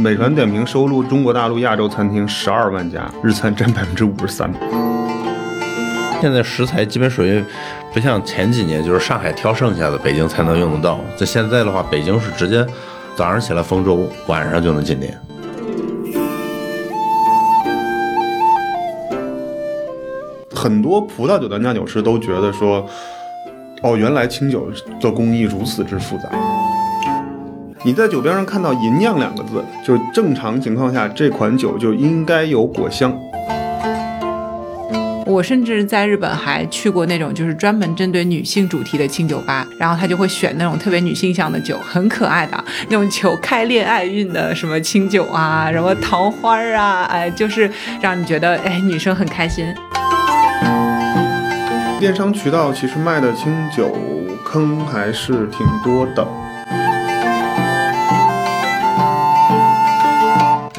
[0.00, 4.50] 美团点评收录中国大陆、亚洲餐厅十二万家，日餐占百分之五十三。
[6.22, 7.44] 现在食材基本属于
[7.92, 10.98] 不像前几年，就是上海挑剩下的，北京才能用得到。
[11.18, 12.66] 在现在的话，北京是直接
[13.14, 15.14] 早上起来丰州，晚上就能进店。
[20.54, 22.86] 很多葡萄酒的酿酒师都觉得说，
[23.82, 26.30] 哦，原来清酒的工艺如此之复杂。
[27.82, 33.18] 你在酒标上看到“银酿”两个字，就是正常情况下这款酒就应该有果香。
[35.24, 47.70] 我甚至在日本还去过那种就是专门针对女性主题的清酒吧，然后他就会选那种特别女性向的酒，很可爱的那种酒，开恋爱运的什么清酒啊，什么桃花啊，哎，就是
[48.02, 49.64] 让你觉得哎女生很开心。
[51.98, 53.96] 电商渠道其实卖的清酒
[54.44, 56.26] 坑还是挺多的。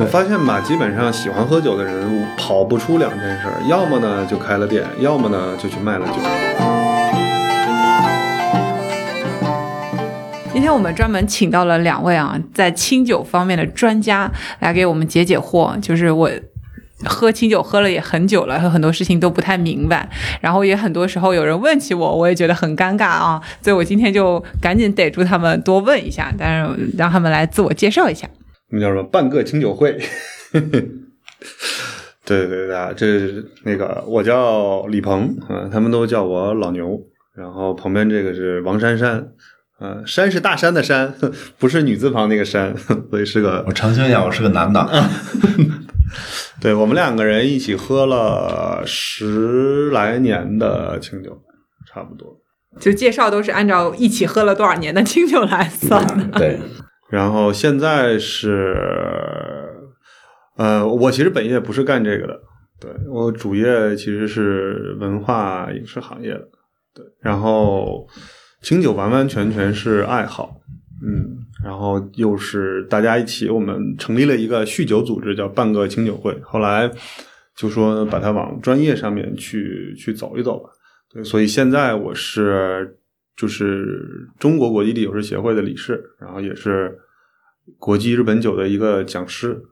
[0.01, 6.13] 我发现吧，基本上喜欢喝酒的人跑不出两件事，要么呢就开了店，要么呢就去卖了酒。
[10.51, 15.79] 今天我们专门请到了两位啊，在清酒方面的专家来给我们解解惑。
[15.79, 16.31] 就是我
[17.05, 28.27] 喝清酒喝了也很久了，有很多事情都不太明白，然后也很多时候有人问起我，我也觉得很尴尬啊，所以我今天就赶紧逮住他们多问一下，但是让他们来自我介绍一下。
[28.71, 29.03] 我们叫什么？
[29.03, 29.99] 半个清酒会。
[32.23, 36.99] 对对对啊，这那个我叫李鹏，嗯，他们都叫我老牛。
[37.35, 39.27] 然后旁边这个是王珊珊，
[39.79, 41.13] 嗯，山是大山的山，
[41.59, 42.73] 不是女字旁那个山，
[43.09, 43.63] 所以是个。
[43.67, 45.09] 我澄清一下，我是个男的。
[46.61, 51.41] 对我们两个人一起喝了十来年的清酒，
[51.87, 52.37] 差不多。
[52.79, 56.39] 就介绍都是按照一起喝了多少年的清酒来算的。
[56.39, 56.59] 对。
[57.11, 58.73] 然后现在是，
[60.55, 62.39] 呃，我其实本业不是干这个的，
[62.79, 66.47] 对我主业其实是文化影视行业的，
[66.95, 68.07] 对，然后
[68.61, 70.55] 清酒完完全全是爱好，
[71.05, 76.89] 嗯，然后又是大家一起，我们成立了一个酗酒组织，叫半个清酒会，后来
[77.57, 80.69] 就说把它往专业上面去去走一走吧，
[81.13, 82.97] 对，所以现在我是。
[83.35, 86.99] 就是中国国际烈酒师协会的理事，然后也是
[87.79, 89.63] 国际日本酒的一个讲师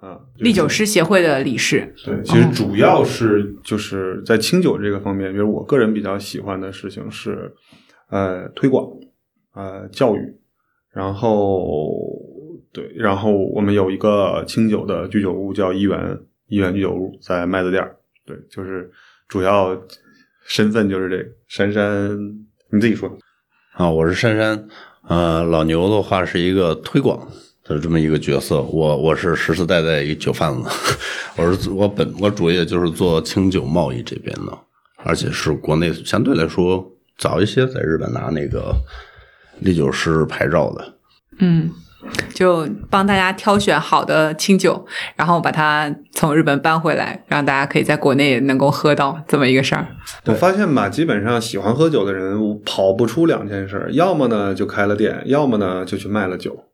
[0.00, 0.18] 啊。
[0.38, 1.94] 烈酒师协会的理事。
[2.04, 7.52] 对，其实主要是就是在清酒这个方面，因为我个人比较喜欢的事情是
[8.08, 8.84] 呃推广
[9.54, 10.36] 呃教育，
[10.90, 11.92] 然后
[12.72, 17.88] 对，然后我们有一个清酒的居酒屋叫一元一元居酒屋，在麦子店
[18.26, 18.90] 对，就是
[19.28, 19.80] 主要
[20.46, 22.18] 身份就是这个珊珊。
[22.74, 23.08] 你自己说。
[23.74, 24.68] 啊，我是珊珊，
[25.08, 27.28] 呃，老牛的话是一个推广
[27.64, 30.68] 的这么一个角色，我我是实实在在一个酒贩子，
[31.36, 34.58] 我是我本我主业就是做清酒贸易这边的，
[35.04, 36.84] 而且是国内相对来说
[37.16, 38.74] 早一些在日本拿那个
[39.60, 40.94] 烈酒师牌照的，
[41.38, 41.70] 嗯。
[42.34, 44.84] 就帮大家挑选好的清酒，
[45.16, 49.86] 然后把它从日本搬回来，让大家可以在国内能够喝到这么一个事儿。
[50.26, 56.64] 我发现吧，基本上喜欢喝酒的人跑不出两件事，要么呢就开了店，要么呢就去卖了酒。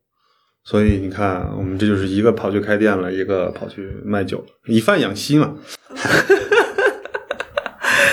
[0.62, 5.54] 所以你看，我们这就是一个跑去开店了，一个跑去卖酒，以贩养吸嘛。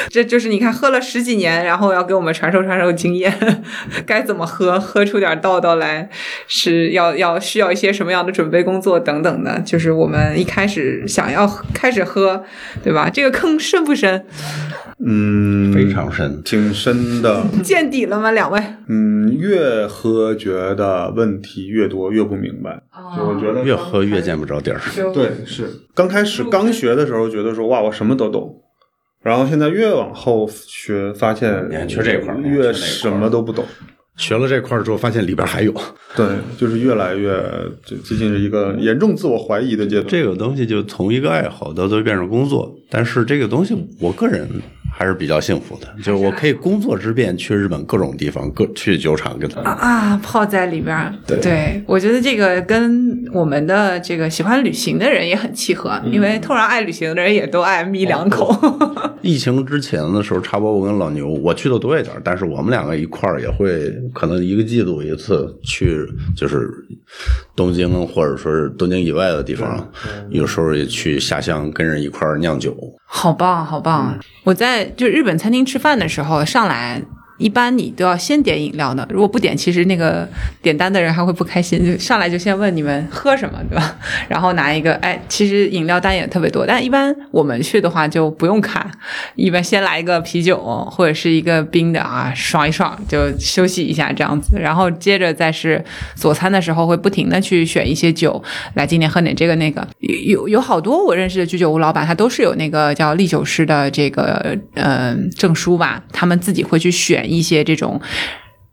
[0.09, 3.33] 这就是你看，喝了十几年，然后要给我们传授传授经验，
[4.05, 6.09] 该怎么喝，喝出点道道来，
[6.47, 9.59] 是要要需要一些什么样的准备工作等等的。
[9.61, 12.43] 就是我们一开始想要开始喝，
[12.83, 13.09] 对吧？
[13.09, 14.25] 这个坑深不深？
[15.05, 17.45] 嗯，非常深，挺深的。
[17.63, 18.31] 见底了吗？
[18.31, 18.59] 两位？
[18.87, 22.81] 嗯，越喝觉得问题越多，越不明白。
[23.15, 24.79] 就我觉得越喝越见不着底儿。
[25.13, 28.63] 对，是刚开始刚学的时候，觉得说哇，我什么都懂。
[29.27, 31.51] 然后现在越往后学，发现
[31.87, 33.65] 缺这块越什么都不懂。
[34.15, 35.73] 学了这块之后，发现里边还有。
[36.15, 36.25] 对，
[36.57, 37.31] 就是越来越
[37.85, 40.07] 就最近是一个严重自我怀疑的阶段。
[40.07, 44.47] 这个东西就从一个爱好到都变成工作，但是这个东西我个人。
[44.89, 51.13] 还是比较幸福的，就是我可以工作之便去日本各种地方，各去酒厂跟他啊泡在里边。
[51.27, 58.51] 对，对我觉得这个跟我们的这个喜欢旅行的人也很契合，因为突然爱旅行的人也都爱眯两口。
[59.21, 66.69] 疫情之前的时候，差不多我跟老牛我去的多一点，但是我们两个一块儿也会可能一个季度一次去，就是
[67.55, 69.89] 东京或者说是东京以外的地方，
[70.29, 72.75] 有时候也去下乡跟人一块儿酿酒。
[73.05, 74.17] 好棒，好棒！
[74.43, 77.01] 我在就日本餐厅吃饭的时候，上来
[77.37, 80.27] 一般你都要先点饮料的，如果不点，其实那个
[80.61, 83.95] 点单的人还会不开心，就上来就先问你们喝什么，对吧？
[84.27, 88.89] 然后拿一个，哎，其实饮料单也特别多，但一般我们去的话就不用看，
[89.35, 90.57] 一般先来一个啤酒
[90.91, 95.83] 或者是一个冰的啊，爽一爽就休息一下这样子，然后接着再是
[96.15, 98.41] 佐餐的时候会不停的去选一些酒，
[98.73, 99.87] 来今天喝点这个那个，
[100.25, 108.01] 有有好多我认识的居酒屋老板，他都是有那个叫历酒师的这个呃证书吧，他们自己会去选一些这种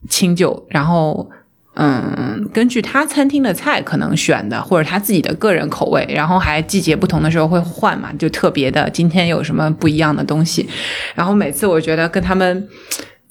[0.09, 1.29] 清酒，然后。
[1.77, 10.69] 嗯，根据他餐厅的菜可能选的，或者他自己的个人口味，然后还季节不同的时候会换嘛，就特别的今天有什么不一样的东西。
[11.17, 12.69] 然后每次我觉得跟他们，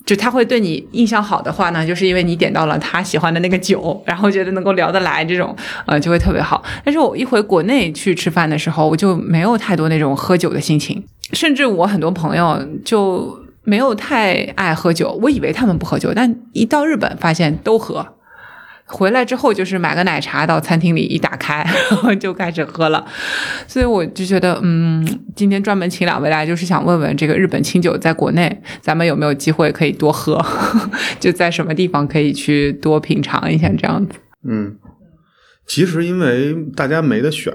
[0.06, 5.56] 就他会对你印象好的话呢，就是因为你点到了他喜欢的那个酒，然后觉得能够聊得来，这种
[5.86, 6.62] 呃就会特别好。
[6.84, 15.20] 但是我一回国内去吃饭的时候，我就没有太多那种喝酒的心情，甚至我很多朋友就没有太爱喝酒。
[15.22, 18.16] 我以为他们不喝酒，但一到日本发现都喝。
[18.86, 23.04] 回来之后就是买个奶茶到餐厅里一打开，然 后就开始喝了，
[23.66, 30.40] 所以我就觉得，嗯，今天专门请两位来，就是想问问这个日本清酒在国内咱们有没有机会可以多喝，
[31.20, 34.20] 就在什么地方可以去多品尝一下这样子。
[34.48, 34.76] 嗯，
[35.66, 37.54] 其实因为大家没得选，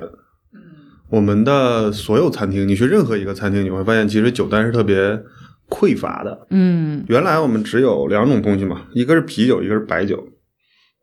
[1.11, 5.21] 我们的所有餐厅，你去任何一个餐厅，你会发现其实酒单是特别
[5.69, 6.47] 匮乏的。
[6.51, 10.27] 嗯原来我们只有两种东西嘛，一个是啤酒，一个是白酒。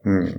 [0.07, 0.31] 嗯，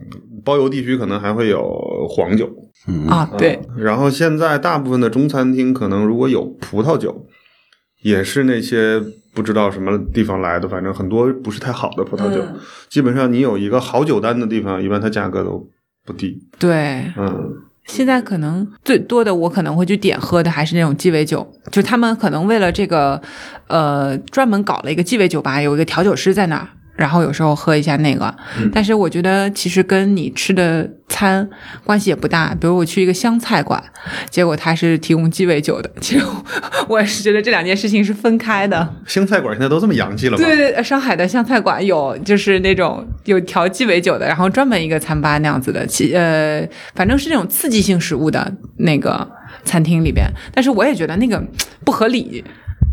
[0.44, 2.48] 包邮地区可能还会有黄酒。
[2.86, 7.26] 嗯啊，对，然后现在大部分的中餐厅可能如果有葡萄酒，
[8.02, 9.02] 也是那些
[9.34, 12.40] 不知道什么地方来的，反正很多不是太好的葡萄酒。
[12.42, 12.56] 嗯
[12.88, 15.68] 基本上你有一个好酒单的地方，一般它价格都
[16.04, 16.38] 不低。
[16.56, 17.52] 对，嗯，
[17.86, 23.20] 现在可能最多的我可能会去点喝的还是那种鸡尾酒，就他们可能为了这个，
[23.68, 26.68] 呃，专门搞了一个鸡尾酒吧，有一个调酒师在那儿。
[26.96, 28.34] 然后有时候喝一下那个，
[28.72, 31.48] 但是我觉得其实跟你吃的餐
[31.84, 32.54] 关系也不大。
[32.58, 33.82] 比如我去一个湘菜馆，
[34.30, 36.24] 结果他是提供鸡尾酒的，其实
[36.88, 38.94] 我 也是觉得这两件事情是分开的。
[39.06, 40.44] 湘菜馆现在都这么洋气了吗？
[40.44, 49.28] 对对，对上海的湘菜馆有就是那种有调鸡尾酒的，然后专门一个餐吧那样子的，其呃，反正是那种刺激性食物的那个
[49.64, 50.26] 餐厅里边。
[50.54, 51.42] 但是我也觉得那个
[51.84, 52.42] 不合理，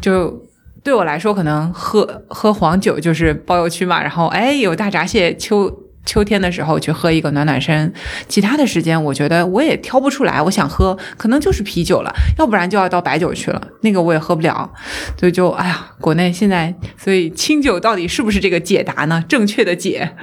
[0.01, 0.41] 就
[0.83, 5.79] 对我来说，可能喝喝黄酒就是包邮区嘛，然后哎有大闸蟹秋。
[6.05, 7.93] 秋天的时候去喝一个暖暖身，
[8.27, 14.69] 其他的时间我觉得我也挑不出来，我想喝可能就是啤酒了，要不然就要到白酒去了，那个我也喝不了，
[15.17, 19.23] 所以就哎呀，国内现在所以清酒到底是不是这个解答呢？
[19.29, 20.17] 正确的解，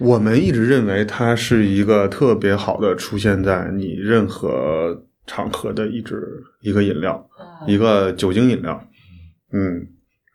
[0.00, 6.20] 我们一直认为它是一个特别好的出现在你任何场合的一支
[6.60, 7.24] 一个饮料，
[7.68, 8.84] 一个酒精饮料。
[9.52, 9.86] 嗯，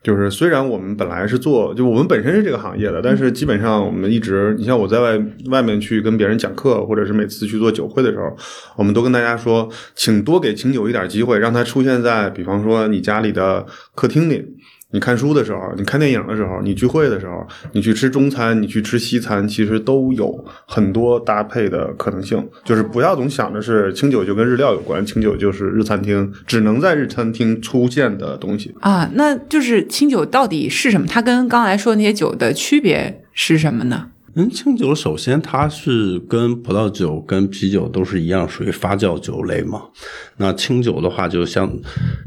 [0.03, 5.19] 就是虽然我们本来是做，就我们本身是这个行业的，但是基本上我们一直，你像我在外
[5.49, 8.35] 外面去跟别人讲课，或者是每次去做酒会的时候，
[8.75, 14.55] 我们都跟大家说，请多给清酒一点机会，让它出现在，比方说你家里的客厅里。
[14.95, 22.41] 你看书的时候，你看电影的时候，你聚会的时候，你去吃中餐，你去吃西餐，其实都有很多搭配的可能性。
[22.63, 28.73] 就是不要总想着是清酒就跟日料有关，清酒就是日餐厅只能在日餐厅出现的东西。
[28.79, 31.05] 啊，那就是清酒到底是什么？
[31.05, 34.11] 它跟刚才说那些酒的区别是什么呢？
[34.35, 39.81] 嗯，清酒首先它是跟葡萄酒、跟啤酒都是一样，属于发酵酒类嘛。
[40.37, 41.71] 那清酒的话，就像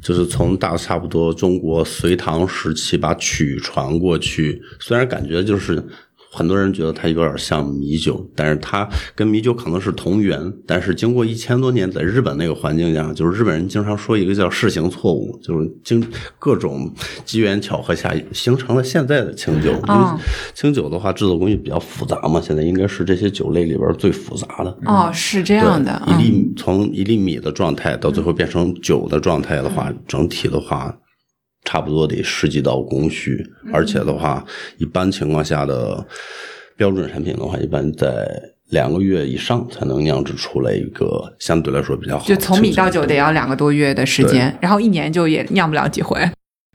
[0.03, 5.85] 就是从大差不多中国隋唐时期把曲传过去，虽然感觉就是。
[6.30, 10.40] 很多人觉得它有点像米酒，但是它跟米酒可能是同源。
[10.66, 16.06] 但是经过一千多年，在日本那个环境下，就是日本人经常说一个叫试行错误，就是经
[16.38, 16.92] 各种
[17.25, 19.70] 机缘巧合下形成了现在的清酒。
[19.70, 20.18] 因为哦
[20.54, 24.76] 清酒的话，制作工艺比较复杂嘛，现在应该是这些酒类里边最复杂的。
[24.85, 30.94] 哦，是这样的，对一嗯粒从一粒米的状态到最后变成酒的状态的话，整体的话
[31.65, 34.45] 差不多得十几道工序，而且的话，
[34.79, 36.07] 一般情况下的
[36.77, 38.27] 标准产品的话，一般在
[38.71, 46.19] 两个月以上才能酿制出来一个相对来说比较好就从米到酒得要两个多月的时间，然后一年就也酿不了几回。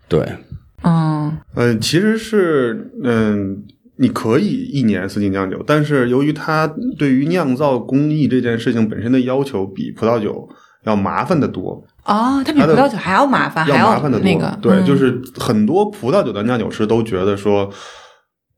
[0.07, 0.27] 对，
[0.83, 3.63] 嗯，呃，其实是嗯，
[3.97, 10.49] 你可以一年四季酿酒，但是由于它对于酿造工艺这件事情本身的要求比葡萄酒
[10.83, 14.25] 要麻烦的多，哦，它比葡萄酒还要麻烦，还要麻烦的多。
[14.25, 17.69] 那个，对，嗯就是很多葡萄酒的酿酒师都觉得说，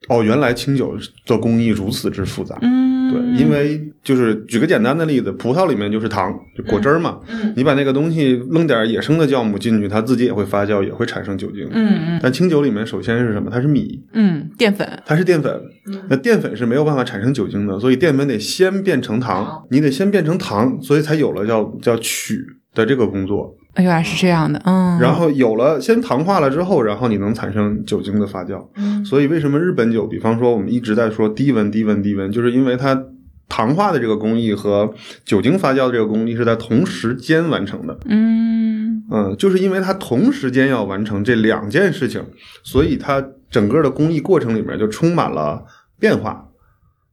[0.09, 2.57] 哦，原来清酒做工艺如此之复杂。
[2.61, 7.19] 嗯嗯，对，因为就是举个简单的例子，葡萄里面就是糖，就果汁儿嘛。
[7.27, 11.67] 嗯你把那个东西扔点野生的酵母进去，它自己也会发酵，也会产生酒精。
[11.71, 13.51] 嗯嗯但清酒里面首先是什么？
[13.51, 15.53] 它是米，嗯，淀粉，它是淀粉。
[15.87, 22.43] 嗯那淀粉是没有办法产生酒精的，所以淀粉得先变成糖，你得先变成糖，所以才有了叫叫曲
[22.75, 23.57] 的这个工作。
[23.77, 28.63] 原来是这样的，嗯，然后有了先糖化了之后，然后你能产生酒精的发酵。
[28.75, 33.03] 嗯所以为什么日本酒，比方说我们一直在说低温、低温、低温，就是因为它
[33.49, 37.97] 糖化的这个工艺和酒精发酵的这个工艺是在同时间完成的。
[38.05, 42.23] 嗯嗯，就是因为它同时间要完成这两件事情，
[42.63, 45.63] 所以它整个的工艺过程里面就充满了
[45.99, 46.47] 变化。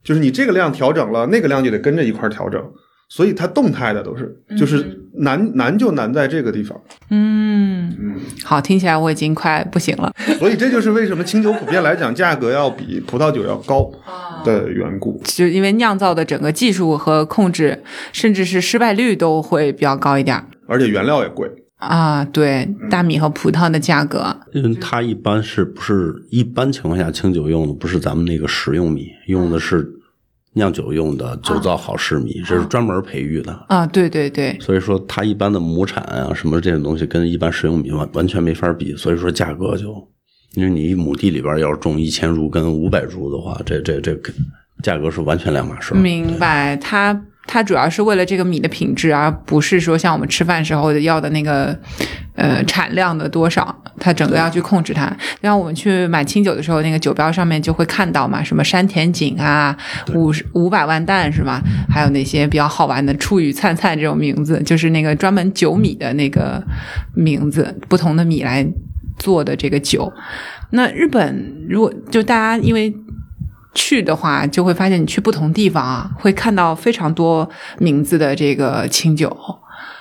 [0.02, 2.64] 就是你这个量调整了，那个量就得跟着一块儿调整，
[3.08, 6.80] 所以它动态的都是，就是难难就难在这个地方。
[7.10, 10.12] 嗯，嗯，好，听起来我已经快不行了。
[10.38, 13.90] 所以这就是为什么清酒普遍来讲价格要比葡萄酒要高
[14.44, 15.20] 的缘故。
[15.24, 21.50] 就因为酿造的整个技术和控制，甚至是失败率都会比较高一点儿而且原料也贵。
[21.76, 22.24] 啊。
[22.24, 29.86] 对，大米和葡萄的价格，因为它一般是不是一般情况下清酒用的不是咱们那个食用米，用的是
[30.54, 33.52] 酿酒用的酒造好市米，这是专门培育的。
[33.68, 39.94] 啊，对对对，所以说，它一般的亩产啊什么这种东西跟一般食用米完完全没法比，所以说价格就，
[40.54, 44.32] 因为你一亩地里边要是种一千株跟五百株的话，这这这个
[44.82, 45.94] 价格是完全两码事。
[45.94, 46.76] 明白。
[46.76, 51.76] 它它主要是为了这个米的品质，而不是说像我们吃饭时候要的那个
[52.36, 55.06] 呃产量的多少，它整个要去控制它。
[55.08, 59.76] 就像我们去买清酒的时候，那个酒标上面就会看到嘛，什么山田锦啊，
[60.14, 61.60] 五十五百万担是吧？
[61.90, 66.62] 还有那些比较好玩的出雨灿灿这种名字，就是那个专门酒米的那个
[67.14, 68.64] 名字，不同的米来
[69.18, 70.10] 做的这个酒。
[70.70, 72.94] 那日本如果就大家因为
[73.74, 77.48] 去的话，就会发现你去不同地方啊，会看到非常多
[77.78, 79.34] 名字的这个清酒，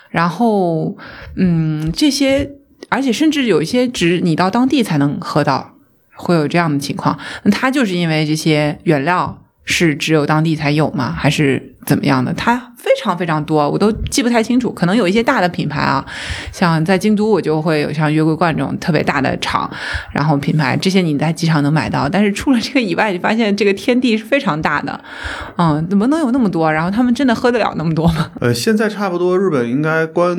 [0.09, 0.97] 然后
[1.35, 2.51] 嗯，这些
[2.89, 5.75] 而且甚至有一些只你到当地才能喝到，
[6.15, 7.17] 会有这样的情况。
[7.43, 11.11] 那它就是因为这些原料是只有当地才有吗？
[11.11, 12.33] 还是怎么样的？
[12.33, 14.71] 它非常非常多，我都记不太清楚。
[14.71, 16.03] 可能有一些大的品牌啊，
[16.51, 19.69] 像在京都，我就会有像月桂冠这种特别大的厂，
[20.11, 22.09] 然后品牌这些你在机场能买到。
[22.09, 24.99] 但是除了这个以外，你发现这个天地是非常大的，
[25.57, 26.71] 嗯，怎么能有那么多？
[26.71, 28.31] 然后他们真的喝得了那么多吗？
[28.41, 30.35] 呃，现在差不多日本应该光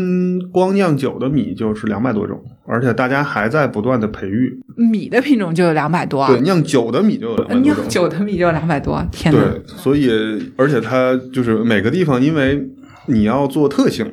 [0.53, 4.61] 光酿酒的米就是两百多种，而且大家还在不断的培育。
[4.77, 7.63] 米的品种就有两百多，对，酿酒的米就有两百多。
[7.63, 9.41] 酿酒的米就有两百多，天哪！
[9.41, 10.11] 对，所以
[10.57, 12.69] 而且它就是每个地方，因为
[13.07, 14.07] 你要做特性，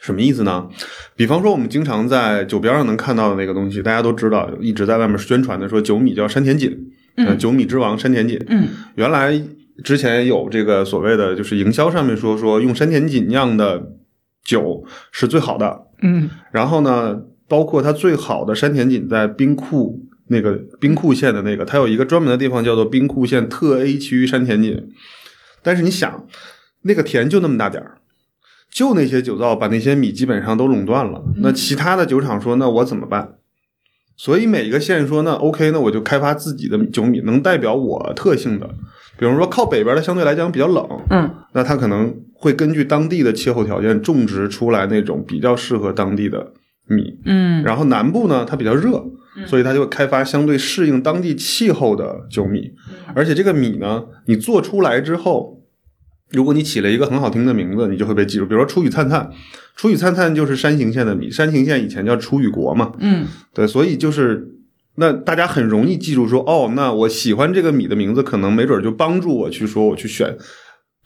[0.00, 0.68] 什么意思呢？
[1.16, 6.74] 比方说，我们经常在酒边上能看到的那个东西，大家都知道，一直在外面宣传的说酒米叫山田锦，
[7.16, 8.38] 嗯，酒米之王山田锦。
[8.48, 9.38] 嗯原来
[9.84, 13.92] 之前有这个所谓的就是营销上面说说用山田锦酿的
[14.44, 24.88] 酒是最好的，嗯然后呢，包括它最好的山田锦在冰库那个兵库县的那个，它有一个专门的地方叫做兵库县特 A 区山田锦。
[25.62, 26.26] 但是你想，
[26.82, 27.98] 那个田就那么大点儿，
[28.70, 31.22] 就那些酒造把那些米基本上都垄断了。
[31.38, 33.34] 那其他的酒厂说，那我怎么办？
[34.16, 38.68] 所以每一个县说，那 OK，那我就开发自己的酒米，能代表我特性的。
[39.16, 46.52] 比如说靠北边的相对来讲比较冷，嗯那它可能会根据当地的气候条件种植出来那种比较适合当地的
[46.88, 47.18] 米。
[47.24, 49.04] 嗯然后南部呢，它比较热，
[49.46, 52.72] 所以它就会开发相对适应当地气候的酒米。
[53.14, 55.62] 而且这个米呢，你做出来之后，
[56.30, 58.46] 如果你起了一个很好听的名字，你就会被记住。
[58.46, 59.30] 比如说出雨灿灿，
[59.76, 64.54] 出雨灿灿就是山形县的米，山形县以前叫出雨国嘛，嗯对，所以就是。
[65.00, 70.36] 那大家很容易记住说，哦，那我喜欢这个米的名字，可能没准就帮助我去说我去选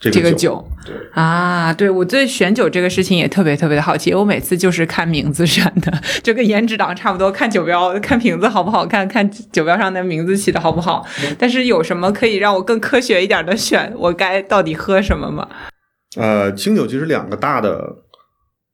[0.03, 0.51] 这个这个酒。
[0.51, 5.93] 酒对啊，对我对选酒这个事情也特别特别的好奇，我每次就是看名字选的，
[6.25, 11.07] 就跟颜值党差不多，看酒标、看瓶子好不好看，看酒标上的名字起的好不好。
[11.39, 15.49] 但是有什么可以让我更科学一点的选，我该到底喝什么吗？
[16.17, 17.97] 呃，清酒其实两个大的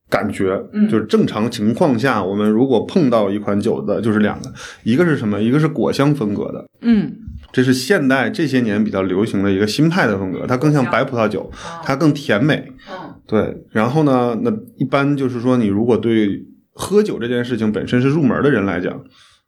[0.09, 0.88] 感觉，嗯。
[0.88, 4.53] 就是正常情况下，我们如果碰到一款酒的，就是两个，
[4.85, 5.41] 一个是什么？
[5.41, 7.12] 一个是果香风格的，嗯。
[7.50, 11.50] 这是现代这些年比较流行的一个新派的风格，它更像白葡萄酒，
[11.83, 12.71] 它更甜美。
[13.27, 19.03] 对，然后呢，那一般就是说，你如果对喝酒这件事情本身是入门的人来讲，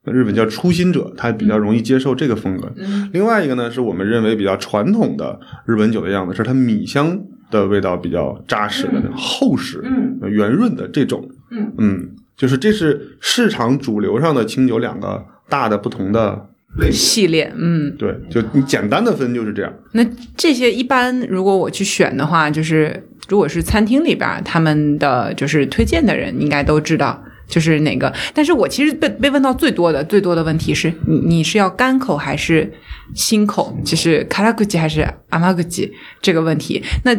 [0.04, 2.72] 那日本叫初心者，他比较容易接受这个风格。
[2.78, 3.10] 嗯。
[3.12, 10.18] 另外一个呢，是我们认为比较传统的日本酒的样子，是它米香的味道比较扎实的、厚实、嗯。
[10.22, 11.28] 呃圆润的这种。
[11.50, 11.72] 嗯。
[11.78, 16.46] 嗯，就是这是市场主流上的清酒两个大的不同的
[16.92, 19.72] 系列，嗯，对，就你简单的分就是这样。
[19.92, 28.10] 那这些一般如果我去选的话，就是如果是餐厅里边他们的就是推荐的人，应该都知道就是哪个。
[28.32, 32.72] 但是我其实被被问到最多的最多的问题是你你是要干口还是
[33.14, 35.92] 辛口，就是卡拉古吉还是阿玛古吉
[36.22, 36.82] 这个问题。
[37.04, 37.14] 那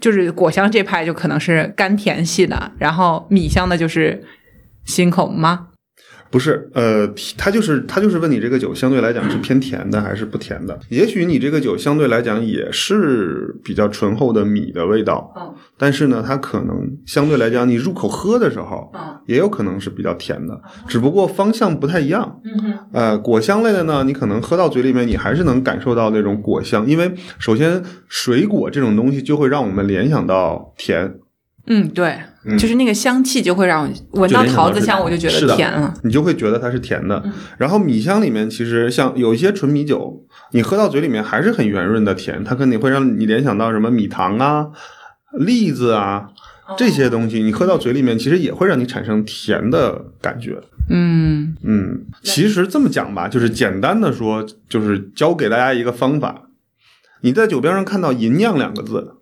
[0.00, 4.24] 就是果香这派就可能是甘甜系的，然后米香的就是
[4.86, 5.68] 辛口吗？
[6.34, 10.76] 不是，呃，他就是他就是问你这个酒相对来讲是偏甜的还是不甜的？
[10.88, 15.54] 也许你这个酒相对来讲也是比较醇厚的米的味道，嗯。
[15.78, 19.16] 但是呢，它可能相对来讲你入口喝的时候，嗯。
[19.26, 22.40] 也有可能是比较甜的，只不过方向不太一样。
[22.44, 22.78] 嗯哼。
[22.92, 31.14] 呃，果香类的呢，你可能喝到嘴里面，你还是能感受到那种果香，因为首先水果这种东西就会让我们联想到甜，
[31.68, 35.94] 嗯，对，嗯就是那个香气就会让我闻到桃子香，我就觉得甜了。
[36.02, 37.20] 你就会觉得它是甜的。
[37.24, 44.68] 嗯然后米香里面其实像有一些纯米酒，你喝到嘴里面还是很圆润的甜，它肯定会让你联想到什么米糖啊、
[45.38, 46.28] 栗子啊
[46.68, 50.58] 哦这些东西，你喝到嘴里面其实也会让你产生甜的感觉。
[50.90, 56.42] 嗯嗯，其实这么讲吧，就是简单的说，就是教给大家一个方法。
[57.22, 59.14] 你在酒标上看到“银酿”两个字，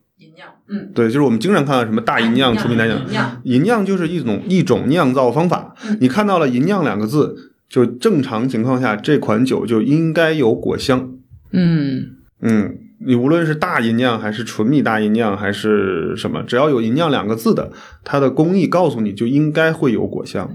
[0.69, 5.75] 嗯，对，就是我们经常看到什么大银酿、出名大酿，酿，银酿就是一种一种酿造方法。
[6.01, 11.13] 你看到了“银酿”两个字，就正常情况下，这款酒就应该有果香。
[11.53, 17.71] 嗯嗯，你无论是大银酿还是纯米大银酿还是什么，只要有“银酿”两个字的，
[18.05, 20.51] 它的工艺告诉你就应该会有果香。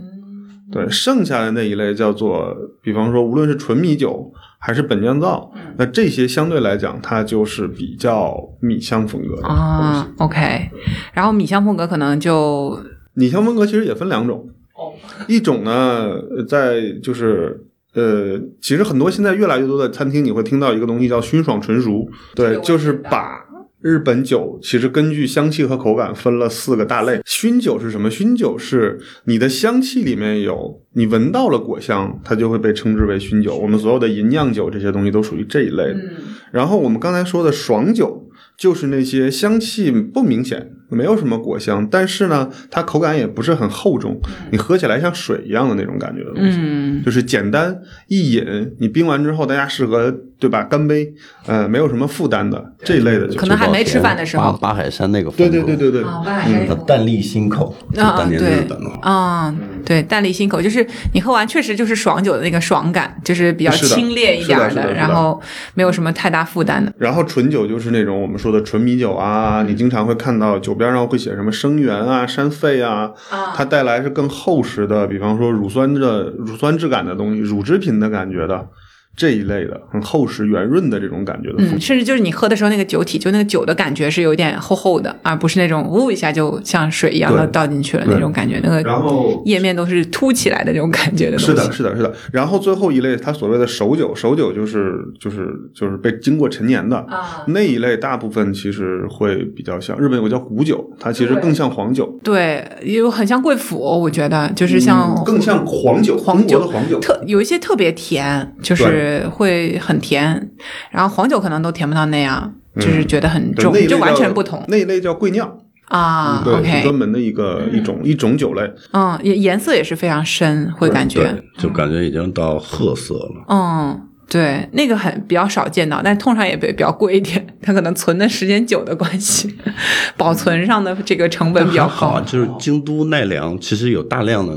[0.72, 9.48] 对，剩下的那一类叫做，比方说，无论是纯米酒还是本酿造，那这些相对来讲，它就是比较米香风格的。
[9.48, 10.70] 啊，OK，
[11.14, 12.78] 然后米香风格可能就
[13.14, 14.94] 米香风格其实也分两种，哦
[15.28, 23.47] 一种呢，呃在就是呃，其实很多现在越来越多的餐厅，你会听到一个东西叫熏爽纯熟，对，就是把。
[23.82, 27.22] 日本酒其实根据香气和口感分了四个大类。
[27.26, 28.10] 熏酒是什么？
[28.10, 33.56] 熏酒是你的香气里面有你闻到了果香，它就会被称之为熏酒。
[33.56, 35.94] 我们所有的银酿酒这些东西都属于这一类的。
[35.94, 36.12] 嗯
[36.50, 38.26] 然后我们刚才说的爽酒，
[38.58, 44.18] 就是那些香气不明显，没有什么果香，但是呢，它口感也不是很厚重，
[44.50, 46.58] 你喝起来像水一样的那种感觉的东西。
[46.62, 50.64] 嗯就是简单一饮，你冰完之后，大家适合对吧？
[50.64, 51.14] 干杯，
[51.46, 53.48] 呃，没有什么负担的这一类的可。
[53.48, 54.52] 能还没吃饭的时候。
[54.52, 58.50] 八八海山那个对对对对对，啊，外海它淡丽心口，啊，当年对。
[58.50, 59.54] 日本的，啊，
[59.86, 65.42] 对，淡丽心口，就是你喝完确实就是爽酒的那个爽感，就是比较清冽一点的然后
[65.74, 66.94] 没有什么太大负担的。
[66.98, 73.54] 然后纯酒就是那种我们说的纯米酒啊，你经常会看到酒边上会写什么生源啊、山肺啊，啊。
[73.56, 78.70] 它带来是更厚实的，比方说乳酸的乳酸质感的东西，乳制品的感觉的。
[79.18, 91.38] 这一类的，很厚实圆润的这种感觉的嗯，甚至就是你喝的时候，那个酒体就那个酒的感觉是有点厚厚的，而不是那种呜一下就像水一样的倒进去了那种感觉，那个然后页面都是凸起来的那种感觉的。
[91.40, 92.14] 是的，是的，是的。
[92.32, 96.98] 然后最后一类，它所谓的熟酒，熟酒就是就是就是被经过陈年的。
[96.98, 107.00] 啊，那一类大部分其实会比较像日本有个叫古酒，它其实更像黄酒，对，有很像贵腐，我觉得就是像、嗯更像黄酒，黄酒的黄酒。
[107.00, 108.84] 特有一些特别甜，就是
[109.30, 110.52] 会很甜，
[110.92, 115.58] 然后黄酒可能都甜不到那样，就是觉得很重，就完全不同那一类叫贵酿，
[115.90, 116.42] 啊。
[116.44, 118.62] 对，OK，专门的一个一种一种酒类。
[118.94, 123.46] 嗯，颜颜色也是非常深，会感觉，就感觉已经到褐色了。
[123.50, 124.07] 嗯。
[124.30, 129.56] 对，那个很比较少见到，但通常也比比较贵一点，它可能存的时间久的关系，
[130.18, 132.24] 保存上的这个成本比较高好啊，。
[132.28, 134.54] 就是京都奈良其实有大量的，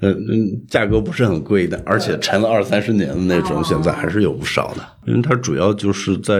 [0.00, 4.84] 呃嗯，价格不是很贵的，而且沉了二三十年的那种，现在还是有不少的。
[5.06, 6.34] 因为它主要就是在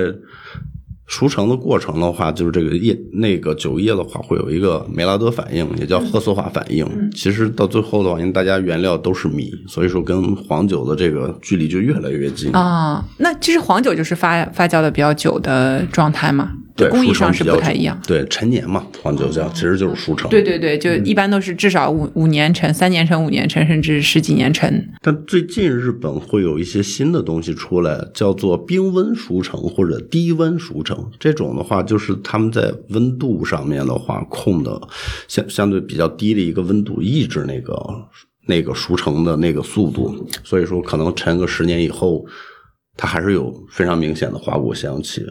[1.07, 6.87] 熟成的过程的话，就是这个液那个酒液的话，会有一个梅拉德反应，也叫褐色化反应。
[7.15, 12.51] 其实到最后的话，因为大家原料都是米，所以说跟黄酒的这个距离就越来越近。
[12.53, 17.97] 啊、那其实黄酒就是发发酵的比较久的状态嘛，对，工艺上是不太一样。
[18.05, 20.29] 对，陈年嘛，黄酒叫其实就是熟成。
[20.29, 24.89] 对对对，就一般都是至少五五年陈、三年陈、五年陈，甚至十几年陈。
[25.01, 31.09] 但最近日本会有一些新的东西出来，叫做冰温熟成或者低温熟成。
[31.21, 34.81] 这种的话，就是他们在温度上面的话控的
[35.29, 37.77] 相相对比较低的一个温度，抑制那个
[38.49, 40.27] 那个熟成的那个速度。
[40.43, 42.25] 所以说，可能陈个十年以后，
[42.97, 45.25] 它还是有非常明显的花果香气。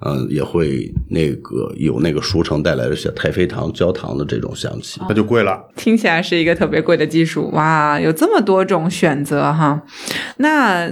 [0.00, 5.00] 嗯，也会那个有那个熟成带来的小太妃糖、焦糖的这种香气。
[5.08, 5.68] 那就贵了。
[5.76, 7.98] 听起来是一个特别贵的技术哇！
[7.98, 9.82] 有这么多种选择哈，
[10.38, 10.88] 那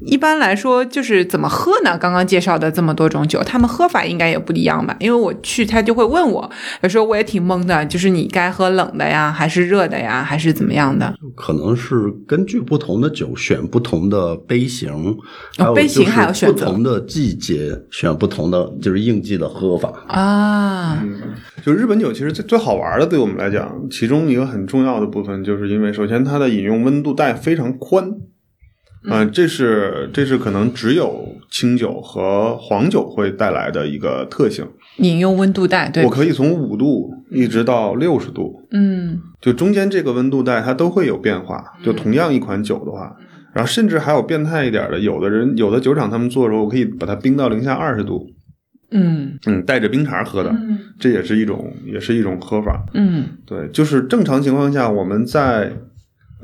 [0.00, 1.96] 一般来说，就是怎么喝呢？
[1.96, 4.94] 刚刚介绍的这么多种酒，他们喝法应该也不一样吧？
[5.00, 6.50] 因为我去，他就会问我，
[6.82, 11.14] 有时候我也挺懵的，就是你该喝冷的呀，还是热的呀，还是怎么样的？
[11.34, 15.16] 可能是根据不同的酒选不同的杯型，
[15.74, 19.90] 杯型还要选不同的季节选不同的就是应季的喝法。
[20.08, 21.02] 啊，
[21.64, 28.10] 就日本酒其实最最好玩的，对我们来讲，其中一个很重要的部分，就是因为首先它的饮用温度带非常宽，
[29.10, 34.66] 啊、这是这是可能只有清酒和黄酒会带来的一个特性。
[34.98, 41.62] 饮用温度带，对我，可以从五度一直到六十度，嗯就中间这个温度带它都会有变化。
[41.82, 43.16] 就同样一款酒的话，
[43.52, 48.26] 然后甚至还有变态一点的，有的人有的酒厂他们做的时候，我可以把它冰到零下二十度，
[48.92, 50.54] 嗯嗯，带着冰碴喝的，
[51.00, 52.84] 这也是一种也是一种喝法。
[52.94, 55.72] 嗯对，就是正常情况下，我们在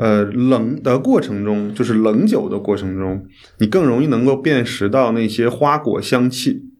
[0.00, 3.26] 呃冷的过程中，就是冷酒的过程中，
[3.58, 6.70] 你更容易能够辨识到那些花果香气。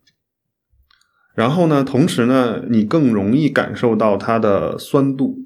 [1.35, 5.39] 然后呢，同时呢，你更容易感受到它的酸度，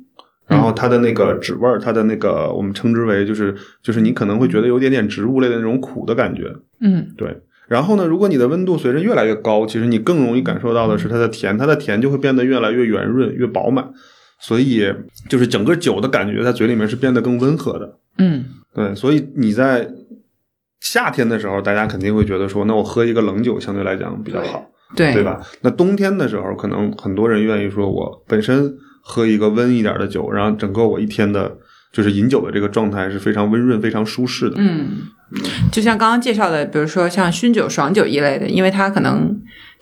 [0.46, 6.54] 然后它的那个脂味儿，它的那个我们称之为就是就是你可能会觉得有点点植物类的那种苦的感觉。
[6.80, 13.92] 嗯对，然后呢，如果你的温度随着越来越高，其实你更容易感受到的是它的甜，它的甜就会变得越来越圆润、越饱满，
[14.46, 14.84] 所以
[15.26, 17.98] 就是整个酒的感觉在嘴里面是变得更温和的。
[18.18, 19.88] 嗯对，所以你在
[20.80, 25.40] 夏天的时候，大家肯定会觉得说，那我喝一个冷酒相对来讲比较好，对对吧？
[25.62, 31.56] 那冬天的时候，可能很多人愿意说，我本身喝一个温一点的酒，然后整个我一天的。
[31.94, 34.56] 就是饮酒的这个状态是非常温润、非常舒适的。
[34.58, 35.02] 嗯，
[35.70, 39.32] 就像刚刚介绍的，比如说像熏酒、爽酒一类的，因为它可能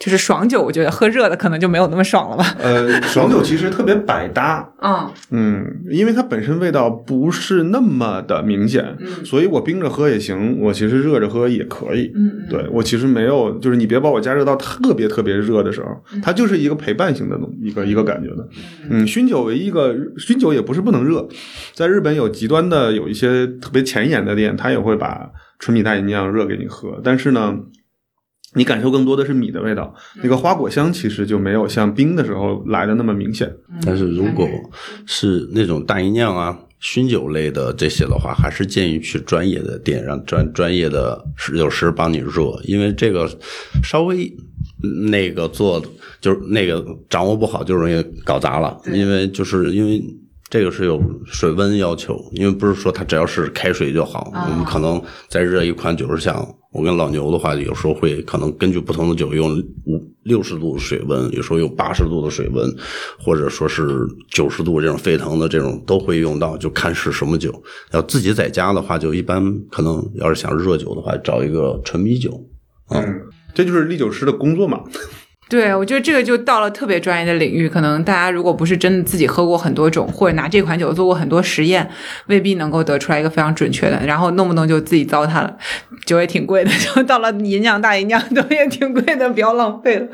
[0.02, 2.44] 就是爽酒，我觉得喝热的可能就没有那么爽了吧。
[2.58, 12.10] 呃，爽酒其实特别百搭，嗯嗯，因为它本身味道不是那么的明显，嗯所以我冰着喝也行，我其实热着喝也可以。
[12.16, 18.48] 嗯对我其实没有，就是你别把我加热到特别特别热的时候，嗯它就是一个陪伴型的东一个一个感觉的。
[18.90, 21.26] 嗯，熏酒为一一个熏酒也不是不能热，
[21.72, 27.54] 在日本有极端的有一些特别前沿的店，它也会把纯米大吟酿热给你喝，但是呢。
[28.54, 33.50] 你感受更多的是米的味道，那个花果香其实就没有像冰的时候来的那么明显。
[33.84, 34.46] 但是如果
[35.06, 43.30] 是那种大吟酿啊、熏酒类的这些的话，还是建议去专业的店，让专专业的侍酒师帮你热，因为这个
[43.82, 44.30] 稍微
[45.10, 45.82] 那个做
[46.20, 48.78] 就是那个掌握不好，就容易搞砸了。
[48.92, 50.02] 因为就是因为
[50.52, 62.70] 这个是有水温要求，因为不是说它只要是开水就好，我们可能在热一款酒是像我跟老牛的话，有时候会可能根据不同的酒用五六十度的水温，有时候用八十度的水温，
[63.18, 67.50] 或者说是九十度这种沸腾的这种都会用到，就看是什么酒。
[67.92, 72.38] 要自己在家的话，就一般可能要是想热酒的话，找一个纯米酒。
[72.90, 73.22] 嗯，
[73.54, 74.84] 这就是历酒师的工作嘛。
[75.52, 81.86] 对，我觉得这个就到了特别专业的领域，可能大家如果不是真的自己喝过很多种，或者拿这款酒做过很多实验，
[82.28, 84.00] 未必能够得出来一个非常准确的。
[84.06, 85.54] 然后弄不弄就自己糟蹋了，
[86.06, 90.06] 酒也挺贵的， 就到了银酿大银酿都也挺贵的，不要浪费了。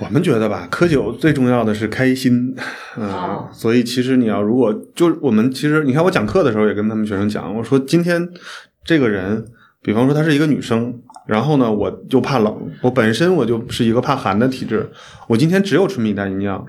[0.00, 2.56] 我们觉得吧，喝酒最重要的是开心，
[2.96, 8.28] 嗯、哦所以其实你要如果就我们其实你看我讲课的时候也跟他们学生讲，我说今天
[8.84, 9.44] 这个人，
[9.82, 14.90] 比方说她是一个女生，然后呢我就怕冷，我本身我就是一个怕寒的体质，
[15.28, 16.66] 我今天只有纯米大吟酿，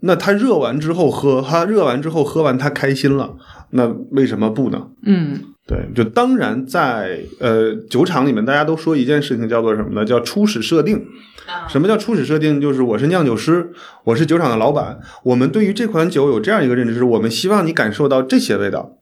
[0.00, 3.36] 那它热完之后喝，它热完之后喝完它开心了，
[3.70, 4.88] 那为什么不呢？
[5.04, 10.04] 嗯对，就当然在呃酒厂里面，大家都说一件事情叫做什么呢？
[10.04, 11.04] 叫初始设定。
[11.68, 12.60] 什么叫初始设定？
[12.60, 13.72] 就是我是酿酒师，
[14.04, 18.95] 我是酒厂的老板，我们对于这款酒有这样一个认知，是我们希望你感受到这些味道。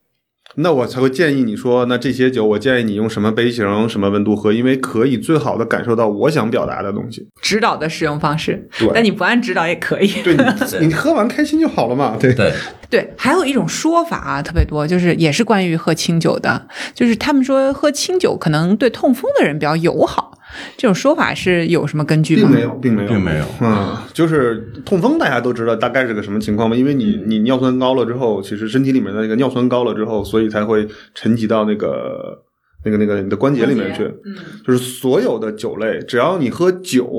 [0.57, 7.27] 那我才会建议你说，那这些酒我建议你用什么杯型、什么温度喝，因为可以最好的感受到我想表达的东西。
[7.43, 10.09] 指导的使用方式对，但你不按指导也可以。
[10.23, 10.37] 对
[10.81, 12.17] 你，你喝完开心就好了嘛。
[12.19, 12.53] 对，对，
[12.88, 20.38] 对，还有一种说法啊，特别多，就是也是关于喝清酒的，就是他们说喝清酒可能对痛风的人比较友好，
[20.77, 22.49] 这种说法是有什么根据吗？
[22.49, 26.77] 并没有，并没有，并没有嗯，就是痛风，大家都知道大概是个什么情况嘛？
[26.77, 32.43] 因为你你尿酸高了之后，其实身体里面的那个尿酸高了之后，所以才会沉积到那个
[32.85, 34.05] 那个那个你的关节里面去。
[34.05, 34.37] 嗯
[34.67, 37.11] 就是所有的酒类，只要你喝酒，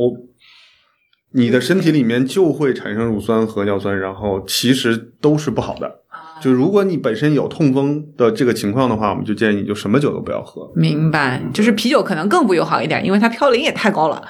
[1.33, 6.01] 你的身体里面就会产生乳酸和尿酸，然后其实都是不好的。
[6.41, 10.71] 就如果你本身有痛风的这个情况的话，我们就建议你就什么酒都不要喝。
[10.75, 14.21] 明白，就是啤酒可能更不友好一点，因为它嘌呤也太高了，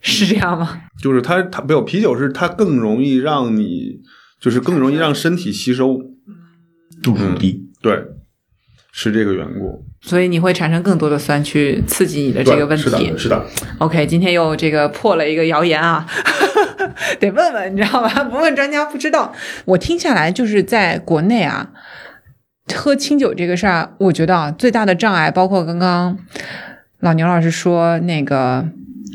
[0.00, 0.82] 是这样吗？
[1.02, 4.00] 就是它它没有啤酒是它更容易让你，
[4.40, 6.00] 就是更容易让身体吸收。
[7.02, 7.60] 度数低。
[7.82, 8.02] 对，
[8.90, 9.84] 是这个缘故。
[10.00, 13.10] 所以你会产生更多的酸去刺激你的这个问题是题。
[13.10, 13.44] 的，是的。
[13.78, 16.06] OK，今天又这个破了一个谣言啊，
[17.20, 18.24] 得问问，你知道吧？
[18.30, 19.32] 不问专家不知道。
[19.64, 21.70] 我听下来，就是在国内啊，
[22.74, 26.18] 喝清酒这个事儿，我觉得啊，最大的障碍，包括刚刚
[27.00, 28.66] 老牛老师说那个。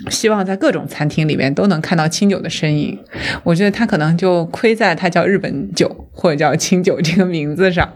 [0.10, 2.98] 希望在各种餐厅里面都能看到清酒的身影，
[3.44, 7.88] 我觉得他可能就亏在它叫日本酒或者叫清酒这个名字上，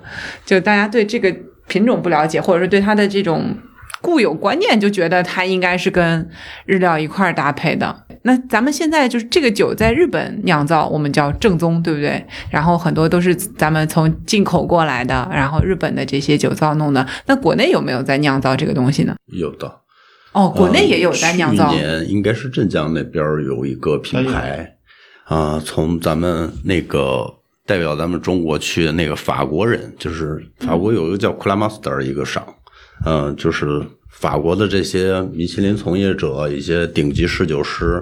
[0.46, 1.34] 就大家对这个
[1.68, 3.56] 品种不了解，或者是对它的这种
[4.02, 6.30] 固有观念，就觉得它应该是跟
[6.66, 8.04] 日料一块儿搭配的。
[8.24, 12.26] 那咱们现在就是这个酒在日本酿造，我们叫正宗，对不对？
[12.50, 17.06] 然后很多都是咱们从进口过来的，然后日本的这些酒造弄的。
[17.26, 19.16] 那国内有没有在酿造这个东西呢？
[19.28, 19.80] 有的。
[20.32, 21.70] 哦，国内也有在酿造。
[21.70, 24.78] 去年应该是镇江那边有一个品牌，
[25.26, 27.26] 啊、从咱们那个
[27.68, 32.44] 代表咱们中国去的那个法国人，就是法国有一个叫库拉马斯特的一个赏，
[33.06, 38.02] 嗯、就是法国的这些米其林从业者、一些顶级侍酒师，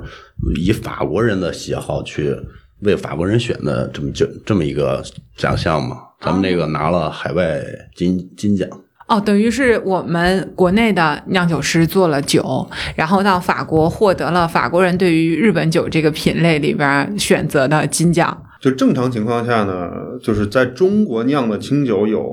[0.60, 2.36] 以法国人的喜好去
[2.82, 5.04] 为法国人选的这么就这么一个
[5.36, 5.98] 奖项嘛。
[6.20, 7.64] 咱们那个拿了海外
[7.96, 8.70] 金金奖。
[9.08, 18.46] 哦，等于是我们国内的酿酒师做了酒，然后到法国获得了法国人对于日本酒这个品类里边选择的金奖。
[18.62, 19.90] 就正常情况下呢，
[20.22, 22.30] 就是在中国酿的清酒有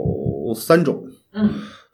[0.55, 1.03] 三种。
[1.33, 1.49] 嗯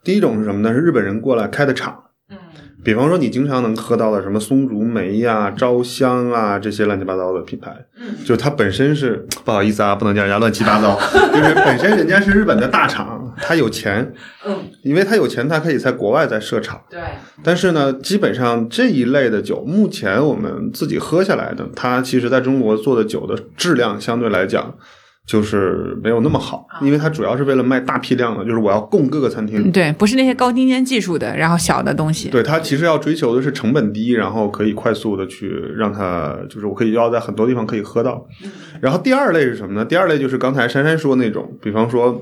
[0.05, 0.71] 第一种是什么呢？
[0.71, 2.03] 是日本人过来开的厂。
[2.29, 2.37] 嗯
[2.83, 10.95] 比方说，你经常能喝到的什么松竹梅呀、招香啊这些乱七八糟的品牌，嗯就它本身是不好意思啊，不能叫人家乱七八糟，
[11.33, 14.13] 就是本身人家是日本的大厂，他有钱，
[14.45, 16.79] 嗯，因为他有钱，他可以在国外再设厂。
[16.87, 16.99] 对，
[17.43, 24.75] 但是呢，基本上这一类的酒，目前我们自己喝下来的，它其实在中国做的酒的质量相对来讲，
[25.25, 29.71] 就是没有那么好，因为它主要是为了卖大批量的，就是我要供各个餐厅。
[29.71, 32.29] 对，不是那些高精尖技术的，然后小的东西。
[32.29, 38.27] 对它其实要追求的是成本低，然后可以快速的去让它，就是我可以要在很多地方可以喝到。
[38.81, 39.83] 然后第二类是什么呢？
[39.83, 42.21] 第二类就是刚才珊珊说那种，比方说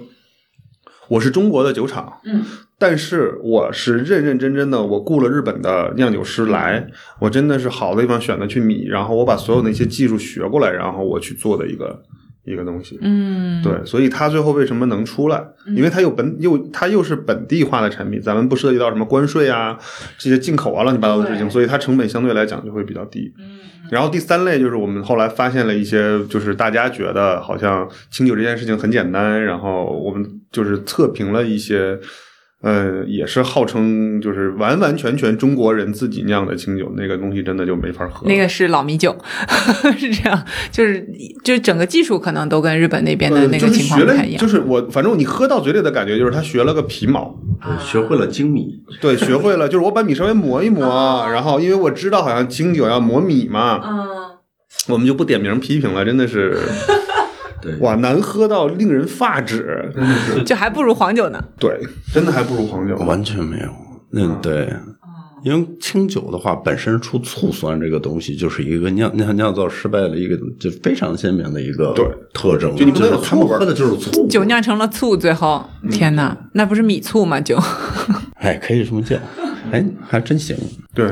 [1.09, 2.41] 我是中国的酒厂，嗯，
[2.79, 6.87] 但是我是认认真真的，我雇了日本的酿酒师来，
[7.19, 12.01] 我真的是好的地方选的去米，然后我把所有那些技术学过来，然后我去做的一个
[12.43, 12.97] 一个东西。
[13.01, 15.43] 嗯，对，所以它最后为什么能出来？
[15.75, 19.77] 因为它有本又它又是本地化的产品，咱们不涉及到什么关税啊、
[20.17, 23.34] 这些进口啊乱七八糟的事情，所以它成本相对来讲就会比较低。
[23.38, 23.60] 嗯
[23.91, 31.99] 然后第三类就是我们后来发现了一些，就是大家觉得好像清酒这件事情很简单，然后我们就是测评了一些，
[32.63, 38.26] 呃，也是号称就是完完全全中国人自己酿的清酒，那个东西真的就没法喝。
[38.26, 39.13] 那个是老米酒，
[39.99, 41.06] 是这样，就是
[41.43, 44.41] 就是整个技术可能都跟日本那边的呃，那个情况不太一，样。
[44.41, 47.38] 就是我反正你喝到嘴里的感觉就是他学了个皮毛，
[47.84, 54.08] 学会了精米，对，学会了， 就是我把米稍微磨一磨，然后因为我知道好像清酒要磨米嘛，嗯，
[54.88, 56.58] 我们就不点名批评了，真的是
[57.63, 61.41] 对，哇，难喝到令人发指，真的是，就还不如黄酒呢。
[61.58, 61.80] 对，
[62.13, 62.95] 真的还不如黄酒。
[62.97, 63.69] 完全没有。
[64.12, 64.71] 嗯，对，
[65.43, 72.76] 因为清酒的话，本身出醋酸这个东西，就是一个酿酿酿造失败的一个就非常鲜明的一个对特征。
[72.76, 77.39] 就你不能有是他们喝的就是醋，酒酿成了醋，最后天哪，那不是米醋吗？
[77.39, 77.58] 酒，
[78.39, 79.15] 哎，可以这么叫，
[79.71, 80.56] 哎，还真行。
[80.93, 81.10] 对，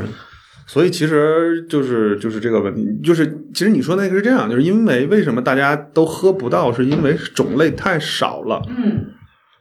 [0.72, 9.08] 所以其实就是就是这个问题，就是其实你说那个是这样，就是因为为什么大家都喝不到，是因为种类太少了，嗯，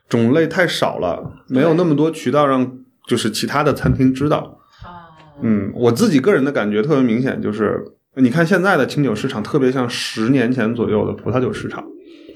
[0.09, 4.61] 种类太少了，没有那么多渠道让就是其他的餐厅知道。
[5.43, 11.85] 嗯，我自己个人的感觉特别明显，就是你看现在的清酒市场特别像十年前左右的葡萄酒市场。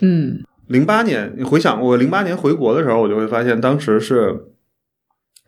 [0.01, 4.35] 嗯零八年，你回想我零八年回国的时候，我就会发现当时是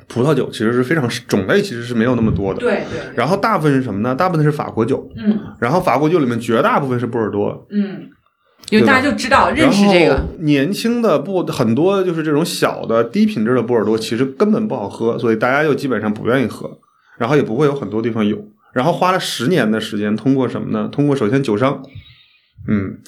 [0.08, 2.60] 葡萄酒其实是非常种类其实是没有那么多的。。
[2.60, 4.14] 对对，然后大部分是什么呢？
[4.14, 8.08] 大部分是法国酒，嗯然后法国酒里面绝大部分是波尔多，嗯，
[8.70, 16.78] 因为大家就知道认识这个，年轻的不很多就是这种小的低品质的波尔多，其实根本不好喝，所以大家就基本上不愿意喝，
[17.18, 18.38] 然后也不会有很多地方有。
[18.72, 20.88] 然后花了十年的时间，通过什么呢？
[20.92, 21.82] 通过首先酒商，
[22.68, 22.98] 嗯，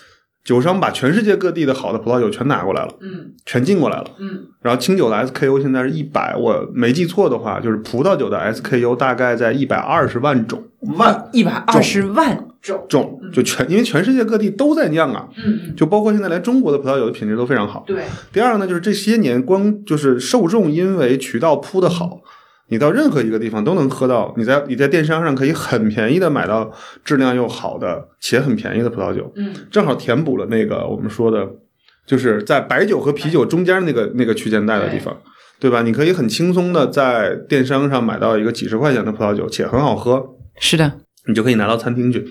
[0.45, 3.33] 酒商把全世界各地的好的葡萄酒全拿过来了，嗯。
[3.45, 4.07] 全进过来了。
[4.19, 4.47] 嗯。
[4.63, 10.63] 然后清酒的 SKU 现在是一百，我没记错的话，就是葡萄酒的 SKU 大概在一百二十万种。
[10.97, 17.83] 万一百二十万种，种，就全因为全世界各地都在酿啊，嗯，就包括现在连中国的葡萄酒的品质都非常好。
[17.85, 22.21] 对，第二呢，就是这些年光就是受众因为渠道铺的好，
[22.69, 26.71] 你到任何一个地方都能喝到，你在你在电商上可以很便宜的买到
[27.05, 31.47] 质量又好的且很便宜的葡萄酒，嗯正好填补了那个我们说的，
[32.07, 35.17] 就是在白酒和啤酒中间那个那个区间带的地方。
[35.61, 35.83] 对吧？
[35.83, 40.25] 你可以很轻松的在电商上买到一个几十块钱的葡萄酒，且很好喝，
[40.61, 40.93] 是的，
[41.27, 42.25] 你就可以拿到餐厅去，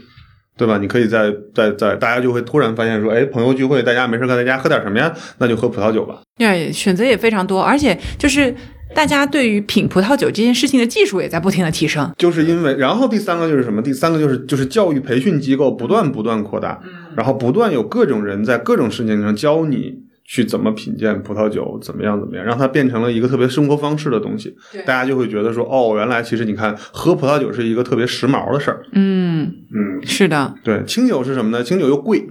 [0.56, 0.78] 对吧？
[0.78, 5.13] 你可以在在在，大家就会突然发现说，哎，朋友聚会，大家没事干，在家喝点什么呀？
[5.39, 6.21] 那就喝葡萄酒吧。
[6.38, 8.56] 对，选择也非常多，而且就是
[8.97, 12.12] 大家对于品葡萄酒这件事情的技术也在不停的提升。
[12.17, 13.79] 就是因为，然后第三个就是什么？
[13.79, 16.81] 第三个就是就是教育培训机构不断不断扩大，
[17.15, 19.93] 然后不断有各种人在各种事情上教你
[20.25, 24.55] 去怎么品鉴葡萄酒，怎么样怎么样，让它变成了一个特别生活方式的东西。
[24.83, 28.83] 大家就会觉得说，哦，原来其实你看喝葡萄酒是一个特别时髦的事儿。
[28.93, 31.63] 嗯，嗯，是的，对，清酒是什么呢？
[31.63, 32.27] 清酒又贵，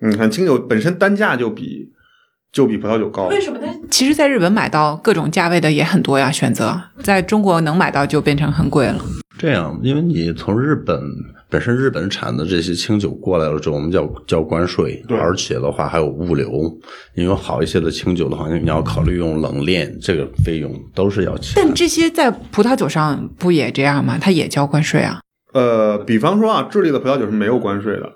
[0.00, 1.92] 你看清酒本身单价就比
[2.56, 3.26] 就比葡萄酒高。
[3.26, 3.66] 为什么呢？
[3.90, 8.96] 其实，在日本买到各种价位的也很多呀，选择在中国能买到就变成很贵了。
[9.38, 10.98] 这样，因为你从日本
[11.50, 16.50] 本身日本产的这些清酒过来了之后，我们叫交关税，对而且的话还有物流。
[17.14, 21.62] 因为好一些的清酒的话，你要考虑用冷链，这个费用都是要钱。
[21.62, 24.16] 但这些在葡萄酒上不也这样吗？
[24.18, 25.20] 它也交关税啊。
[25.52, 28.10] 呃，比方说啊，智利的葡萄酒是没有关税的，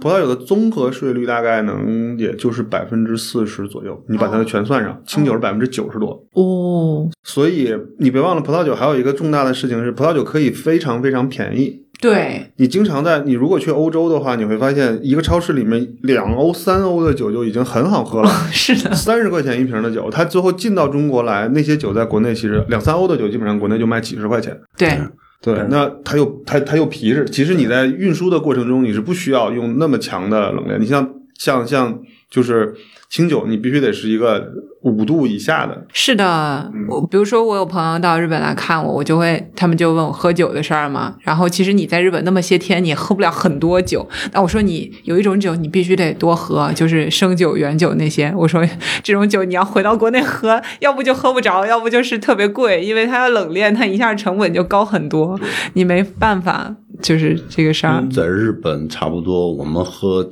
[0.00, 6.24] 葡萄酒的综合税率大概能也就是百分之四十左右，你把它的全算上，清酒是百分之九十多。
[6.32, 11.82] 哦，所以你别忘了，葡萄酒还有一个重大的事情是，葡萄酒可以非常非常便宜。
[12.00, 18.28] 对，你经常在你如果去欧洲的话，你会发现一个超市里面两欧、三欧的酒就已经很好喝了。
[18.50, 24.60] 是的，三十块钱一瓶的酒，它最后进到中国来，那些酒在国内其实两三欧的酒，基本上国内就卖几十块钱。
[24.76, 24.98] 对，
[25.44, 27.22] 对，那它又它它又皮实。
[27.26, 30.80] 其实你在运输的过程中，你是不需要用那么强的冷链。
[30.80, 31.06] 你像
[31.38, 32.74] 像像就是
[33.10, 34.50] 清酒，你必须得是一个
[34.84, 35.86] 五度以下的。
[35.92, 36.70] 是的。
[36.88, 41.16] 我比如说，我有朋友到日本来看我，我就会他们就问我喝酒的事儿嘛。
[41.22, 44.06] 然后其实你在日本那么些天，你也喝不了很多酒。
[44.32, 48.32] 那我说你有一种酒你必须得多喝，就是生酒、原酒那些。
[48.36, 48.64] 我说
[49.02, 55.38] 这种酒你要回到国内喝，要不就喝不着，要不就是特别贵，因为它要冷链，它一下成本就高很多，
[55.72, 58.00] 你没办法，就是这个事儿。
[58.02, 60.28] 嗯在日本差不多，我们喝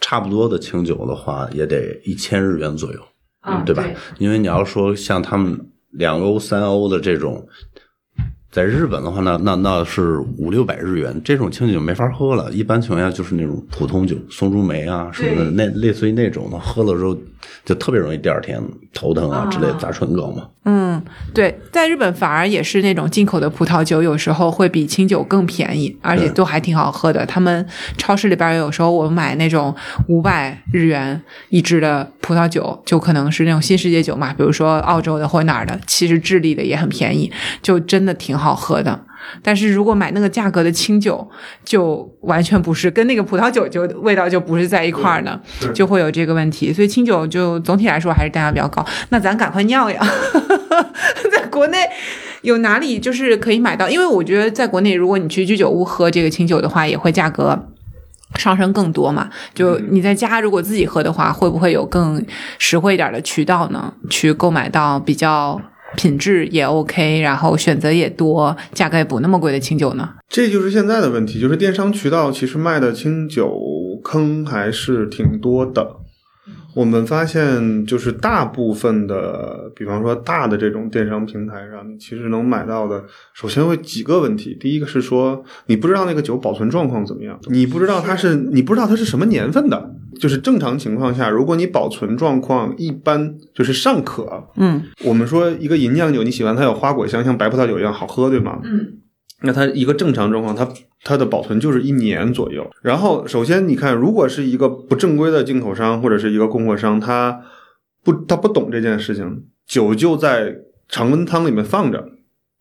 [0.00, 2.98] 差不多的清酒的话，也得一千日元左右，
[3.44, 3.84] 啊对吧？
[4.18, 7.46] 因为你要说像他们两欧、三欧的这种，
[8.54, 12.48] 在日本的话，那那那是五六百日元，这种清酒没法喝了。
[12.52, 17.18] 一般情况下就是那种普通酒，松竹梅啊什么的，那类似于那种的，喝了之后
[17.64, 18.62] 就特别容易第二天
[18.92, 20.46] 头疼啊之类的，砸唇膏嘛。
[20.66, 21.02] 嗯，
[21.34, 27.26] 对，在日本反而也是那种进口的葡萄酒，有时候会比清酒更便宜，而且都还挺好喝的。
[27.26, 27.66] 他们
[27.98, 29.74] 超市里边有时候我买那种
[30.06, 39.00] 五百日元一支的葡萄酒，就可能是那种新世界酒嘛，比如说澳洲的或者哪儿的，其实智利的也很便宜，就真的挺好喝的。
[39.40, 41.24] 但是如果买那个价格的清酒，
[41.64, 45.40] 就完全不是跟那个葡萄酒就味道就不是在一块儿的，
[45.72, 46.72] 就会有这个问题。
[46.72, 48.84] 所以清酒就总体来说还是单价比较高。
[49.10, 50.04] 那咱赶快尿呀，
[51.32, 51.78] 在国内
[52.42, 53.88] 有哪里就是可以买到？
[53.88, 57.68] 因为我觉得在国内，如果你去居酒屋喝这个清酒的话，也会价格。
[58.36, 59.30] 上升更多嘛？
[59.54, 62.20] 就你在家如果自己喝的话，会不会有更
[62.58, 63.94] 实惠一点的渠道呢？
[64.10, 65.60] 去购买到比较
[65.96, 70.10] 品质也 OK，然后选择也多，价格也不那么贵的清酒呢？
[70.28, 73.52] 这就是现在的问题，就是电商渠道其实卖的清酒
[74.02, 76.03] 坑还是挺多的。
[76.74, 84.56] 我们发现，就是大部分的，比方说大的这种电商平台上，你其实能买到的，首先会几个问题。
[84.58, 89.94] 第一个是说，你不知道那个酒保存状况怎么样，你不知道它是，你不知道它是什么年份的。
[90.20, 94.44] 就是正常情况下，如果你保存状况一般，就是尚可。
[94.56, 98.60] 嗯我们说一个银酿酒，你喜欢它有花果香，像白葡萄酒一样好喝，对吗？
[98.62, 98.98] 嗯。
[99.44, 100.68] 那它一个正常状况，它
[101.02, 102.68] 它的保存就是一年左右。
[102.82, 107.42] 然后，首先你看，如果是一个不正规的进口商或者是一个供货商，他
[108.02, 110.56] 不他不懂这件事情，酒就在
[110.88, 112.08] 常温汤里面放着，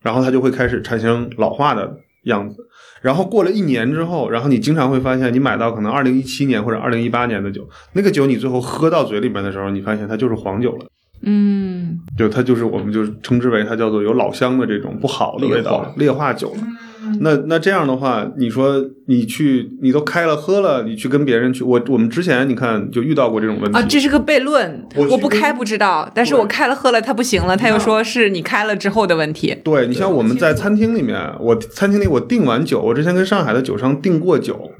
[0.01, 2.67] 然后它就会开始产生老化的样子。
[3.01, 10.85] 然后过了一年之后，然后你经常会发现，你买到可能二零一七年或者二零一八年的酒，那个酒你最后喝到嘴里面的时候，你发现它就是黄酒了。
[11.25, 16.61] 嗯就它就是我们就称之为它叫做有老乡的这种不好的味道，劣化酒了。
[17.19, 24.87] 那那这样的话，你说你去你都开了喝了，你去跟别人去，我我们之前你看就遇到过这种问题啊，这是个悖论。
[24.95, 29.55] 我我不开不知道，但是我开了喝了，它不行了，他又说是你开了之后的问题。
[29.63, 34.71] 对你像我们在餐厅里面，我餐厅里我订完酒，我之前跟上海的酒商订过酒。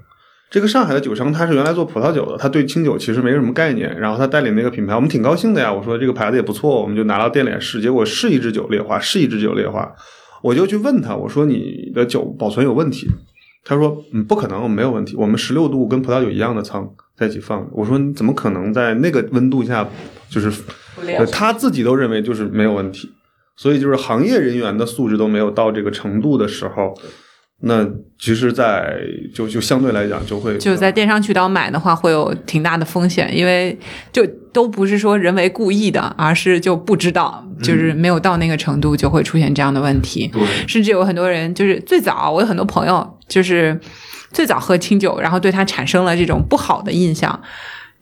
[0.54, 4.00] 这个上海的酒商他是原来做葡萄酒的，他对清酒其实没什么概念。
[4.00, 5.74] 然后他带领那个品牌，我们挺高兴的呀。
[5.74, 7.82] 我说这个牌子也不错，我们就拿到店里试。
[7.82, 9.92] 结果是一支酒劣化，是一支酒劣化。
[10.44, 13.10] 我就去问他，我说你的酒保存有问题。
[13.66, 15.16] 他说嗯，不可能，没有问题。
[15.18, 16.88] 我们十六度跟葡萄酒一样的仓
[17.18, 17.68] 在一起放着。
[17.72, 19.90] 我说你怎么可能在那个温度下，
[20.30, 20.52] 就是
[21.18, 23.12] 呃他自己都认为就是没有问题。
[23.56, 26.96] 所以就是行业人员的素质都没有到这个程度的时候，
[27.66, 27.88] 那
[28.20, 28.94] 其实在，
[29.34, 33.78] 就就相对来讲就会就在电商渠道买的话，会有挺大的风险，因为
[34.12, 40.28] 就都不是说人为故意的，而是就不知道，就是没有到那个程度，就会出现这样的问题。
[40.28, 43.80] 对甚至有很多人就是最早，我有很多朋友就是
[44.32, 47.42] 最早喝清酒，然后对他产生了这种不好的印象。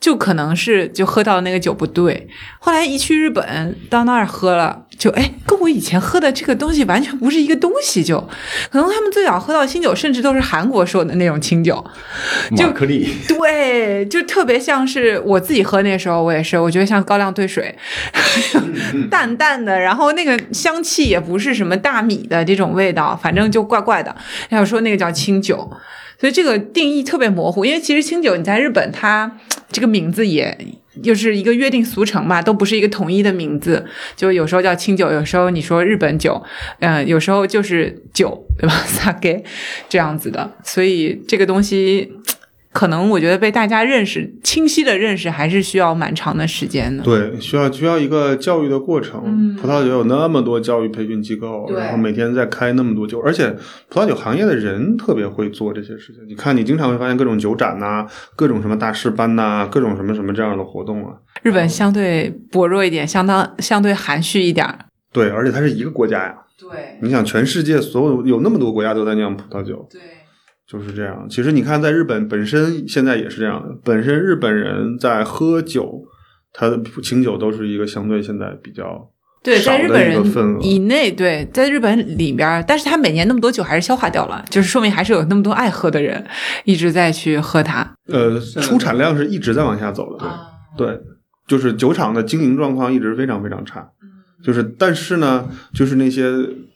[0.02, 2.28] 就可能是就喝到那个酒不对，
[2.60, 8.20] 后来一去日本到那儿喝了，就哎跟我以前喝的这个东西完全不是一个东西就，
[8.72, 11.86] 可能他们最早喝到清酒，甚至都是韩国说的那种清酒，
[12.58, 17.78] 就马克利，对，就特别像是我自己喝那时候，我也是，我觉得像高粱兑水，
[19.12, 24.16] 淡淡的，然后那个香气也不是什么大米的这种味道，反正就怪怪的。
[24.49, 25.72] 要说那个叫清酒，
[26.22, 30.57] 所以这个定义特别模糊，因为其实清酒你在日本它这个名字也。
[31.01, 33.86] 就是一个约定俗成吧，都不是一个统一的名字。
[34.17, 36.43] 就有时候叫清酒，有时候你说日本酒，
[36.80, 38.76] 嗯、有时候就是酒，对吧？
[38.86, 39.41] sake
[39.88, 40.51] 这样子的。
[40.65, 42.11] 所以这个东西，
[42.74, 47.03] 可能我觉得被大家认识、清晰的认识，还是需要蛮长的时间的。
[47.03, 49.24] 对，需要需要一个教育的过程。
[49.26, 53.55] 嗯葡萄酒有那么多教育培训机构，然后每天在开那么多酒，而且
[53.89, 56.24] 葡萄酒行业的人特别会做这些事情。
[56.28, 61.13] 你看，你经常会发现各种酒展呐、各种什么大师班呐、各种什么什么这样的活动啊。
[61.43, 64.65] 日本相对薄弱一点，相当相对含蓄一点。
[65.11, 66.36] 对，而且它是一个国家呀。
[66.57, 69.99] 对你想，全世界所有有那么多国家都在酿葡萄酒，对，
[70.72, 71.28] 就是这样。
[71.30, 76.03] 其实你看，在日本本身现在也是这样的，本身日本人在喝酒，
[76.53, 79.09] 他的清酒都是一个相对现在比较
[79.43, 80.24] 对，在日本人
[80.61, 86.24] 以内，对，在日本里边儿，但是他每年那么多酒还是消化掉了，就是说明还是有那么多爱喝的人
[86.63, 87.95] 一直在去喝它。
[88.07, 90.26] 呃出产量是一直在往下走的。
[90.78, 91.01] 对对，
[91.47, 93.89] 就是酒厂的经营状况一直非常非常差。
[94.43, 96.32] 就是，但是呢，就是那些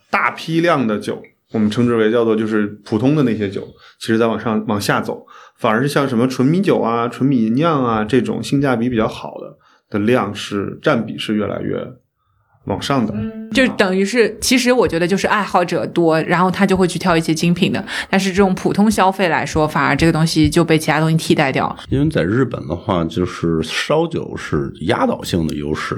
[0.10, 1.22] 大批量的酒，
[1.56, 3.66] 我们称之为叫做就是普通的那些酒，
[3.98, 5.26] 其实在往上往下走，
[5.58, 9.58] 反而是像什么纯米酒啊、纯米酿啊这种性价比比较好的
[9.90, 11.82] 的量是占比是越来越
[12.66, 13.14] 往上的。
[13.54, 21.78] 就等于是，其实我觉得就是爱好者多，然后他就会去挑一些精品的，但是这种普通消费来说，反而这个东西就被其他东西替代掉了。
[21.88, 25.98] 因为在日本的话，就是烧酒是压倒性的优势。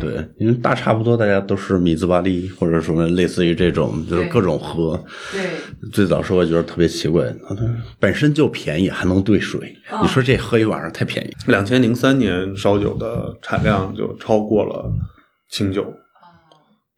[0.00, 5.02] 对，因为大差不多，大家都是米兹巴利或者什么类似于这种，就是各种喝。
[5.32, 5.40] 对，
[5.90, 7.56] 最早时候我觉得特别奇怪，它
[7.98, 9.74] 本身就便宜，还能兑水。
[10.02, 11.32] 你说这喝一晚上太便宜。
[11.46, 14.92] 两千零三年烧酒的产量就超过了
[15.50, 15.92] 清酒。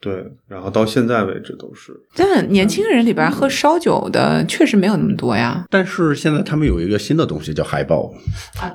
[0.01, 1.91] 对，然后到现在为止都是。
[2.15, 5.65] 但年轻人里边喝烧酒的确实没有那么多呀。
[5.71, 8.13] 但是现在他们有一个新的东西叫海豹，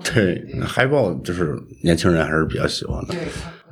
[0.03, 3.13] 对，海豹就是年轻人还是比较喜欢的。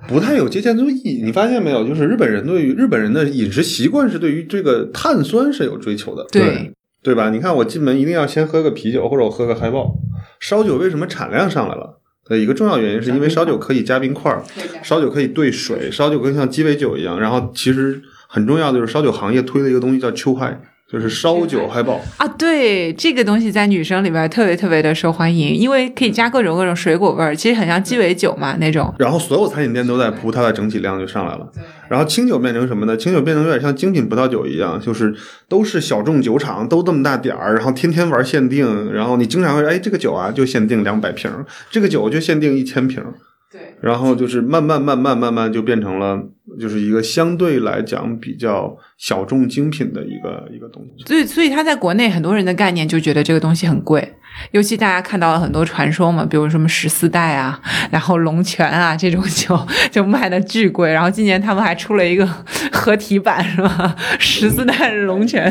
[0.07, 1.21] 不太有借鉴作意义。
[1.23, 1.87] 你发现没有？
[1.87, 7.29] 就是日本人对于日本人的饮食习惯是对于这个碳酸是有追求的，对对吧？
[7.29, 9.93] 你看我进门一定要先喝个啤酒，或者我喝个嗨爆。
[10.39, 11.99] 烧酒为什么产量上来了？
[12.25, 14.43] 的一个重要原因是因为烧酒可以加冰块儿，
[14.83, 17.19] 烧酒可以兑水，烧酒更像鸡尾酒一样。
[17.19, 21.99] 然后其实很重要的就是烧酒行业推的一个东西叫秋嗨，就是烧酒嗨爆。
[22.15, 28.93] 啊，对，这个东西在女生里边特别特别的受欢迎，因为可以加各种各种水果味儿，其实很像鸡尾酒嘛那种。
[28.97, 31.49] 然后所有餐饮店都在铺，它的整体量就上来了。
[31.89, 32.95] 然后清酒变成什么呢？
[32.95, 35.13] 清酒变成有点像精品葡萄酒一样，就是
[35.49, 41.29] 都是小众酒厂，都这么大点儿，然后天天玩限定，然后你经常会哎这个酒啊就限定两百瓶，
[41.69, 43.03] 这个酒就限定一千瓶，
[43.51, 46.21] 对，然后就是慢慢慢慢慢慢就变成了
[46.59, 51.05] 就是一个相对来讲比较小众精品的一个一个东西。
[51.05, 54.13] 所以所以它在国内很多人的概念就觉得这个东西很贵，
[54.51, 59.57] 尤其大家看到了很多传说嘛，比如什么十四代啊，然后龙泉啊这种酒
[59.89, 62.27] 就卖的巨贵，然后今年他们还出了一个
[62.71, 63.95] 合体版是吧？
[64.19, 65.49] 十四代龙泉，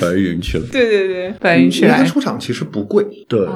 [0.00, 2.04] 白云去了，对对对，白云去了它。
[2.04, 3.46] 出厂其实不贵，对，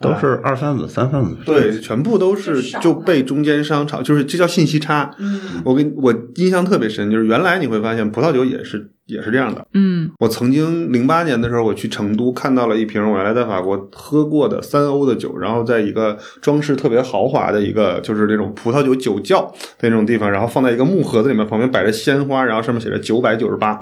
[0.00, 1.36] 都是二贩子、三贩子。
[1.44, 5.10] 对，全部都是就被中间商炒，就是这叫信息差。
[5.18, 9.66] 嗯我跟我印象特别深，就是原来你会发现葡萄酒也是也是这样的。
[9.74, 19.42] 嗯我曾经零八年的时候，我去成都看到了一瓶我原来在法国喝过的三欧的酒，然后在一个装饰特别豪华的一个就是那种葡萄酒酒窖
[19.78, 23.78] 的那种地方，然后放在一个木盒子里面，旁边摆着鲜花，然后上面写着九百九十八。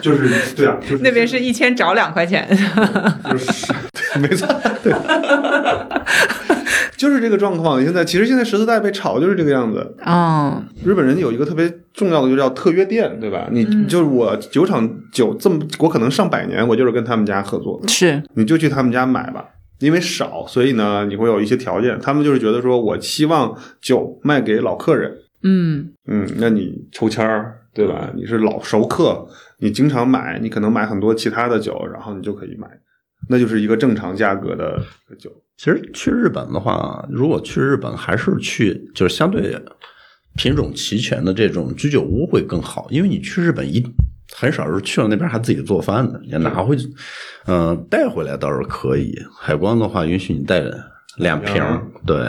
[0.00, 2.46] 就是对啊，就是那边是一千找两块钱，
[3.30, 4.46] 就是对，没错，
[4.82, 4.92] 对，
[6.96, 7.82] 就是这个状况。
[7.82, 9.96] 现在其实现在十四代被炒就是这个样子。
[10.04, 13.48] 嗯日本人有一个特别重要的，就叫特约店，对吧？
[13.50, 19.44] 你就是我酒厂酒这么，我可能上百年，我就是跟他们家合作，是你就去他们家买吧。
[19.80, 21.96] 因为少，所以呢，你会有一些条件。
[22.02, 25.12] 他们就是觉得说，我希望酒卖给老客人，
[25.44, 28.10] 嗯嗯，那你抽签儿，对吧？
[28.16, 29.24] 你是老熟客，
[29.60, 32.68] 你经常买，你可能买很多其他的酒，然后你就可以买，
[33.28, 34.80] 那就是一个正常价格的
[35.18, 35.30] 酒。
[35.56, 39.60] 其实去日本的话，如果去日本还是去就是相对
[40.36, 43.84] 品种齐全的这种居酒屋会更好，因为你去日本一
[44.32, 46.88] 很少是去了那边还自己做饭的，你拿回去，
[47.46, 49.12] 嗯、带回来倒是可以。
[49.36, 50.60] 海关的话允许你带
[51.18, 52.28] 两瓶儿，对。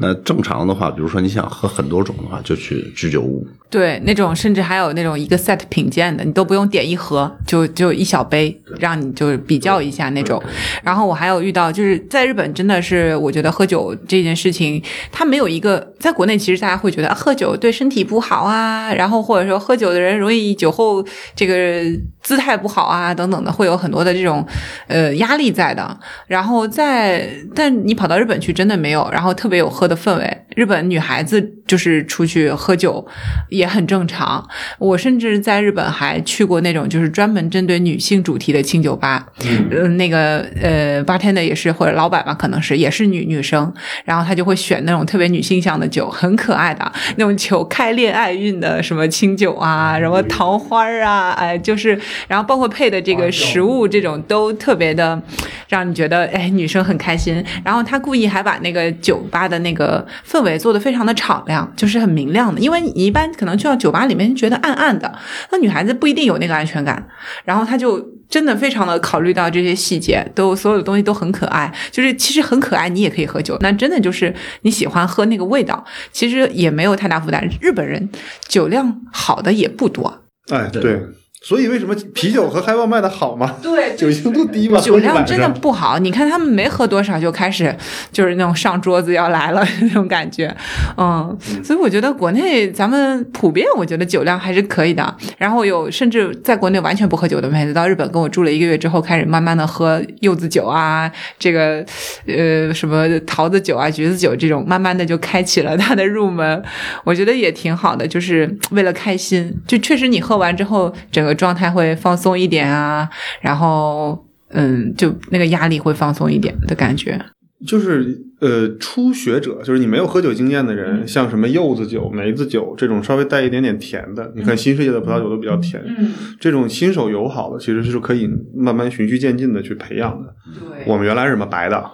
[0.00, 3.46] 那正常的话，比如说你想喝很多种的话，就去居酒屋。
[3.68, 10.42] 对，那种甚至还有那种一个 set 品鉴的，你都不用点一盒，就就一小杯，让你就是比较一下那种。
[10.82, 21.04] 然后我还有遇到，就是在日本真的是，我觉得喝酒这件事情，它没有一个，在国内其实大家会觉得、啊、喝酒对身体不好啊，然后或者说喝酒的人容易酒后
[21.34, 21.82] 这个
[22.22, 24.46] 姿态不好啊等等的，会有很多的这种
[24.86, 25.98] 呃压力在的。
[26.28, 30.44] 然后在但你跑到日本去真的没有，然后特别有喝的氛围。
[30.56, 33.06] 日本女孩子就是出去喝酒。
[33.50, 34.46] 也很正常。
[34.78, 43.72] 我甚至在日本还去过那种就是专门针对女性主题的清酒吧，嗯呃，那个呃，bartender 也是或者老板吧，可能是也是女女生，
[44.04, 55.20] 然后她就会选那种特别女性向的酒，很可爱的那种酒，开恋爱运的什么清酒啊，什么桃花啊，哎，就是，然后包括配的这个食物这种都特别的
[55.68, 57.44] 让你觉得哎女生很开心。
[57.64, 65.14] 然后他故意还把那个酒吧的那个氛围做得非常的敞亮，就是很明亮的，因为你一般可能去到酒吧里面觉得暗暗的，
[65.52, 67.06] 那女孩子不一定有那个安全感，
[67.44, 68.00] 然后他就
[68.30, 77.46] 真的非常的考虑到这些细节，都所有的东西都很可爱，就是其实很可爱，你也可以喝酒，那真的就是你喜欢喝那个味道，其实也没有太大负担。
[77.60, 78.08] 日本人
[78.48, 80.98] 酒量好的也不多，哎，对，
[81.40, 83.56] 所以为什么啤酒和嗨爆卖的好吗？
[83.62, 87.74] 对酒精度低嘛，酒量真的不好，你看他们没喝多少就开始
[88.12, 90.54] 就是那种上桌子要来了 那种感觉，
[90.96, 95.16] 嗯，所以我觉得国内咱们普遍我觉得酒量还是可以的。
[95.38, 101.84] 然后有甚至在国内完全不喝酒的妹子，到日本跟我住了一个月之后，开始慢慢的喝柚子酒啊，这个
[102.26, 106.62] 呃什么桃子酒啊、橘子酒这种，慢慢的就开启了他的入门。
[107.04, 113.08] 我觉得也挺好的，就是为了开心，就确实你喝完之后，整个状态会放松一点啊，
[113.40, 117.20] 然后嗯，就那个压力会放松一点的感觉。
[117.66, 130.32] 就是呃，初学者，就是你没有喝酒经验的人，嗯像什么柚子酒、梅子酒这种稍微带一点点甜的，你看新世界的葡萄酒都比较甜，嗯，这种新手友好的其实是可以慢慢循序渐进的去培养的。
[130.54, 131.84] 对我们原来是什么白的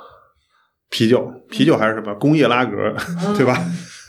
[0.91, 2.95] 啤酒，啤酒还是什么工业拉格，
[3.35, 3.59] 对吧？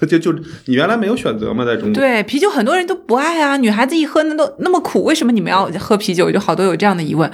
[0.08, 0.34] 就就
[0.66, 1.94] 你原来没有选择吗，在中国。
[1.94, 6.30] 对啤酒很多人都不爱啊，女孩子一喝那都那么苦，为什么你们要喝啤酒？
[6.32, 7.32] 就好多有这样的疑问。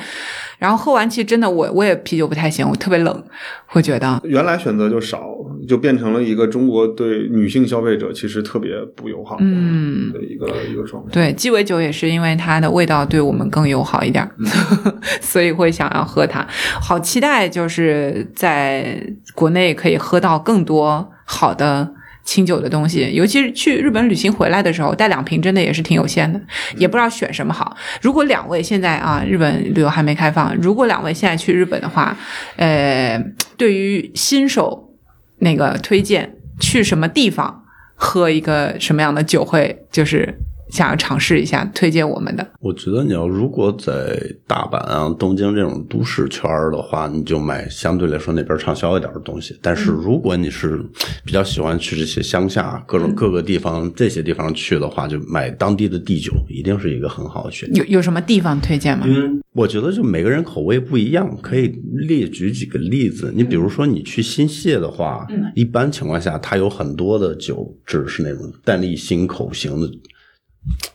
[0.59, 3.24] 然后喝完，其实真的我我也啤酒不太行，我特别冷，
[3.66, 5.28] 会觉得原来选择就少，
[5.68, 11.09] 就变成了一个中国对女性消费者其实特别不友好的嗯的一个、一个状态。
[11.12, 14.30] 对鸡尾酒也是因为它的味道对我们更友好一点，
[15.20, 16.47] 所以会想要喝它。
[16.80, 19.01] 好期待就是在
[19.34, 21.91] 国内可以喝到更多好的。
[22.24, 26.39] 清酒的东西，尤其是去日本旅行回来的时候，带两瓶真的也是挺有限的，
[26.78, 27.76] 也不知道选什么好。
[28.01, 32.17] 如果两位现在啊，日本旅游还没开放，如果两位现在去日本的话，
[32.55, 33.22] 呃，
[33.57, 34.93] 对于新手
[35.39, 37.63] 那个推荐去什么地方
[37.95, 40.34] 喝一个什么样的酒会，就是
[40.72, 42.47] 想要尝试一下，推荐我们的。
[42.61, 44.17] 我觉得你要如果在
[44.47, 49.57] 大阪啊、东京这种都市圈儿的话，你就买相对来说那边畅销一点的东西。
[49.61, 50.84] 但是如果你是
[51.26, 57.78] 比较喜欢去这些乡下各种各个地方这些地方去的话，就买当地的地酒，一定是一个很好的选择。
[57.78, 59.05] 有有什么地方推荐吗？
[59.07, 61.67] 嗯，我觉得就每个人口味不一样，可以
[62.07, 63.34] 列举几个例子。
[63.36, 69.91] 你比如说，你去新泻的话，一般情况下它有很多的酒只是那种淡丽新口型的。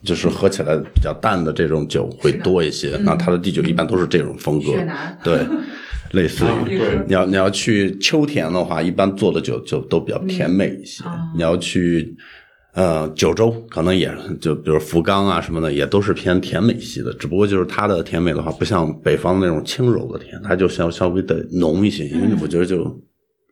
[0.05, 4.73] 就是喝起来比较淡的这种酒会多一些，那它的地酒一般都是这种风格
[5.25, 5.45] 对，
[6.13, 11.03] 类似于对你要你要去秋田的话，一般做的酒就都比较甜美一些。
[11.35, 12.17] 你要去
[12.75, 17.13] 呃九州，可能也就比如福冈啊什么的，也都是偏甜美系的。
[17.15, 22.07] 只不过就是它的甜美的话，不像北方那种轻柔的甜，它就稍稍微的浓一些。
[22.07, 22.85] 因为我觉得就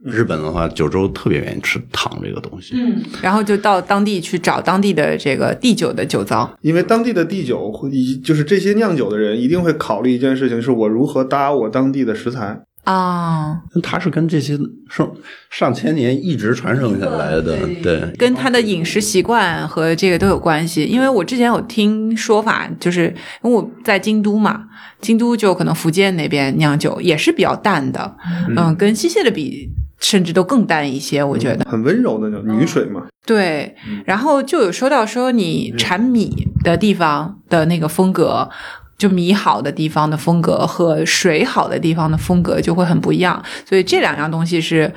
[0.04, 2.74] 日本的话，九州特别愿意吃糖这个东西。
[2.76, 6.54] 嗯，然后就到当地去找当地的这个地酒的酒糟。
[6.60, 12.60] 因为当地的地酒会，以就是这些酿酒的人一定会考虑一件事情，是我如何搭我当地的食材。
[12.84, 14.58] 啊，它是跟这些
[14.90, 15.10] 上
[15.48, 20.84] 上千年一直传承下来的，对，跟他的饮食习惯和这个都有关系。
[20.84, 23.04] 因为我之前有听说法，就是
[23.42, 24.64] 因为我在京都嘛，
[25.00, 28.16] 京都就可能福建那边酿酒也是比较淡的，
[28.54, 29.70] 嗯，跟西泻的比。
[30.04, 31.64] 甚至都更淡一些，我觉得。
[31.68, 33.06] 很温柔的那种女水嘛。
[33.26, 33.74] 对，
[34.04, 38.50] 然后就有说到说你产米的地方的那个风格，
[38.98, 44.92] 就米好的地方的风格和水好的地方的风格就会很不一样，所以这两样东西是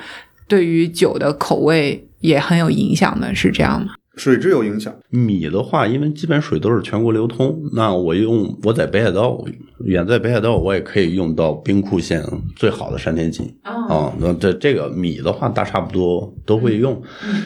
[0.46, 3.94] 对于酒的口味也很有影响的，是这样吗？
[4.18, 9.42] 水质有影响，米的话，因为基本水都是全国流通，那我用我在北海道，
[9.84, 12.22] 远在北海道，我也可以用到兵库县
[12.56, 14.12] 最好的山田锦啊。
[14.18, 17.00] 那这这个米的话，大差不多都会用，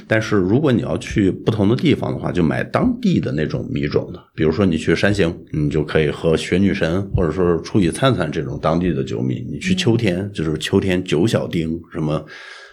[0.09, 9.47] 但是如果你要去不同的地方的话，就买当地的那种米种的，比如说你去山形，你就可以喝雪女神或者说是出羽灿灿这种当地的酒米。
[9.51, 12.25] 你去秋天，就是秋天九小丁什么。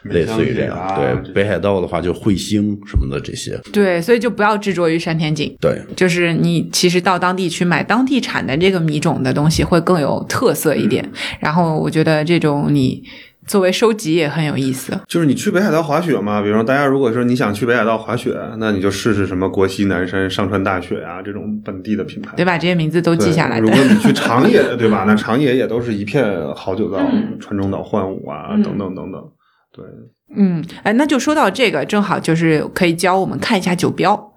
[0.04, 11.08] 类似于这样，对北海道的话就彗星什么的这些，对，所以就不要执着于山田锦，对，就是你其实到当地去买当地产的这个米种的东西会更有特色一点。
[11.40, 13.04] 然后我觉得这种你
[13.46, 14.98] 作为收集也很有意思。
[15.08, 22.58] 就是你去北海道滑雪嘛，比如说大家如果说你想去北海道滑雪，那你就试试什么国西南山、上川大雪啊这种本地的品牌，对吧？
[22.58, 23.60] 这些名字都记下来。
[23.60, 25.04] 如果你去长野， 对吧？
[25.08, 26.26] 那长野也都是一片
[26.56, 27.00] 好酒造，
[27.40, 29.24] 川中岛幻舞啊，等等等等。
[29.80, 34.32] 对，嗯，哎，那就说到这个，正好就是可以教我们看一下酒标，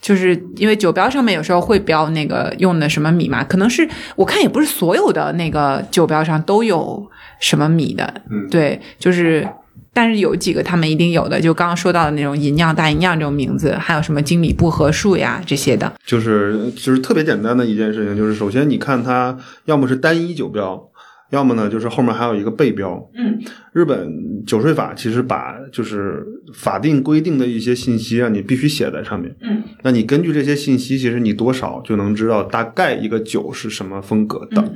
[0.00, 7.06] 就是因为酒标上面有时候会标那个用的什么米嘛，可能是我看也不是所有的那个酒标上都有
[7.40, 9.46] 什么米的，嗯，对，就是
[9.92, 19.36] 但是有几个他们一定有的，就刚刚说到的那种银酿、大银酿这种名字，还有什么精米不合数呀这些的，就是就是特别简单的一件事情，就是首先你看它
[19.66, 20.90] 要么是单一酒标。
[21.36, 22.98] 要么呢，就是后面还有一个背标。
[23.14, 23.38] 嗯，
[23.72, 26.24] 日本酒税法其实把就是
[26.54, 29.36] 法定规定的一些信息让你必须写在上面。
[29.42, 34.74] 嗯，那你根据这些信息，其实你多少就能知道大概一个酒是什么风格的。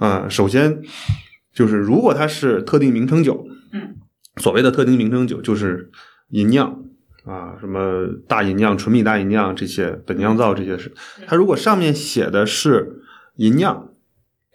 [0.00, 0.80] 啊，首先
[1.52, 3.96] 就是如果它是特定名称酒，嗯，
[4.38, 5.90] 所谓的特定名称酒就是
[6.30, 6.82] 银酿
[7.26, 10.90] 啊，什么大银酿、纯米大银酿这些本酿造这些是，
[11.26, 13.02] 它如果上面写的是
[13.36, 13.88] 银酿。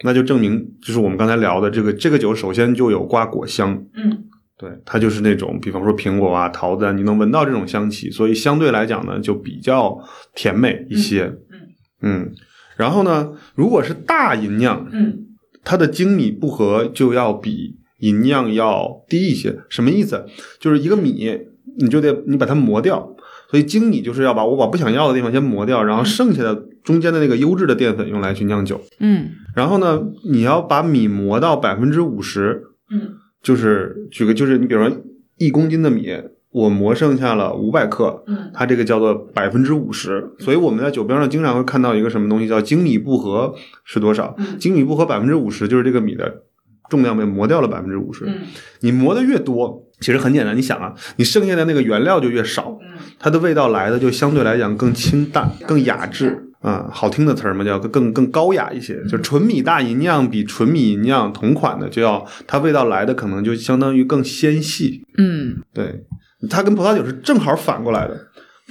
[0.04, 4.26] 那就证明，就是我们刚才聊的这个这个酒，首先就有瓜果香，嗯，
[4.58, 9.98] 对，它就是那种，比方说苹果啊、桃子啊，你能闻到这种香气，所以相对来讲呢，就比较
[10.34, 11.62] 甜美一些，嗯
[12.02, 12.32] 嗯。
[12.76, 15.20] 然后呢，如果是大银酿，嗯，
[15.64, 19.58] 它的精米不和就要比银酿要低一些。
[19.70, 20.26] 什么意思？
[20.60, 21.32] 就是一个米，
[21.78, 23.16] 你就得你把它磨掉。
[23.50, 28.82] 所以精米就是要把我把不想要的地方先磨掉，然后剩下的中间的那个优质的淀粉用来去酿酒。
[29.00, 32.62] 嗯，然后呢，你要把米磨到百分之五十。
[32.92, 34.96] 嗯，就是举个就是你比如说
[35.38, 36.12] 一公斤的米，
[36.52, 38.24] 我磨剩下了五百克。
[38.28, 40.32] 嗯，它这个叫做百分之五十。
[40.38, 44.36] 所以我们在酒标上经常会看到一个什么东西叫精米不合是多少？
[44.60, 46.44] 精米不合百分之五十，就是这个米的
[46.90, 48.26] 重量被磨掉了百分之五十。
[48.26, 48.42] 嗯，
[48.82, 49.82] 你磨的越多。
[50.02, 52.78] 其实很简单，你想啊，你剩下的那个原料就越少，
[53.18, 59.00] 它的味道来的就相对来讲更清淡、更雅致啊，好听的词儿嘛，叫更更高雅一些。
[59.06, 65.06] 就纯米大吟酿比纯米吟酿同款的，就要它味道来的可能就相当于更纤细。
[65.20, 66.04] 嗯，对，
[66.50, 68.20] 它跟葡萄酒是正好反过来的。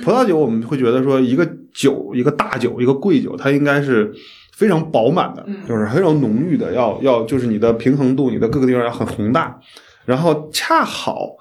[0.03, 4.13] 葡萄酒我们会觉得说，一个酒、一个大酒、一个贵酒，它应该是
[4.57, 9.57] 非常饱满的，就是非常浓郁的，要要就是你的平衡度、你的各个地方要很宏大。
[10.05, 11.37] 然后恰好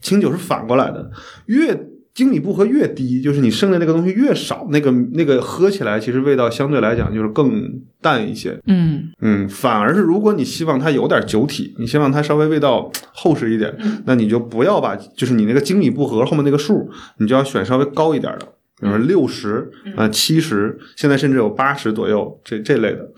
[0.00, 1.10] 清酒是反过来的，
[1.46, 1.76] 越
[2.16, 8.58] 精米不和越低，就是你剩的那个东西越少，那个那个喝起来其实味道相对来讲就是更淡一些。
[8.66, 9.10] 嗯。
[9.20, 18.46] 嗯，反而是如果你希望它有点酒体，你希望它稍微味道厚实一点，那你就不要把就是你那个精米不和后面那个数，你就要选稍微高一点的，
[18.80, 23.10] 比如说六十啊七十，现在甚至有八十左右这这类的。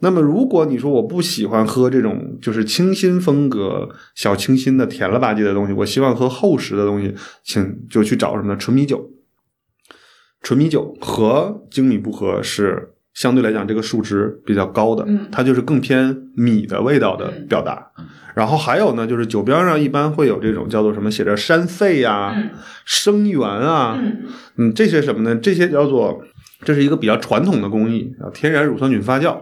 [0.00, 8.56] 那么，如果你说我不喜欢喝这种就是清新风格、小清新的甜了吧唧的东西，我希望喝厚实的东西，请就去找什么呢？
[8.56, 9.10] 纯米酒。
[10.42, 17.92] 纯米酒和精米不合是相对来讲这个数值比较高的，它就是更偏米的味道的表达。
[18.34, 22.50] 然后还有呢，就是酒标上一般会有这种叫做什么写着山肺呀、
[22.84, 23.98] 生源啊，
[24.56, 25.34] 嗯，这些什么呢？
[25.36, 26.20] 这些叫做
[26.62, 29.40] 这是一个比较传统的工艺啊，天然乳酸菌发酵。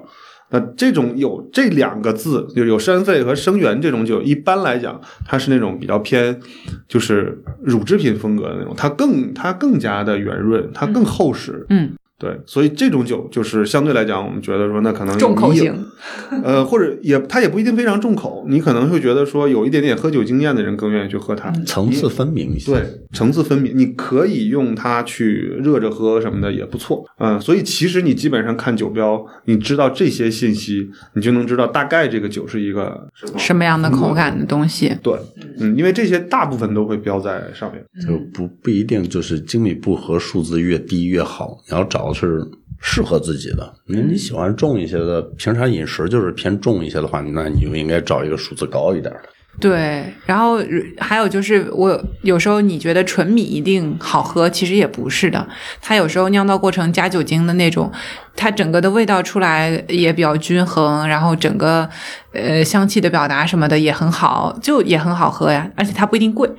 [0.53, 6.39] 那这种有这两个字，就有山肺和生源这种酒，一般来讲，它是那种比较偏，
[6.87, 11.67] 就是乳制品风格的那种，它更它更加的圆润，它更厚实。
[11.71, 11.93] 嗯，
[12.23, 15.75] 对，所以这种酒就是相对来讲，我们觉得说那可能重口型，
[16.45, 22.73] 呃，或者也它也不一定非常重口，你可能会觉得说有一点点喝酒经验的人更愿意去喝它，层次分明一些。
[22.73, 33.37] 对，层次分明，你可以用它去热着喝什么的也不错，嗯，所以其实你基本上看酒标，你知道这些信息，你就能知道大概这个酒是一个什么。
[33.37, 34.97] 什么样的口感的东西？
[35.03, 35.13] 对，
[35.59, 37.83] 嗯，因为这些大部分都会标在上面。
[38.07, 42.43] 就不不一定就是精米不合数字越低越好，你要找是
[42.81, 43.75] 适合自己的。
[43.87, 49.21] 那你喜欢重一些的，平常饮食就是偏重一些的话，那你就应该找一个数字高一点的。
[49.61, 50.59] 对，然后
[50.97, 55.47] 还有就是，我有时候你觉得纯米一定好喝，其实也不是的。
[55.83, 57.93] 它有时候酿造过程加酒精的那种，
[58.35, 61.87] 它整个的味道出来也比较均衡，然后整个
[62.33, 65.71] 呃香气的表达什么的也很好，就也很好喝呀。
[65.77, 66.51] 而且它不一定贵，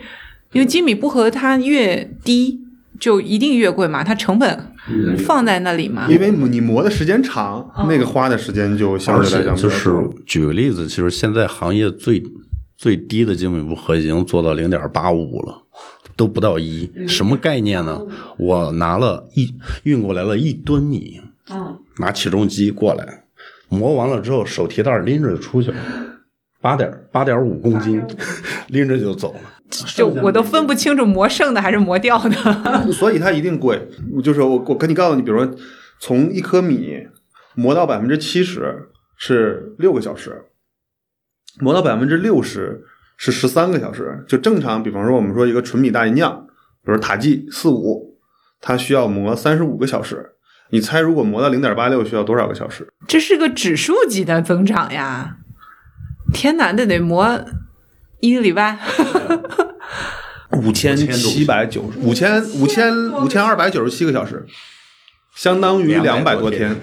[0.51, 2.61] 因为精米不合它越低
[2.99, 4.67] 就一定越贵嘛，它成本
[5.25, 6.07] 放在那里嘛。
[6.09, 9.91] 因为你磨的时间长，那个花的时间就相而对来讲就是
[10.25, 12.23] 举个例子，其实现在行业最
[12.77, 15.59] 最低的精米步合已经做到零点八五了。
[16.15, 17.99] 都不到一，什么概念呢？
[18.37, 21.19] 我拿了一运过来了一吨米，
[21.49, 23.23] 嗯，拿起重机过来，
[23.67, 25.77] 磨完了之后手提袋拎着就出去了，
[26.61, 27.99] 八点八点五公斤，
[28.69, 29.39] 拎着就走了。
[29.95, 32.35] 就我都分不清楚磨剩的还是磨掉的。
[32.93, 33.89] 所以它一定贵。
[34.23, 35.55] 就是我我跟你告诉你，比如说
[35.99, 37.07] 从一颗米
[37.55, 40.45] 磨到百分之七十是六个小时，
[41.59, 42.83] 磨到百分之六十
[43.17, 44.23] 是十三个小时。
[44.27, 46.47] 就正常，比方说我们说一个纯米大吟酿，
[46.83, 48.17] 比如塔记四五，
[48.61, 50.31] 它需要磨三十五个小时。
[50.71, 52.87] 你猜，如果磨到零点八六需要多少个小时？
[53.07, 55.37] 这是个指数级的增长呀！
[56.33, 57.39] 天哪，这得磨
[58.23, 58.77] 一个礼拜。
[60.51, 64.45] 五千七百九十五千五千五千二百九十七个小时，
[65.35, 66.79] 相当于两百多天。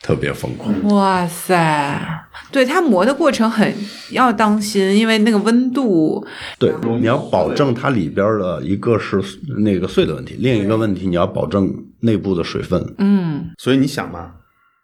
[0.00, 0.72] 特别疯狂。
[0.84, 3.74] 哇塞，对它磨的过程很
[4.12, 6.24] 要当心，因为那个温度，
[6.58, 9.20] 对，你要保证它里边的一个是
[9.58, 11.68] 那个碎的问题，另一个问题你要保证
[12.00, 12.94] 内部的水分。
[12.98, 14.30] 嗯，所以你想嘛，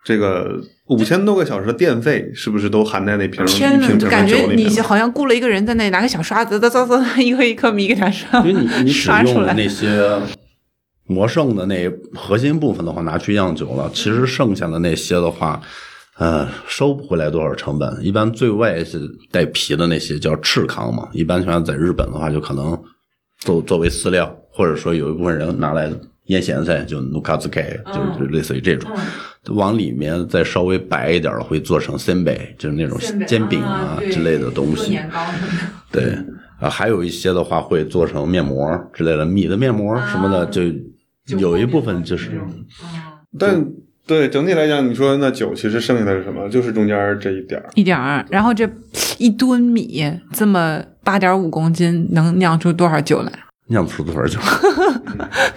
[0.04, 4.68] 这个五千多个小时的电费是不是都含在那瓶一瓶瓶感觉你？
[4.80, 9.34] 好像雇了一个人在那里拿个小刷子，嘚嘚嘚， 一颗一颗米给它刷因为你 你只刷出来。
[9.34, 10.20] 用的那些
[11.06, 15.58] 磨剩的那核心部分的话，拿去酿酒了，其实剩下的那些的话，
[16.18, 17.98] 呃，收不回来多少成本。
[18.02, 19.00] 一般最外是
[19.30, 22.78] 带皮的那些叫赤糠嘛，一般情况下在日本的话，就可能
[23.38, 25.90] 作作为饲料，或者说有一部分人拿来
[26.26, 28.90] 腌咸菜，就 nukazuke，就是类似于这种。
[29.48, 34.98] 往里面再稍微白一点儿，会做成 senbei，就是那种煎饼啊之类的东西。
[35.90, 36.16] 对
[36.60, 40.62] 啊，还有一些的话会做成面膜之类的，米的面膜什么的，就
[41.38, 42.40] 有一部分就是
[43.38, 43.66] 但
[44.06, 46.48] 对整体来讲，你说那酒其实剩下的是什么？
[46.48, 47.68] 就是中间这一点儿。
[47.74, 48.68] 一点儿，然后这
[49.18, 53.32] 一吨米这么八点五公斤，能酿出多少酒来？
[53.68, 54.38] 酿不出酒。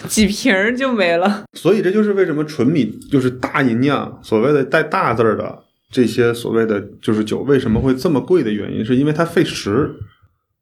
[0.08, 1.44] 几瓶儿就没了。
[1.54, 9.96] 所以这就是为什么纯米就是大吟酿，所谓的带大字儿的这些所谓的就是酒为什么会这么贵的原因，是因为它费时。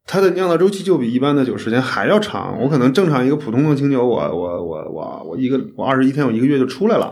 [0.07, 2.61] 它的酿造周期就比一般的酒时间还要长。
[2.61, 7.11] 我可能正常一个普通的清酒，我我我我我一个我二十一天，我一个月就出来了。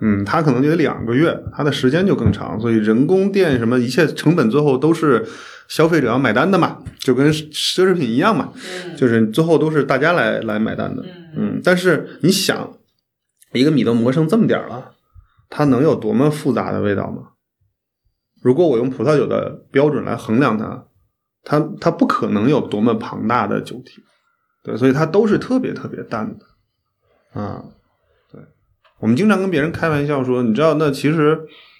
[0.00, 5.26] 嗯，它可能就得两个月，它的时间就更长，所以人工电什么一切成本最后都是
[5.68, 6.75] 消费者要买单的嘛，
[7.06, 8.52] 就跟奢侈品一样嘛，
[8.96, 11.04] 就是最后都是大家来来买单的。
[11.36, 12.76] 嗯，但是你想，
[13.52, 14.96] 一个米都磨成这么点儿了，
[15.48, 17.28] 它能有多么复杂的味道吗？
[18.42, 20.86] 如果我用葡萄酒的标准来衡量它，
[21.44, 24.02] 它它不可能有多么庞大的酒体，
[24.64, 27.62] 对，所以它都是特别特别淡的，啊，
[28.32, 28.40] 对，
[28.98, 31.38] 我们经常跟别人开玩笑说，你知道，那其实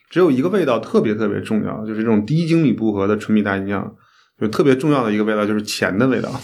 [0.08, 3.96] 只有一个味道特别特别重要，就是这种低精米步合的纯米大吟酿，
[4.40, 6.40] 就特别重要的一个味道就是钱的味道，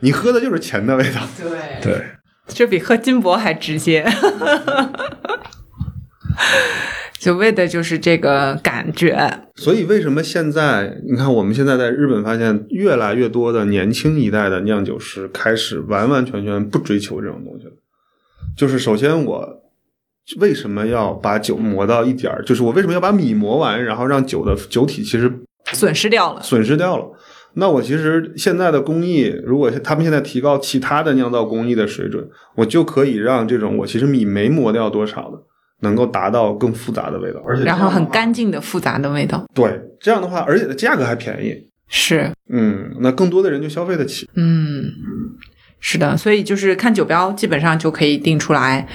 [0.00, 1.20] 你喝的就是钱的味道，
[1.82, 2.06] 对，对，
[2.48, 4.06] 这比喝金箔还直接。
[7.18, 17.72] 就为的就是这个感觉，所以为什么现在你看我们现在在日本发现越来越多的年轻一代的酿酒师开始完完全全不追求这种东西了。
[18.56, 19.62] 就是首先我
[20.38, 22.42] 为什么要把酒磨到一点儿？
[22.42, 25.30] 就是我为什么要把米磨完，然后让酒的酒体其实
[25.72, 26.42] 损失掉了。
[26.42, 27.04] 损失掉了？
[27.54, 35.38] 那我其实现在的工艺，如果他们现在提高其他的酿造工艺的水准，我就可以让这种我其实米没磨掉多少的，
[35.80, 38.32] 能够达到更复杂的味道，而且然后很干。
[38.32, 41.52] 净的复杂的味道，对，这样的话，而且的价格还便宜，
[41.88, 44.30] 是，嗯，那更多的人就消费得起。
[44.36, 44.84] 嗯，
[45.80, 48.86] 是的，所以就是看酒标，基本上就可以定出来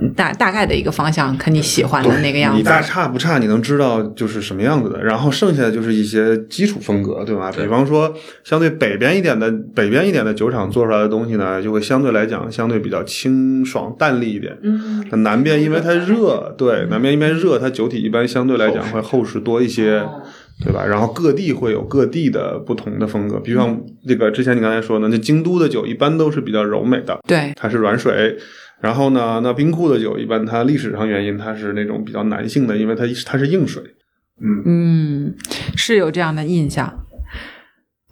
[0.00, 2.58] 嗯大大概的一个方向，看你喜欢的那个样子。
[2.58, 5.02] 你大差不差，你能知道就是什么样子的。
[5.02, 7.52] 然后剩下的就是一些基础风格，对吧？
[7.52, 8.12] 比方说，
[8.42, 14.58] 相对北边一点的北边一点的酒厂做出来的东西呢，就会相对来讲相对比较清爽淡丽一点。
[14.62, 20.00] 嗯，那南边因为它热，对，南边因为热，它酒体一般相对来讲会厚实多一些。
[20.00, 20.22] 哦
[20.60, 20.84] 对吧？
[20.86, 28.36] 然后各地会有各地的不同的风格，比方这个之前你刚才说的，那京都的酒一般都是比较柔美的，对，它是软水。
[28.80, 33.82] 然后呢，那冰库的酒一般它历史上原因它是那种比较男性的，因为它它是硬水。
[34.40, 35.34] 嗯，嗯，
[35.76, 37.04] 是有这样的印象。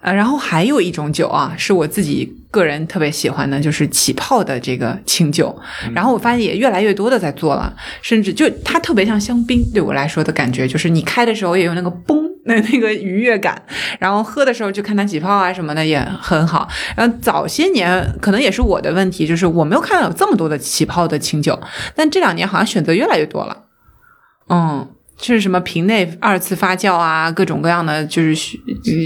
[0.02, 5.54] 呃，然后还有一种酒啊，是我自己个人特别喜欢的，就是起泡的这个清酒。
[5.94, 13.62] 然后我发现也越来越多的在做了，甚至就它特别像香槟，对我来说的感觉就是你开的时候也有那个嘣的那个愉悦感，
[13.98, 16.66] 然后喝的时候就看它起泡啊什么的也很好。
[16.96, 21.60] 然后早些年可能也是我的问题，就是我没有看到有这么多的起泡的清酒，
[21.94, 23.64] 但这两年好像选择越来越多了。
[24.48, 24.88] 嗯。
[25.20, 28.58] 就是什么瓶内二次发酵啊，各种各样的，就是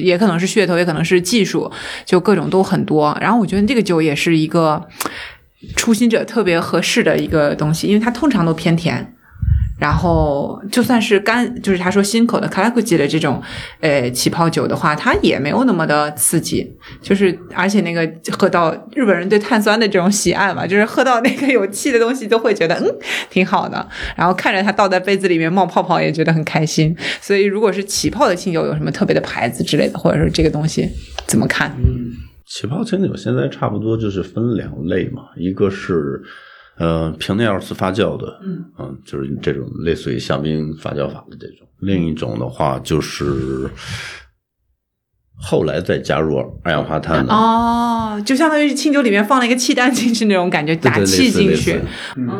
[0.02, 1.70] 也可能是噱头，也可能是技术，
[2.04, 3.16] 就各种都很多。
[3.20, 4.88] 然后我觉得这个酒也是一个
[5.76, 9.13] 初心者特别合适的一个东西，因为它通常都偏甜。
[9.84, 13.42] 然后就算是干，就是他说新口的卡拉库吉的这种，
[13.80, 16.66] 呃，起泡酒的话，它也没有那么的刺激，
[17.02, 22.86] 就是而且那个喝到日本人对碳酸的这种喜爱嘛，就是喝到那个有气的东西都会觉得嗯
[23.28, 26.96] 挺好的， 然后看着它倒在杯子里面冒泡泡也觉得很开心。
[27.20, 30.88] 所以如果是起泡的清酒，有什么特别的牌子之类的，或者说这个东西
[31.26, 31.70] 怎么看？
[31.84, 32.12] 嗯
[32.46, 36.22] 起泡清酒现在差不多就是分两类嘛，一个是
[36.78, 38.98] 呃瓶内二次发酵的，嗯。
[39.04, 43.68] 就是这种类似于香槟发酵法的这种；另一种的话就是
[45.36, 51.78] 后来再加入二氧化碳的，哦，就相当于是清酒里面放了一个气弹进去那种感觉，打气进去。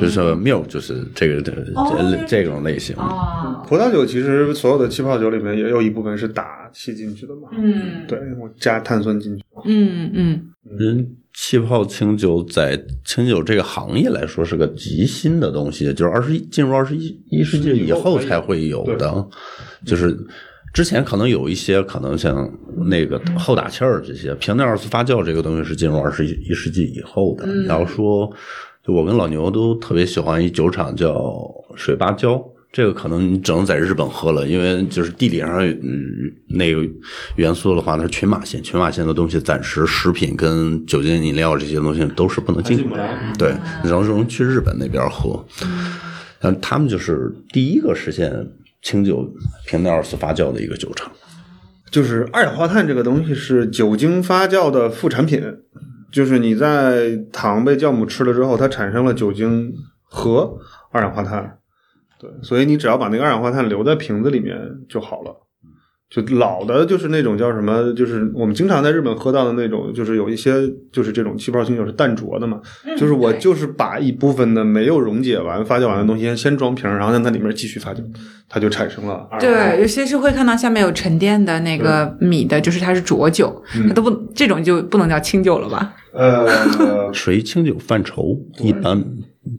[0.00, 2.96] 就是 milk 就是这个的哦这这种类型。
[2.96, 7.48] 哦，葡萄酒其实所有的气泡酒里面也有一部分是打气进去的嘛。
[7.52, 9.44] 嗯，对，我加碳酸进去。
[9.64, 10.44] 嗯嗯，
[10.78, 19.26] 人气泡清酒在清酒这个行业来说是个极新的东西，就是二十一进入二十一一世纪以后才会有的，
[19.84, 20.16] 就是。
[20.72, 22.50] 之前可能有一些，可能像
[22.88, 27.46] 那个后打气儿这些瓶内二次发酵这个东西是进入二十一世纪以后的。
[27.46, 28.28] 嗯你要说，
[28.84, 32.44] 就我跟老牛都特别喜欢一酒厂叫水芭蕉，
[32.74, 36.84] 这个可能你只能在日本喝了，因为就是地理上嗯那个
[37.36, 43.08] 元素的话，它是群马县，群马县的东西暂时食品跟酒精饮料这些东西都是不能进口的，
[43.38, 43.50] 对，
[43.84, 45.46] 然后只能去日本那边喝。
[46.40, 48.44] 但他们就是第一个实现
[48.82, 49.24] 清酒
[49.68, 51.08] 瓶内二次发酵的一个酒厂。
[51.92, 55.40] 就是二氧化碳这个东西是酒精发酵的副产品，
[56.10, 59.72] 就是你在糖被酵母吃了之后，它产生了酒精
[60.02, 60.58] 和
[60.90, 61.58] 二氧化碳。
[62.24, 64.58] 对，所以你只要把那个二氧化碳留在瓶子里面
[64.88, 65.40] 就好了。
[66.10, 70.52] 就老的，就是那种叫什么，就是我们经常在日本喝到的那种，就是有一些
[70.92, 72.60] 就是这种气泡清酒是淡浊的嘛，
[72.96, 77.96] 就是我就是把一部分的没有溶解完、发酵完的东西先先装瓶，然后让它里面继续发酵，
[78.48, 79.70] 它就产生了二氧化碳。
[79.72, 85.94] 对，有些是会看到下面有沉淀的那个米的，就是它是浊酒，它都不这种就不能叫清酒了吧？
[86.12, 86.46] 呃，
[87.12, 89.02] 属于清酒范畴，一般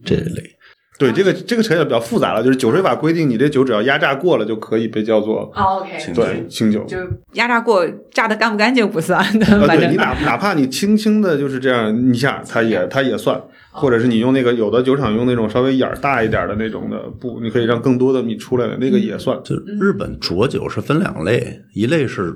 [0.06, 0.55] 这类。
[0.98, 6.86] 对，这个这个扯起来比较复杂了，就是酒税法规定，你这酒只要压榨过了就可以被叫做哦，OK，对清酒。
[6.86, 6.98] 就
[7.34, 13.42] 压榨过，榨的干不干净不算的， 呃，反正对你哪哪怕你轻轻的就是这样一下，它也它也算，
[13.72, 19.38] 或者是你用那个有的酒厂用那种稍微眼儿大一点的那种的布，你可以让更多的米出来的，那个也算。
[19.44, 22.34] 就日本浊酒是分两类，一类是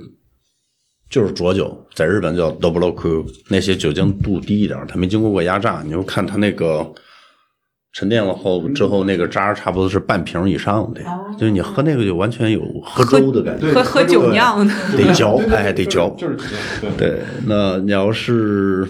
[1.09, 6.85] 就是浊酒，在日本叫 dobloku，那些酒精度低一点，它没经过过压榨，你就看它那个
[7.91, 11.01] 沉淀了后之后，那个渣差不多是半瓶以上的，
[11.37, 14.73] 就是你喝那个就完全有喝粥的感觉，喝喝酒酿的。
[14.95, 16.07] 得嚼，哎，得嚼。
[16.17, 16.29] 对。
[16.97, 18.87] 对，那你要是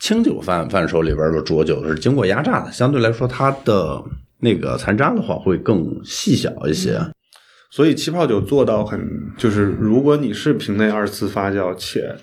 [0.00, 4.02] 清酒范范手里边的浊酒是经过压榨的，相对来说它的
[4.40, 7.00] 那个残渣的话会更细小一些。
[7.70, 9.00] 所以气泡酒做到很，
[9.36, 12.16] 就是如果你是瓶内二次发酵，且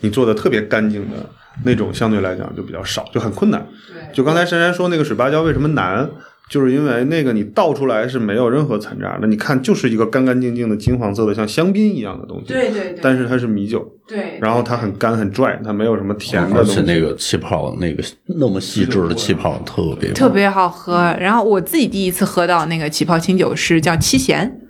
[0.00, 1.16] 你做的特别干净的
[1.64, 3.66] 那种，相对来讲就比较少，就很困难。
[3.88, 6.08] 对就刚才珊珊说那个水芭蕉为什么难，
[6.48, 16.72] 就是因为那个你倒出来是没有任何残渣的，你看就是一个干干净净的金黄色的像香槟一样的东西，对对对，但是它是米酒，对，然后它很干很拽，它没有什么甜的东西。
[16.72, 21.14] 而且那个气泡，那个那么细致的气泡特别特别好喝。
[21.18, 24.60] 然后我自己第一次喝到那个起泡清酒是叫七贤，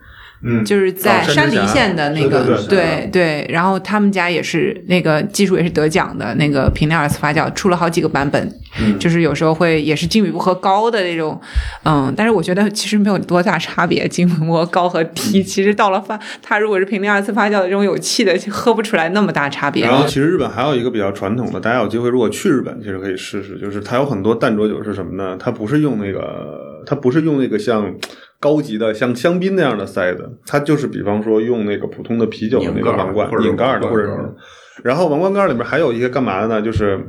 [0.45, 11.41] 嗯，就是在哦山梨县的那个，对对然后他们家也是那个技术也是得奖的那个平内二次发酵，出了好几个版本，嗯就是有时候会也是精米步合高的那种，
[11.85, 19.85] 嗯，但是我觉得其实没有多大差别，精米步合高和低，其实到了发，它如果是平内二次发酵的这种有气的，就喝不出来那么大差别。
[19.85, 25.37] 然后其实日本还有一个比较传统的，大家有机会如果去日本，其实可以试试，就是它有很多淡浊酒是什么呢？
[25.39, 27.95] 它不是用那个，它不是用那个像
[28.43, 36.61] 高级的像香槟那样的塞子，它就是比方说用那个普通的啤酒的那个王冠拧盖儿的，或者王冠是，然后王冠盖儿里面还有一个干嘛的呢？
[36.61, 37.01] 就是。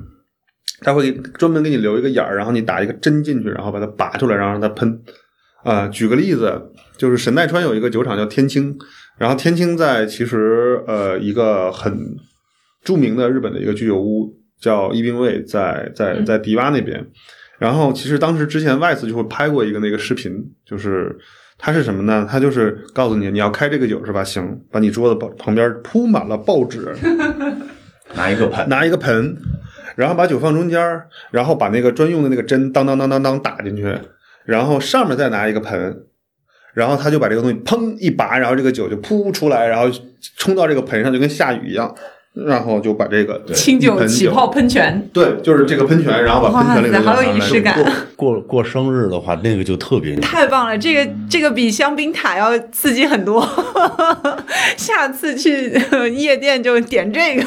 [0.86, 4.99] 它会专门给你留一个眼儿，然后你打一个针进去，然后把它拔出来，然后让它喷。
[5.63, 6.61] 啊、举个例子，
[6.97, 8.75] 就是神奈川有一个酒厂叫天青，
[9.17, 11.97] 然后天青在其实呃一个很
[12.84, 14.29] 著名的日本的一个居酒屋
[14.59, 17.07] 叫一兵卫，在在在迪吧那边。
[17.64, 21.18] 然后其实当时之前 Vice 就会拍过一个那个视频，就是
[21.57, 22.28] 它是什么呢？
[22.30, 24.22] 它就是告诉你你要开这个酒是吧？
[24.22, 26.93] 行，把你桌子旁旁边铺满了报纸，
[28.16, 29.38] 拿一个盆，拿一个盆，
[29.95, 33.97] 然后把酒放中间儿，然后把那个专用的那个针当当当当当打进去，
[34.43, 36.03] 然后上面再拿一个盆，
[36.74, 39.89] 然后他就把这个东西砰一拔，然后这个酒就噗出来，然后
[40.36, 41.95] 冲到这个盆上，就跟下雨一样，
[42.34, 47.77] 然后就把这个清酒起泡喷泉，对，就是这个喷泉，然后把喷泉里面哇塞好有仪式感
[48.15, 50.21] 过过生日的话，那个就特别牛。
[50.21, 50.75] 太棒了！
[50.77, 53.47] 这个这个比香槟塔要刺激很多。
[54.77, 57.45] 下次去呃 夜店就点这个。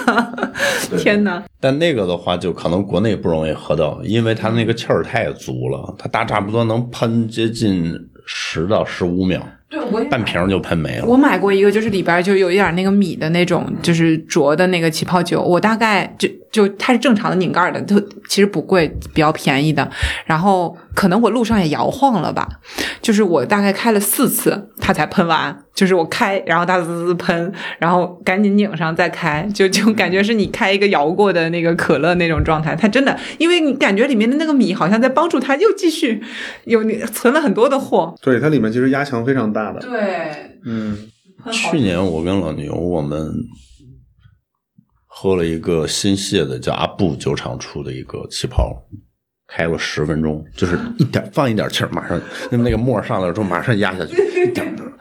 [0.96, 1.42] 天哪！
[1.60, 7.92] 但那个的话，就可能国内不容易喝到，因为它那个气儿太足了，它大差不多能喷接近
[8.26, 11.06] 十到十五秒，对我半瓶就喷没了。
[11.06, 15.40] 我买过一个，就是里边就有一点那个米的那种，就是浊的那个起泡酒。
[15.40, 19.86] 我大概就就它是正常的拧盖的，就其实不贵，比较便宜的。
[20.24, 22.48] 然后可能我路上也摇晃了吧，
[23.02, 25.56] 就是我大概开了四次，它才喷完。
[25.74, 32.74] 就是我开，然后它滋滋喷，然后赶紧拧上再开，就就感觉是你开一个摇过的那个可乐那种状态。
[32.74, 36.22] 它真的，因为你感觉里面的那个米好像在帮助它又继续
[36.64, 36.82] 有
[37.12, 38.14] 存了很多的货。
[38.22, 40.00] 对，它里面其实压强非常大的，对，
[40.64, 40.96] 嗯，
[41.52, 43.30] 去年我跟老牛我们
[45.18, 48.76] 喝了一个新泻的叫阿布酒厂出的一个气泡，
[49.48, 54.92] 开了十分钟，就是一点放一点气儿，马上那那个沫上来之后马上压下去，一点儿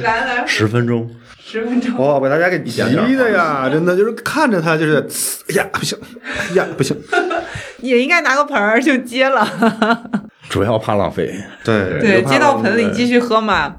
[0.00, 1.10] 来来，十分钟。
[1.40, 1.96] 十分钟。
[1.98, 6.96] 哇，把大家给急的呀，真的就是看着他就是，呲哎呀不行，哎呀不行，
[7.82, 9.44] 也应该拿个盆儿就接了，
[10.48, 13.78] 主要怕浪费，对对，接到盆里继续喝嘛。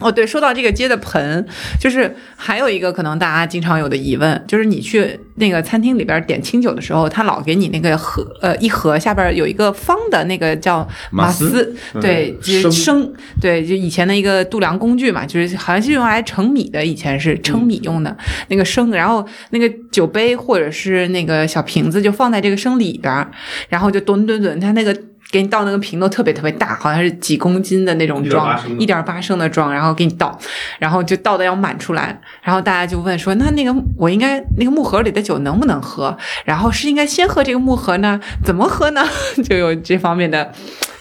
[0.00, 1.46] 哦，对，说到这个接的盆，
[1.78, 10.78] 就是还有一个可能大家经常有的疑问，就是你去那个餐厅里边点清酒的时候，他老给你那个盒，呃，一盒下边有一个方的那个叫
[11.10, 18.16] 马马斯斯，对，就是升升，对，就以前的一个度量工具嘛，就是好像是用来盛米的，以前是称米用的、
[18.48, 23.26] 那个升，然后那个酒杯或者是那个小瓶子就放在这个升里边，
[23.68, 24.96] 然后就吨吨吨，它那个。
[25.30, 30.38] 给你倒那个瓶都特别特别大，好像是几公斤的那种装，1.8升的一点八升的装，然后给你倒，
[30.78, 36.16] 然后就倒的要满出来，然后大家就问说，那那个我应该那个木盒里的酒能不能喝？
[36.44, 38.20] 然后是应该先喝这个木盒呢？
[38.44, 39.02] 怎么喝呢？
[39.44, 40.52] 就有这方面的，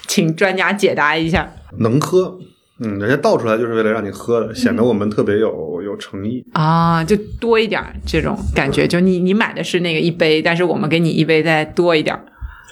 [0.08, 2.38] 请专家解答一下能喝。
[2.82, 6.46] 嗯，人家倒出来就是为了让你喝的，显得我们特别有有诚意。
[6.54, 12.24] 啊，就多一点儿这种感觉，就你你买的是那个一杯，但是我们给你一杯再多一点儿，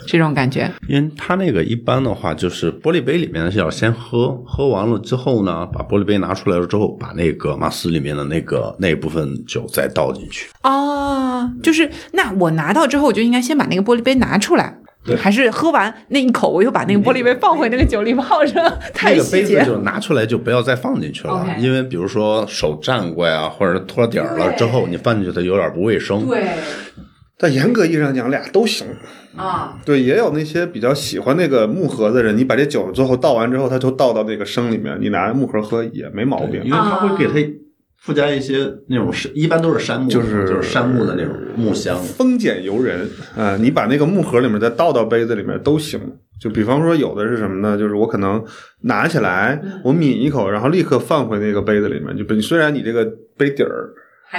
[0.05, 0.69] 这种感觉。
[0.87, 10.49] 因为它那个一般的话，就是玻璃杯里面是要先喝，喝完了之后呢，把玻璃杯拿出来了之后，把那个马斯里面的那个那一部分酒再倒进去。
[10.63, 14.77] 哦，就是那我拿到之后，我就应该先把那个玻璃杯拿出来，
[15.17, 18.53] 还是喝完那一口，我又把那个玻璃杯放回那个酒里泡着？
[18.93, 19.63] 太那个杯子。
[19.65, 26.27] 就拿出来就不要再放进去了因为比如说手蘸过呀，或者脱底儿了之后，你放进去它有点不卫生。
[26.27, 26.45] 对
[27.39, 28.87] 但严格意义上讲，俩都行。
[29.35, 36.77] 啊，对，也有那些比较喜欢那个木盒的人，你把这酒最后倒完之后，他就倒到那个生里面，你拿木盒喝也没毛病因为。
[36.77, 37.53] 它会给它
[37.97, 41.95] 附加一些那种是，一般都是杉木，就是就是杉木的那种木香。
[42.01, 45.99] 丰俭由人啊、你把那个木盒里面再倒到杯子里面都行。
[46.39, 47.77] 就比方说，有的是什么呢？
[47.77, 48.43] 就是我可能
[48.81, 52.15] 拿起来，我抿一口，然后立刻放回那个杯子里面。
[52.15, 53.91] 就本虽然你这个杯底儿，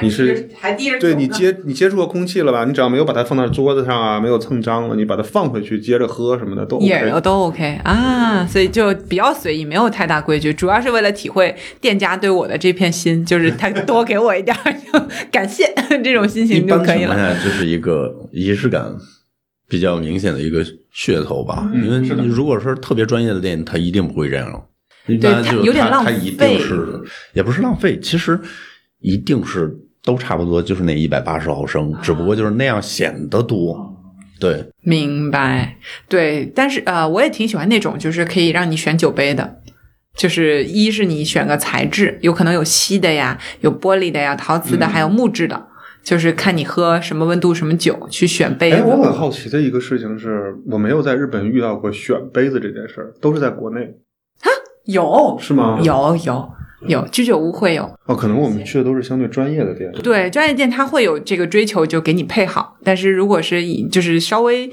[0.03, 2.65] 你是还低着对你接你接触过空气了吧？
[2.67, 6.87] 你只要没有把它放到桌子上啊，没有蹭脏了，你把它放回去接着喝什么的都 OK。
[6.87, 14.55] 也都 OK 啊，所以就比较随意，没有太大规矩，主要是为了体会店家对我的这片心，就是他 多给我一点
[15.33, 15.65] 感谢
[16.05, 17.35] 这种心情就般情况可以了。
[17.35, 18.95] 下就是一个仪式感
[19.69, 20.65] 比较明显的一个
[20.95, 21.69] 噱头吧。
[21.73, 24.65] 嗯因为你如果说特别专业的店，他一定不会这样。
[25.07, 27.01] 一般就它有点浪它它一费定是，
[27.33, 28.39] 也不是浪费，其实
[29.01, 33.95] 一定是都差不多，就是那一百八十毫升，只不过就是那样显得多。
[34.41, 35.77] 对，明白，
[36.09, 39.61] 对，但是呃，我也挺喜欢那种，就是可以让你选酒杯的，
[40.17, 45.67] 就是一是你选个材质，有可能有锡的呀，有玻璃的呀，陶瓷的，还有木质的，
[46.05, 49.03] 就是看你喝什么温度什么酒去选杯哎，我。
[49.03, 53.97] 很好奇的一个事情是，我没有在日本遇到过选杯子这件事儿，都是在国内，
[54.87, 55.37] 有？
[55.41, 55.81] 是吗？
[55.83, 56.49] 有有
[56.87, 59.91] 有，居酒屋会有，哦，可能我们去的都是相对专业的店。
[60.03, 62.77] 对，专业店它会有这个追求，就给你配好。
[62.85, 64.71] 但是如果是以就是稍微，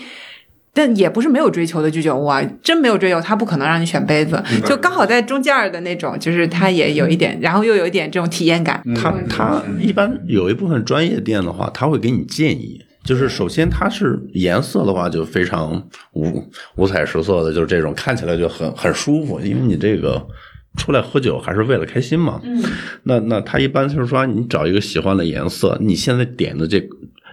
[0.73, 8.83] 但也不是没有追求的居酒屋啊，真没有追求，他不可能让你选杯子，就刚好在中间儿的那种，就是它也有一点，然后又有一点这种体验感。
[8.95, 15.81] 它它一般有一部分专业店的话，他会给你建议，就是首先它是颜色的话就非常
[16.11, 16.43] 五
[16.75, 20.21] 五彩十色的，就是这种看起来就很很舒服，因为你这个
[20.75, 22.39] 出来喝酒还是为了开心嘛。
[22.43, 22.63] 嗯，
[23.03, 26.81] 那那他一般就是说你找一个喜欢的颜色，你现在点的这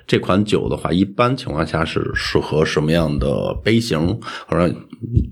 [0.06, 4.74] 这款酒的话，一般情况下是适合什么样的杯型，或者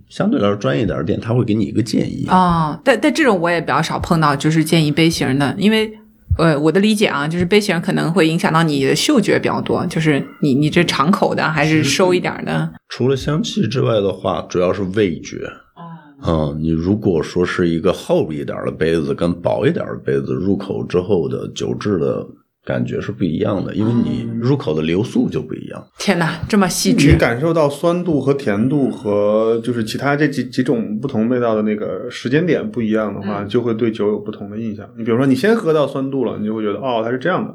[0.08, 2.26] 相对来说专业一点的店，他会给你一个建议。
[2.28, 5.92] 哦，但但这种我也比较少碰到，就是建议杯型的，因为。
[6.38, 12.70] 呃，我的理解啊，就是杯型可能会影响到你的嗅觉比较多，就是你你这敞口的还是收一点的。
[12.88, 15.38] 除了香气之外的话，主要是味觉。
[16.26, 22.26] 嗯，你如果说是一个厚一点的杯子跟薄一点的杯子，入口之后的酒质的
[22.64, 25.82] 感觉是不一样的，因为你入口的流速就不一样。
[25.98, 27.18] 天哪，这么细致你致！
[27.18, 34.86] 感受到酸度和甜度和就是其他这几几种不同味道的那个时间点不一样的话，就会对酒有不同的印象。
[34.98, 37.54] 你比如说，你先喝到酸度了，你就会觉得哦，它是这样的。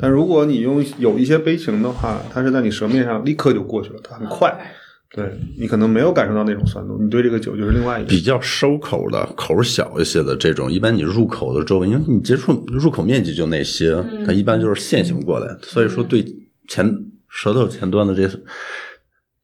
[0.00, 4.54] 但如果你用有一些杯型的话，它是在你舌面上立刻就过去了，它很快。
[5.14, 13.96] 对你可能没有感受到那种酸度，你对这个酒就是另外一个比较收口的、口小一些的这种，一般你入口的周围，因为你接触入口面积就那些，
[14.26, 16.24] 它一般就是线性过来，所以说对
[16.68, 16.92] 前
[17.28, 18.28] 舌头前端的这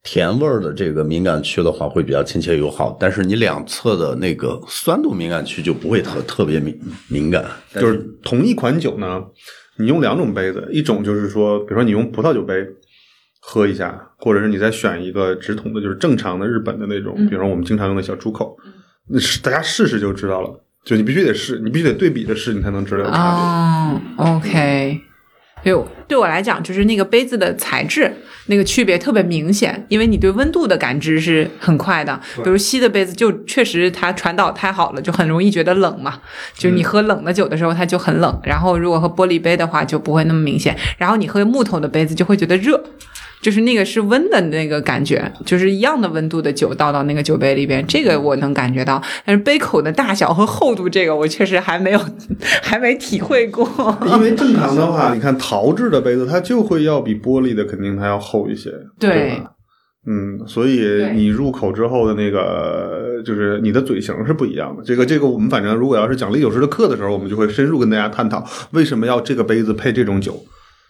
[0.02, 2.96] 甜味儿的这个敏感区的话，会比较亲切友好。
[2.98, 6.76] 但是你两侧的那个酸度敏感区就不会特特别敏
[7.08, 7.44] 敏感，
[7.74, 9.22] 就是同一款酒呢，
[9.78, 12.66] 你用两种杯子，一种就是说，比如说你用葡萄酒杯
[13.44, 18.56] 喝一下，或者是你再选一个直筒的，就是正常的日本的那种，比如说我们经常用的小猪口，
[19.08, 20.64] 那是大家试试就知道了。
[20.84, 24.24] 就你必须得试，你必须得对比着试，你才能知道有差别。
[24.24, 25.00] 哦，OK。
[25.64, 28.12] 对我对我来讲，就是那个杯子的材质
[28.46, 32.20] 那个区别特别明显，因为你对温度的感知是很快的。
[32.42, 36.20] 比如锡的杯子，就确实它传导太好了，就很容易觉得冷嘛。
[36.54, 38.40] 就是你喝冷的酒的时候，它就很冷。
[38.42, 40.76] 然后如果喝玻璃杯的话，就不会那么明显。
[40.98, 42.82] 然后你喝木头的杯子，就会觉得热。
[43.42, 49.02] 就是那个是温的那个感觉，就是一样的温度的酒倒到那个酒杯里边，这个我能感觉到。
[49.26, 52.00] 但是杯口的大小和厚度，这个我确实还没有，
[52.62, 53.68] 还没体会过。
[54.06, 59.42] 因为正常的话，你看陶制的杯子，它就会要比玻璃的肯定它要厚一些，对？
[60.04, 64.82] 嗯，所以你入口之后的那个，就是你的嘴型是不一样的。
[64.84, 70.44] 这个这个，我们反正如果要是讲烈酒师的课的时候，我们就会深入跟大家探讨为什么要这个杯子配这种酒。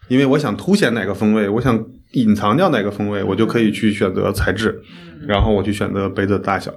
[0.09, 1.78] 因为我想凸显哪个风味，我想
[2.12, 4.80] 隐藏掉哪个风味，我就可以去选择材质，
[5.26, 6.72] 然后我去选择杯子的大小，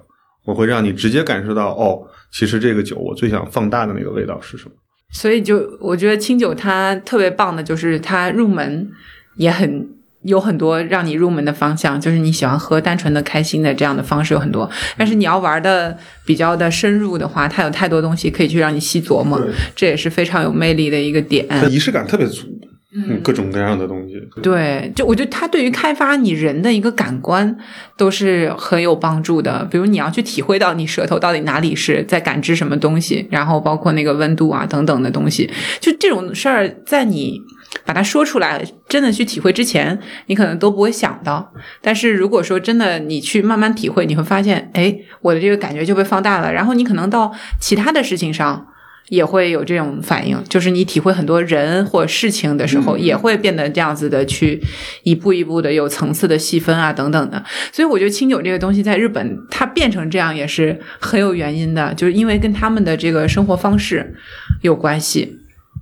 [0.46, 4.72] 我会让你直接感受到哦，其实这个酒我最想放大的那个味道是什么。
[5.14, 8.90] 所以就我觉得清酒它特别棒的就是它入门
[9.38, 9.88] 也很
[10.24, 14.68] 有很多让你入门的方向，就是你喜欢喝单纯的开心的这样的方式有很多，
[14.98, 19.40] 但是你要玩的比较的深入的话，它有太多东西可以去让你细琢磨，
[19.76, 21.48] 这也是非常有魅力的一个点。
[21.70, 22.48] 仪式感特别足，
[22.96, 24.16] 嗯，各种各样的东西。
[24.42, 27.58] 对，就我觉得它对于开发你人的一个感官
[27.98, 29.68] 都是很有帮助的。
[29.70, 37.42] 比如你要去体会到你舌头到底哪里是在感知什么东西，然后包括那个温度啊等等的东西，就这种事儿，在你
[37.84, 41.52] 把它说出来，真的去体会之前，你可能都不会想到。
[41.82, 46.54] 但是如果说真的你去慢慢体会，你会发现，哎，我的这个感觉就被放大了。
[46.54, 48.68] 然后你可能到其他的事情上。
[49.10, 54.62] 也会有这种反应，就是你体会很多人或事情的时候，也会变得这样子的去
[55.04, 57.44] 一步一步的有层次的细分啊等等的。
[57.72, 64.16] 所以我觉得清酒这个东西在日本它变成这样也是很有原因的，就是因为跟他们的这个生活方式
[64.62, 65.38] 有关系，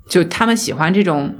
[0.09, 1.35] 就他们喜欢这种。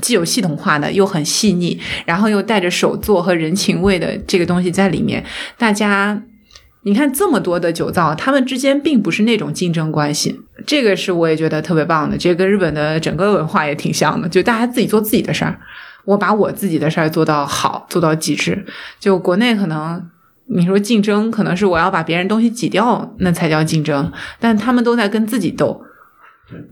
[0.00, 5.24] 既有系统化的，又很细腻，然后又带着手作和人情味的这个东西在里面，
[5.58, 6.22] 大家
[6.82, 12.16] 你看这么多的酒造，他们之间并不是那种竞争关系，这个是我也觉得特别棒的。
[12.16, 15.58] 这跟日本的整个文化也挺像的，就大家自己做自己的事儿，
[16.04, 18.64] 我把我自己的事儿做到好，做到极致。
[18.98, 20.08] 就国内可能
[20.46, 24.10] 你说竞争，可能是我要把别人东西挤掉，那才叫竞争。
[24.38, 25.82] 但他们都在跟自己斗，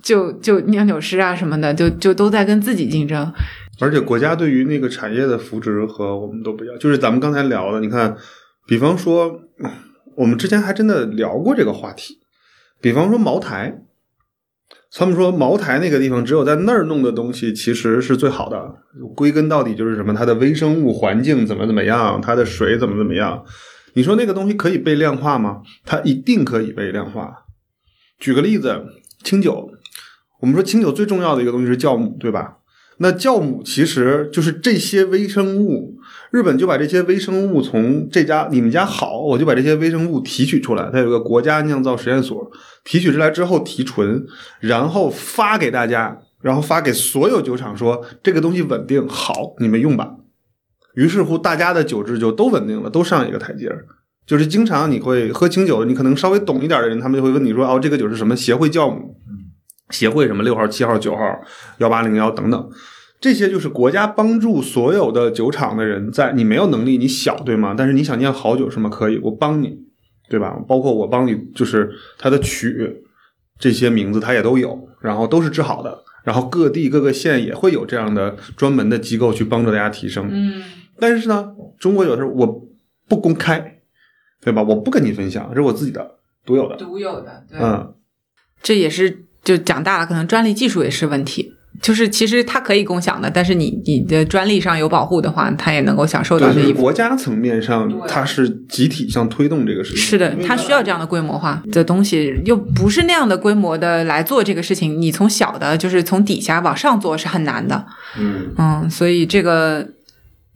[0.00, 3.30] 就就酿酒师啊什么的，就就都在跟自己竞争。
[3.78, 8.16] 而且国家对于那个产业的扶持和我们都不一样，就是咱们刚才聊的，你看，
[8.66, 9.40] 比方说，
[10.16, 12.18] 我们之前还真的聊过这个话题，
[12.80, 13.82] 比方说茅台，
[14.92, 18.76] 他们说茅台那个地方只有在那儿弄的东西其实是最好的，
[19.14, 23.44] 归根到底就是什么，它的微生物环境怎么怎么样，它的水怎么怎么样，
[23.94, 25.62] 你说那个东西可以被量化吗？
[25.84, 27.44] 它一定可以被量化。
[28.18, 28.86] 举个例子，
[29.22, 29.70] 清酒，
[30.40, 32.58] 我们说清酒最重要的一个东西是酵母，对吧？
[32.98, 35.95] 那酵母其实就是这些微生物，
[36.30, 42.50] 日本就把这些微生物从这家你们家好，我就把这些微生物提取出来，它有个国家酿造实验所，
[42.84, 44.26] 提取出来之后提纯，
[44.60, 50.16] 然后发给大家，然后发给所有酒厂说这个东西稳定好，你们用吧。
[50.94, 53.86] 于是乎，大家的酒质就都稳定了，都上一个台阶儿。
[54.26, 59.14] 就是经常你会喝清酒，你可能稍微懂一点的人，他们就会问你说：“哦，这个酒是什么协会酵母？
[59.90, 61.22] 协会什么六号、七号、九号、
[61.78, 62.70] 幺八零幺等等。”
[63.20, 67.74] 这些就是国家帮助所有的酒厂的人，在你没有能力，你小对吗？
[67.76, 68.90] 但是你想酿好酒是吗？
[68.90, 69.78] 可以，我帮你，
[70.28, 70.56] 对吧？
[70.68, 73.02] 包括我帮你，就是它的曲
[73.58, 76.04] 这些名字它也都有，然后都是治好的。
[76.24, 80.28] 然后各地各个县也会有这样的专门的机构去帮助大家提升。
[80.30, 80.62] 嗯
[80.98, 82.68] 但是呢，中国有的时候我
[83.08, 83.80] 不公开，
[84.40, 84.62] 对吧？
[84.62, 86.76] 我不跟你分享，这是我自己的独有的。
[86.76, 87.94] 独有的，对嗯，
[88.62, 91.52] 这也是就讲大了，可能专利技术也是问题。
[91.82, 96.82] 就是其实它可以共享的，但是你你的专利上有保护的话，它也能够享受到这一部分。
[96.82, 99.98] 国家层面上，它是集体上推动这个事情。
[99.98, 105.00] 是的，它需要这样的规模化的东西，又不是那样的规模的来做这个事情。
[105.00, 107.86] 你从小的，就是从底下往上做是很难的。
[108.18, 109.86] 嗯，嗯，所以这个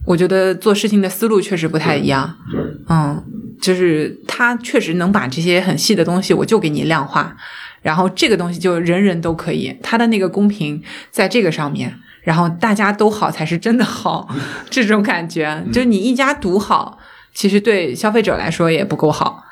[0.05, 2.35] 我觉得做事情的思路确实不太一样。
[2.51, 3.23] 对，嗯，
[3.61, 7.35] 就是它确实能把这些很细的东西，我就给你量化，
[7.81, 11.93] 然后这个东西就人人都可以，它的那个公平在这个上面，
[12.23, 14.29] 然后大家都好才是真的好，
[14.69, 16.99] 这种感觉，就你一家独好，
[17.33, 19.45] 其实对消费者来说也不够好。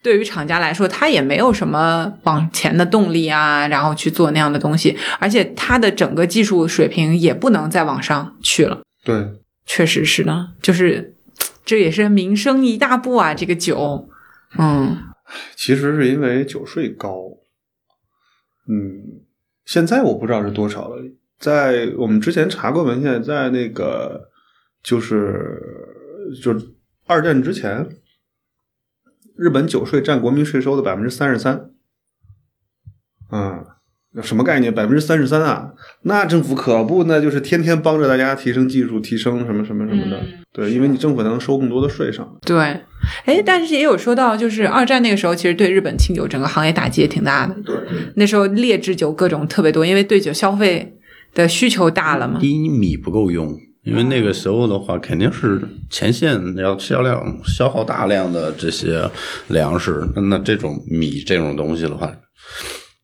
[0.00, 8.80] 对于厂家来说，他也没有什么往前的动力啊，然后去做那样的东西，而且他的整个技术水平也不能再往上去了。
[9.04, 9.26] 对，
[9.66, 11.14] 确实是的，就是
[11.64, 14.08] 这也是民生一大步啊，这个酒，
[14.56, 14.98] 嗯
[15.56, 17.14] 其实是因为酒税高。
[18.68, 19.22] 嗯，
[19.64, 21.02] 现在我不知道是多少了。
[21.38, 24.28] 在我们之前查过文献，在那个
[24.82, 25.60] 就是
[26.42, 26.54] 就
[27.06, 27.88] 二战之前，
[29.36, 31.70] 日本酒税占国民税收的百分之三十三。
[33.30, 33.57] 嗯，
[34.22, 34.72] 什么概念？
[34.74, 35.70] 百分之三十三啊？
[36.02, 40.16] 那政府可不，那就是天天帮着大家提升技术，提升什么什么什么的。
[40.18, 42.28] 嗯对，因为你政府才能收更多的税上。
[42.44, 42.58] 对，
[43.26, 47.54] 哎，但是也有说到，就是二战那个时候，其实对日本清酒整个行业打击也挺大的。
[47.64, 47.76] 对，
[48.16, 50.96] 那时候劣质酒各种特别多，因为对酒消费
[51.32, 52.40] 的需求大了嘛。
[52.40, 59.08] 第一，你米不够用，因为那个时候的话，肯定是前线要销量消耗大量的这些
[59.48, 62.12] 粮食，那那这种米这种东西的话，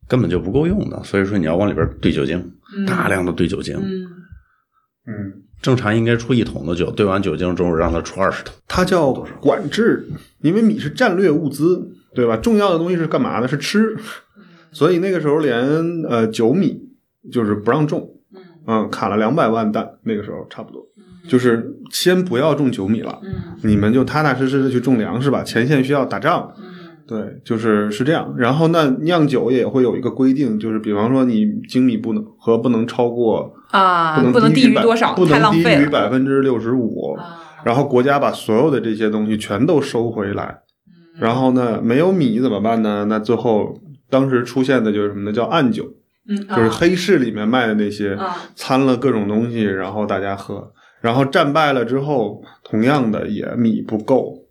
[0.07, 1.03] 根本就不够用的。
[1.03, 2.51] 所以说你要往里边兑酒精，
[2.87, 3.75] 大量的兑酒精。
[3.77, 4.03] 嗯
[5.07, 5.41] 嗯。
[5.61, 8.53] 正常应该出一桶的酒，兑完酒精之后让它出二十桶。
[8.67, 9.11] 它叫
[9.41, 10.05] 管制，
[10.41, 12.37] 因为米是战略物资，对吧？
[12.37, 13.47] 重要的东西是干嘛呢？
[13.47, 13.97] 是吃，
[14.71, 16.79] 所以那个时候连呃酒米
[17.31, 18.07] 就是不让种，
[18.67, 20.85] 嗯，砍了两百万担，那个时候差不多，
[21.27, 23.33] 就是先不要种酒米了，嗯
[23.63, 26.53] 你们就踏踏实实的去种粮食吧，前线需要打仗，
[27.07, 28.33] 对，就是是这样。
[28.37, 35.85] 然后那酿酒也会有一个规定，就是比方说你精米不能和不能超过，啊，不不能低于多少，不能低于。
[35.87, 37.17] 百分之六十五。
[37.63, 43.05] 然后国家把所有的这些东西全都收回来，嗯然后呢，没有米怎么办呢？
[43.09, 43.73] 那最后
[44.07, 45.31] 当时出现的就是什么呢？
[45.31, 45.83] 叫暗酒，
[46.29, 50.71] 嗯，就是黑市里面卖的那些，啊掺了各种东西，然后大家喝。
[51.01, 54.44] 然后战败了之后，同样的也米不够，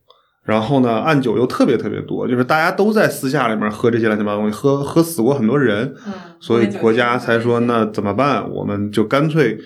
[0.44, 8.46] 然后呢，暗酒又特别特别多，就是大家都在私下里面喝这些乱七八糟东西，喝喝死过很多人，嗯所以国家才说那怎么办？
[8.50, 9.58] 我们就干脆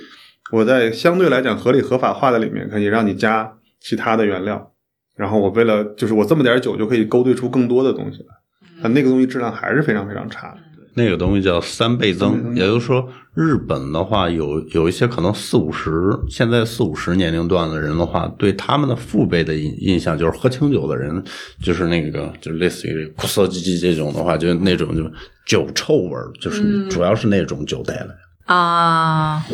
[0.52, 4.72] 我在相对来讲合理合法化的里面可以让你加其他的原料，
[5.16, 8.34] 然后我为了就是我这么点酒就可以勾兑出更多的东西来，
[8.80, 10.58] 但那个东西质量还是非常非常差的。
[10.98, 15.90] 那个东西叫三倍增，也就是说，日本的话有有一些可能四五十，
[16.28, 21.22] 现在四五十年龄段的人的话，对他们的父辈的印印象就是喝清酒的人，
[21.62, 25.10] 就是那个就类似于苦涩唧唧这种的话，就是那种就
[25.46, 28.18] 酒臭味儿，就是主要是那种酒带来的。
[28.46, 29.44] 啊，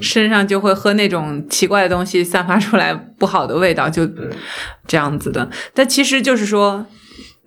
[0.00, 4.08] 身上就会喝那种奇怪的东西，散发出来不好的味道，就
[4.86, 5.50] 这样子的。
[5.74, 6.86] 但其实就是说，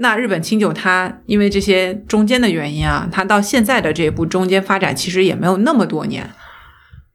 [0.01, 6.29] 那日本清酒它因为这些中间的原因啊，它到现在的这一步中间发展其实也没有那么多年，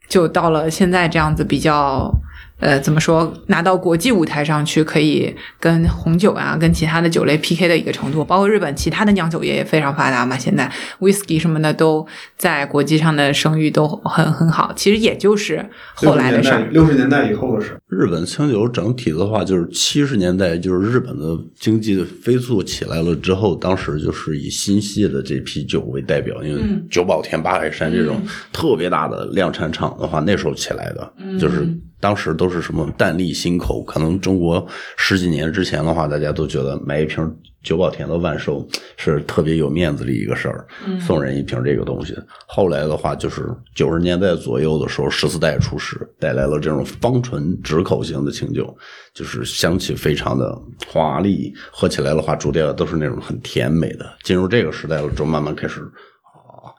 [0.09, 2.13] 就到了现在这样子比较。
[2.59, 3.31] 呃，怎么说？
[3.49, 8.25] 拿到国际舞台上去，可以跟红酒啊，跟其他的酒类 PK 的一个程度。
[8.25, 12.07] 包括日本其他的酿酒业也非常发达嘛，现在 whisky 什么的都
[12.39, 14.73] 在国际上的声誉都很很好。
[14.75, 15.65] 其实也就是
[15.95, 16.67] 后来的事儿。
[16.71, 17.77] 六十年代以后的事。
[17.89, 28.19] 日本清酒整体的话，就是七十年代，就是日本的经济飞速起来了之后，当时就是以新系的这批酒为代表，因为久保田、八海山这种
[28.51, 31.69] 特别大的量产厂的话，那时候起来的，就是。
[32.01, 34.65] 当时都是什么淡丽新口，可能中国
[34.97, 38.65] 十几年之前的话，大家都觉得买一瓶久保田的万寿
[38.97, 40.67] 是特别有面子的一个事儿，
[41.01, 42.15] 送人一瓶这个东西。
[42.47, 48.77] 后来的话，就是九十年代左右的时候，十四代出世，带来了这种方醇直口型的清酒，
[49.15, 50.57] 就是香气非常的
[50.87, 54.07] 华丽，喝起来的话，主调都是那种很甜美的。
[54.23, 56.71] 进入这个时代了，之后慢慢开始啊，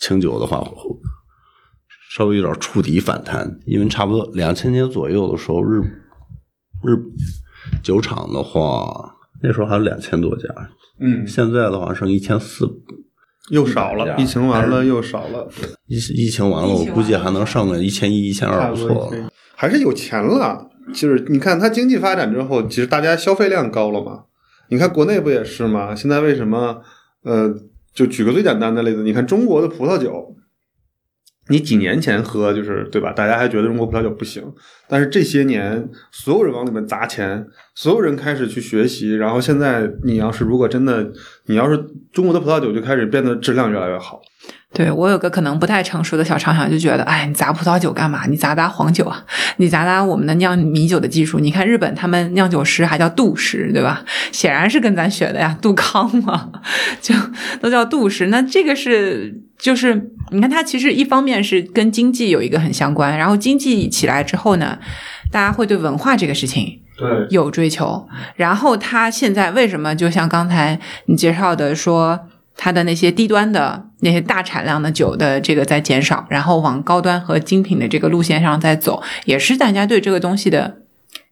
[0.00, 0.66] 清酒的话。
[2.16, 5.80] 稍微有点触底反弹，因为差不多两千年左右的时候，日
[6.84, 6.96] 日
[7.82, 10.48] 酒厂的话，那时候还有两千多家，
[11.00, 12.70] 嗯，现在的话剩一千四，
[13.50, 15.50] 又少了，疫情完了又少了，
[15.88, 19.12] 疫疫情完了，我估计还能上个一千一、一千二不错，
[19.56, 20.70] 还是有钱了。
[20.94, 24.26] 就是你看它经济发展之后，其实大家消费量高了嘛。
[24.68, 25.92] 你看国内不也是吗？
[25.96, 26.80] 现在为什么？
[27.24, 27.52] 呃，
[27.92, 30.36] 就举个最简单的例子，你看中国的葡萄酒。
[31.48, 33.12] 你几年前喝就是对吧？
[33.12, 34.42] 大家还觉得中国葡萄酒不行，
[34.88, 41.10] 但是这些年所有人往里面砸钱，所有人开始去学习，然后现在你要是如果真的，
[41.46, 41.78] 你要是
[42.12, 44.20] 中国的葡萄酒就开始变得质量越来越好。
[44.72, 48.26] 对我有个可能不太成熟的小畅想，就觉得，哎，你砸葡萄酒干嘛？
[48.26, 49.24] 你砸砸黄酒啊？
[49.58, 51.38] 你砸砸我们的酿米酒的技术？
[51.38, 54.04] 你看日本他们酿酒师还叫杜师，对吧？
[54.32, 56.50] 显然是跟咱学的呀，杜康嘛，
[57.00, 57.14] 就
[57.60, 58.26] 都叫杜师。
[58.26, 64.78] 那这个是就是，你看它其实一方面是跟经济有一个很相关，然后经济起来之后呢，
[65.30, 68.06] 大家会对文化这个事情对有追求，
[68.36, 72.28] 然后它现在为什么就像刚才你介绍的说？
[72.56, 80.78] 它的那些低端的那些大产量的酒的这个在减少，然后往高端和精品的这个路线上在走，也是大家对这个东西的，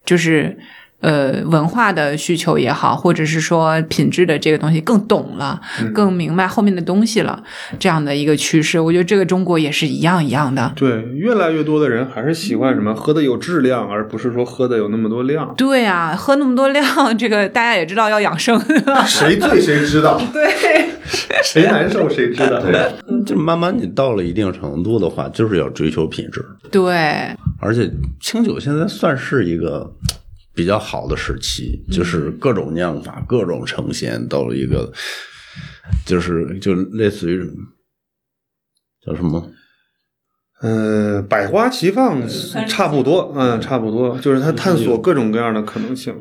[0.05, 0.59] 就是。
[1.03, 5.61] 呃，文化的需求也好，或者是说品质的这个东西更懂了，
[5.93, 7.43] 更明白后面的东西了，
[7.79, 10.73] 这样的一个趋势，我觉得这个中国也是一样一样的。
[10.77, 15.53] 对，越来越多的人还是习惯什么喝的有质量，而不是说喝的有那么多量。
[15.57, 18.57] 对啊，喝那么多量，这个大家也知道要养生。
[19.05, 20.21] 谁醉谁知道？
[20.33, 20.49] 对，
[21.43, 22.61] 谁难受谁知道？
[22.61, 26.45] 对，就慢慢你到了一定程度的话，就是要追求品质。
[26.71, 26.95] 对，
[27.61, 29.93] 而且清酒现在算是一个。
[30.55, 34.93] 比较好的时期，就是各种酿法、各种呈现，到了一个，
[36.05, 37.43] 就是就类似于
[39.05, 39.51] 叫什么？
[40.61, 42.23] 呃，百花齐放，
[42.69, 46.15] 差不多，嗯，差不多，就是它探索各种各样的可能性，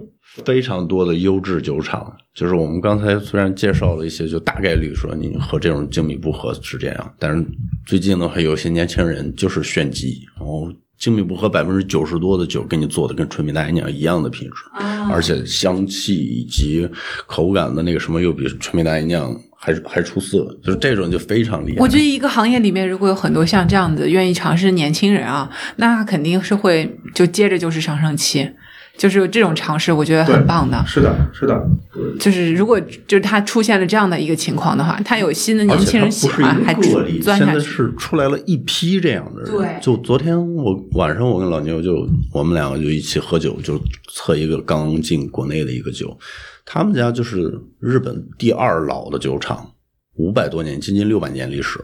[0.43, 2.15] 非常多的优质酒厂。
[2.33, 7.45] 就是我们刚才虽然介绍了一些，就大概率说你和这种精米不合是这样，但是
[7.85, 10.71] 最近呢，还有些年轻人就是炫技，然后。
[11.01, 14.55] 精米不喝百分之九十多的酒，给你做的跟纯米大吟酿一样的品质，
[15.11, 16.87] 而且香气以及
[17.25, 21.77] 口感的那个什么又比纯米大吟酿还还出色，就是这种就非常厉害。
[21.79, 28.47] 我觉得一个行业里面如果有很多像这样子愿意尝试的年轻人啊，那肯定是会就接着就是上升期。
[29.01, 30.79] 就是这种尝试，我觉得很棒的。
[30.85, 31.59] 是的，是的。
[32.19, 37.45] 就是如果就是他出现了这样的一个情况的话，他有新的年轻人喜欢，还钻下去。
[37.45, 39.51] 现在是出来了一批这样的人。
[39.51, 39.75] 对。
[39.81, 43.81] 就昨天我晚上，我跟老牛就我们两个就一起喝酒，就
[44.13, 46.15] 测一个刚进国内的一个酒。
[46.63, 49.67] 他们家就是日本第二老的酒厂，
[50.17, 51.79] 五百多年，接近六百年历史。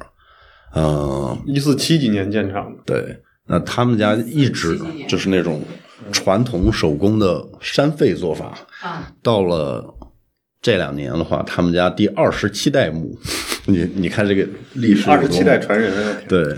[0.76, 2.84] 嗯，一四七几年建厂的。
[2.86, 3.18] 对。
[3.48, 5.60] 那他们家一直就是那种。
[6.12, 8.58] 传统手工的山废做法，
[9.22, 9.94] 到了
[10.62, 13.18] 这两年的话，他们家第二十七代母，
[13.66, 15.92] 你你看这个历史，二十七代传人，
[16.28, 16.58] 对，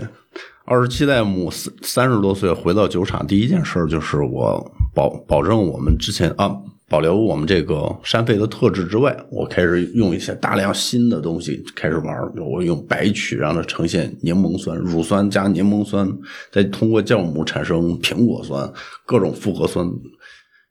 [0.64, 6.56] 二十七代母三三十多岁回到酒厂，第一件事就是我保保证我们之前啊。
[6.90, 12.16] 保留我们这个山肺的特质之外，我开始用一些大量新的东西开始玩。
[12.36, 16.10] 我用白曲让它呈现柠檬酸、乳酸加柠檬酸，
[16.50, 18.68] 再通过酵母产生苹果酸，
[19.06, 19.88] 各种复合酸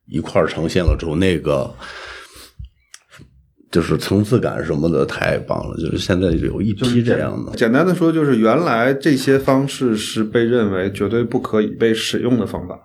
[0.08, 1.74] 一块呈现了之后，那个
[3.72, 7.54] 就是层次感什么的太棒了，就是现在有一批这样的。
[7.56, 12.78] 简单的说，就是原来这些方式是被认为绝对不可以被使用的方法。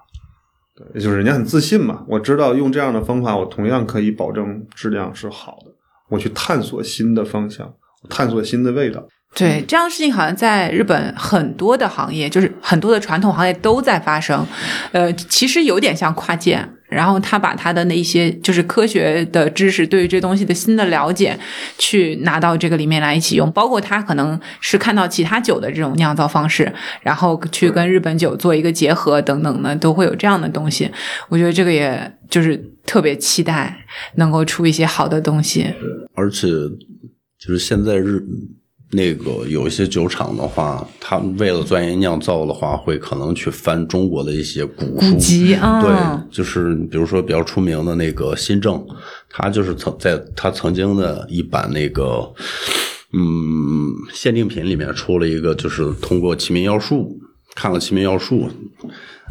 [0.77, 5.71] 对，就是人家很自信嘛，我知道用这样的方法，我同样可以保证质量是好的。
[6.11, 7.73] 我去探索新的方向，
[8.09, 9.03] 探索新的味道。
[9.35, 14.47] 对，这样的事情好像在日本很多的行业，就是很多的传统行业都在发生。
[14.93, 16.65] 呃，其实有点像跨界，
[16.95, 21.39] 然后他把他的那一些就是科学的知识，对于这东西的新的了解，
[21.77, 23.51] 去拿到这个里面来一起用。
[23.53, 26.73] 包括他可能是看到其他酒的这种酿造方式，
[27.03, 30.91] 然后去跟日本酒做一个结合等等的，都会有这样的东西。
[31.29, 32.57] 我觉得这个也就是
[32.87, 33.85] 特别期待
[34.15, 35.67] 能够出一些好的东西。
[36.15, 36.47] 而且
[37.39, 38.23] 就是现在日。
[38.95, 45.17] 那个有一些酒厂的话，他为了钻研酿造的话，会可能去翻中国的一些古书。
[45.19, 48.85] 籍啊，对，就是比如说比较出名的那个新政，
[49.29, 52.33] 他就是曾在他曾经的一版那个
[53.13, 57.19] 嗯限定品里面出了一个，就是通过《齐民要术》
[57.55, 58.49] 看了《齐民要术》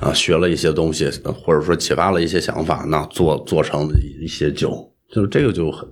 [0.06, 3.88] 啊，学了一些东西，或者说启发了一些想法，那做做成
[4.22, 5.88] 一些酒，就是这个就很。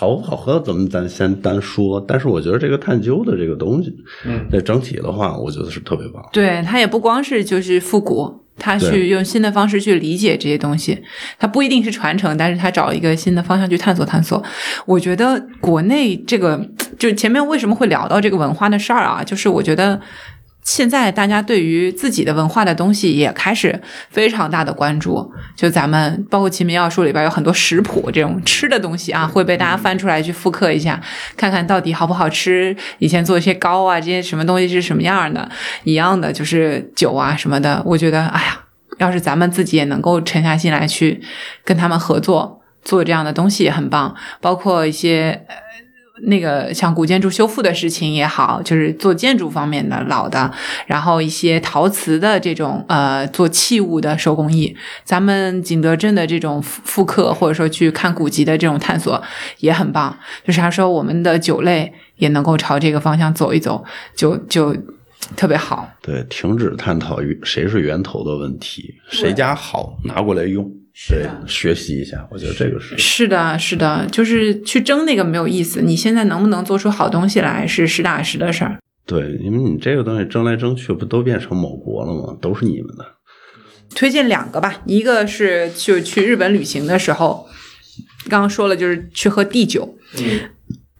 [0.00, 2.00] 好不好喝，怎么咱先单说？
[2.06, 3.92] 但是我觉得这个探究的这个东西，
[4.24, 6.24] 嗯，在整体的话，我觉得是特别棒。
[6.32, 11.02] 对，它也不光是就是复古，他去用新的方式去理解这些东西，
[11.36, 14.40] 它不一定是传承，但是他找一个新的方向去探索探索。
[14.86, 16.64] 我觉得国内这个，
[16.96, 19.24] 就前面为什么会聊到这个文化的事儿啊？
[19.24, 20.00] 就是我觉得。
[20.68, 23.80] 现在大家对于自己的文化的东西也开始
[24.10, 31.00] 非常大的关注，就咱们包括《齐民要术》里边有很多食谱这种吃的东西啊，会被大家翻出来去复刻一下，
[31.38, 32.76] 看看到底好不好吃。
[32.98, 35.50] 以前做一些糕啊，这些什么东西是什么样的，
[35.84, 37.82] 一样的就是酒啊什么的。
[37.86, 38.60] 我觉得，哎呀，
[38.98, 41.22] 要是咱们自己也能够沉下心来去
[41.64, 45.46] 跟他们合作做这样的东西也很棒，包括一些。
[46.22, 50.50] 那个像古建筑修复的事情也好，就是做建筑方面的老的，
[50.86, 59.22] 然后一些陶瓷的这种呃做器物的手工艺，咱们景德镇的这种复刻或者说去看古籍的这种探索
[59.58, 60.16] 也很棒。
[60.44, 63.84] 就是他说我们的酒类也能够朝这个方向走一走，
[64.14, 64.76] 就就
[65.36, 65.88] 特别好。
[66.02, 70.70] 对，停止探讨谁是源头的问题，谁家好拿过来用。
[71.06, 75.80] 对，学习一下，我觉得这个是是的，是的，就是去争那个没有意思。
[75.80, 78.78] 你现在能不能做出好东西来，是实打实的事儿。
[79.06, 82.36] 对，因为你这个东西争来争去，不都变成某国了吗？
[82.42, 83.04] 都是你们的。
[83.94, 87.46] 推荐两个吧，一个是就去日本旅行的时候，
[88.28, 89.96] 刚刚说了，就是去喝地酒。
[90.18, 90.40] 嗯。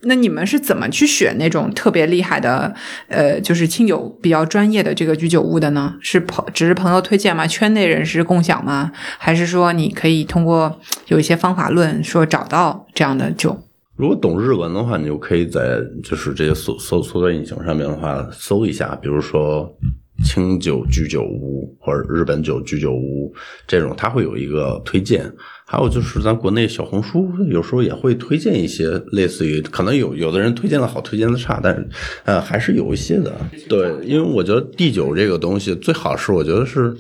[0.03, 2.75] 那你们是怎么去选那种特别厉害的，
[3.09, 5.97] 呃，就是清酒比较专业的这个居酒屋的呢？
[6.01, 7.47] 是朋只是朋友推荐吗？
[7.47, 8.93] 圈内人士共享吗？
[9.19, 13.65] 还是说你可以通过有一些方法论说找到这样的酒？
[13.97, 19.75] 如果懂日文的话，你就可以在就是这些搜搜搜索引擎上面的话搜一下，比如说。
[20.25, 23.33] 清酒居酒屋或者日本酒居酒屋
[23.67, 25.33] 这种，它会有一个推荐。
[25.65, 31.89] 还有就是咱国内小红书有时候也会推荐一些类似于，可能有有的人推荐的好，推荐的差，但是
[32.25, 33.33] 呃还是有一些的。
[33.69, 36.97] 对，因为我觉得地酒这个东西最好是，我觉得是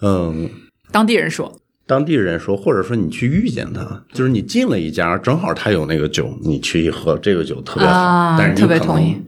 [0.00, 0.48] 嗯，
[0.92, 9.24] 当地人说，当地人说，或者说你去遇见他，就是你进了一家，正好他有那个酒，你去一喝，这个酒特别好，但是你可能。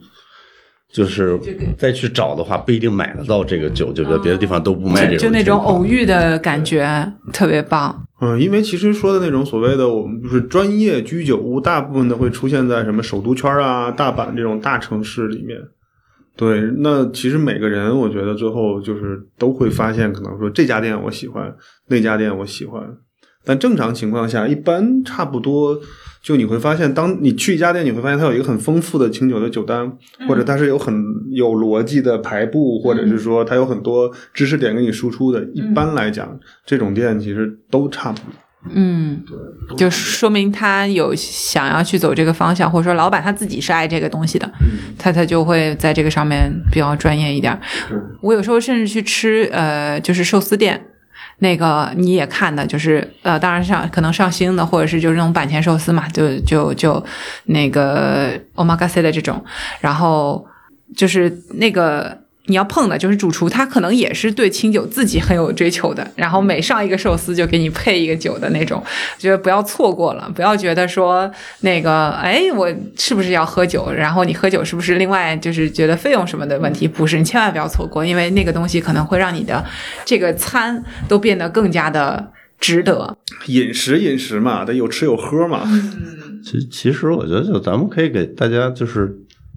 [0.93, 1.39] 就是
[1.77, 5.19] 再去找的话，不一定买得到这个酒，就别的地方都不卖这种。
[5.19, 8.05] 就那种偶遇的感觉，特别棒。
[8.19, 15.57] 嗯，因为其实说的那种所谓的我们就是专业居酒屋，大部分的会出现在什么首都圈啊、大阪这种大城市里面。
[16.35, 21.53] 对，那其实每个人，我觉得最后就是都会发现，可能说这家店我喜欢，
[21.87, 22.83] 那家店我喜欢。
[23.43, 25.79] 但正常情况下，一般差不多。
[26.21, 29.91] 就你会发现，当你去一家店，你会发现它有一个很丰富的清酒的酒单，
[30.27, 30.93] 或者它是有很
[31.31, 35.43] 有逻辑的排布，或者是说它有很多知识点给你输出的。
[35.55, 38.25] 一般来讲，这种店其实都差不多。
[38.75, 44.47] 嗯，对，就说明他有想要去走这个方向，或者说老板他自己是爱这个东西的，
[44.99, 47.59] 他他就会在这个上面比较专业一点。
[48.21, 50.85] 我有时候甚至去吃，呃，就是寿司店。
[51.41, 57.05] 那个你也看的，就是呃，当然上可能上新的，或者是就是那种板前寿司嘛，就就就
[57.45, 59.43] 那个 omakase 的这种，
[59.79, 60.47] 然后
[60.95, 62.20] 就是那个。
[62.45, 66.05] 你要碰的就是主厨，他可能也是对清酒自己很有追求的。
[66.15, 68.83] 然后每上一个寿司就给你配一个酒的那种，
[69.19, 71.31] 觉得不要错过了，不要觉得说
[71.61, 73.91] 那个哎，我是不是要喝酒？
[73.91, 76.87] 然后你喝酒是不是另外就是觉得费用什么的问题？
[76.87, 79.63] 不是，你千万不要错过，因为那个东西可能会让你的
[80.03, 83.17] 这个餐都变得更加的值得。
[83.45, 85.61] 饮食饮食嘛，得有吃有喝嘛。
[86.43, 89.15] 其其实我觉得，就咱们可以给大家就是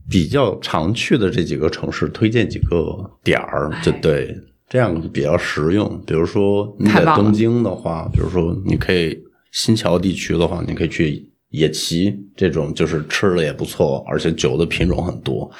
[0.09, 4.37] 比较常去的这几个城市推荐几个点儿，就对，
[4.69, 6.01] 这样比较实用。
[6.07, 9.19] 比如说你在东京的话，比如说你可以
[9.53, 15.51] 新桥地区的话，你可以去野崎这种，就是吃的也不错，而且酒的品种很多。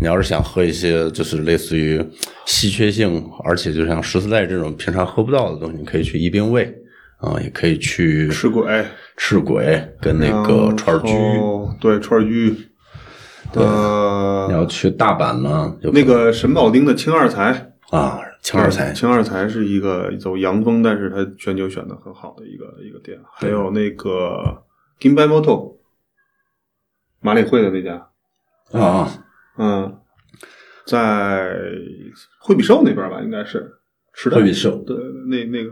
[0.00, 2.04] 你要是想喝一些就是类似于
[2.46, 6.74] 稀缺性，而且就像十四代这种平常喝不到的东西，你可以去一兵卫
[7.18, 8.64] 啊、也可以去赤鬼
[9.16, 11.12] 赤鬼跟那个串儿居。
[11.80, 12.54] 对串儿居，
[13.54, 18.92] 呃你，要去大阪呢，有那个神保町的青二才，啊，青二才。
[18.92, 23.18] 青二才是一个走洋风，但是它全球选的很好的一个一个店。
[23.32, 24.62] 还有那个
[25.00, 25.76] Ginbai Moto
[27.20, 28.08] 马里会的那家，
[28.72, 29.08] 啊，
[29.56, 29.98] 嗯，
[30.86, 31.52] 在
[32.40, 33.74] 惠比寿那边吧，应该是。
[34.12, 34.76] 时代惠比寿。
[34.86, 34.96] 对，
[35.28, 35.70] 那那个。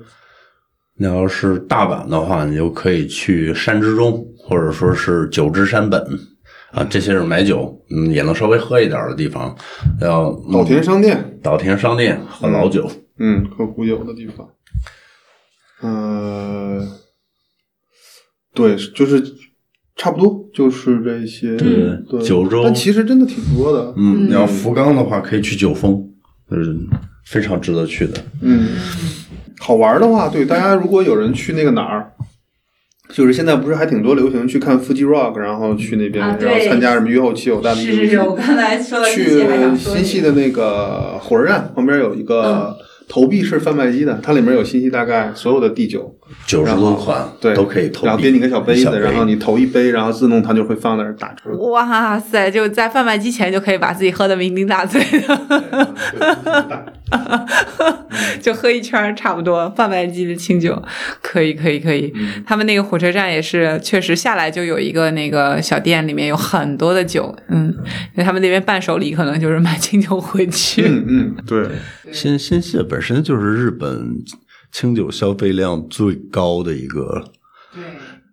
[0.99, 6.03] 你要是大阪的话，你就可以去山之中，或者说是九之山本
[6.77, 9.57] 啊，这些是买酒，嗯，也能稍微喝一点的地方。
[9.99, 12.87] 要岛田商店，岛田商店喝老酒，
[13.19, 14.47] 嗯，喝古酒的地方。
[15.81, 16.87] 呃，
[18.55, 19.25] 对，就是
[19.97, 21.57] 差不多，就是这些。
[21.57, 23.95] 对对，九州但其实真的挺多的。
[23.97, 25.99] 嗯，你要福冈的话，可以去九峰，
[26.51, 26.77] 就是
[27.25, 28.23] 非常值得去的。
[28.43, 28.69] 嗯，
[29.59, 32.13] 好玩的话，对大家如果有人去那个哪儿，
[33.17, 38.15] 就是现在不是还挺多流行去看 Fuji Rock，然后去那边，啊然后参加什么约后汽油大的游戏。
[38.15, 39.43] 刚才说去
[39.75, 42.77] 新系的那个火车站旁边有一嗯个
[43.09, 46.15] 投币式贩卖机的，它里面有信息大概所有的地酒，
[46.47, 51.57] 九十多款对都可以投币，然后给你个小杯小子，然后你投一杯，然后自动它就会放那儿打折。
[51.71, 56.93] 哇塞，就在贩卖机前就可以把自己喝的酩酊大醉的，
[58.41, 59.69] 就喝一圈差不多。
[59.71, 60.83] 贩卖机的清酒，
[61.23, 62.13] 可以可以可以。
[62.47, 67.35] 他们那个火车站也是，确实下来就有一个那个小店，里面有很多的酒。
[67.49, 67.69] 嗯，
[68.13, 70.83] 因为他们那边伴手礼可能就是买清酒回去。
[70.83, 71.69] 嗯嗯，对，
[72.13, 74.17] 新新泻本身就是日本
[74.73, 77.33] 清酒消费量最高的一个
[77.75, 77.83] 对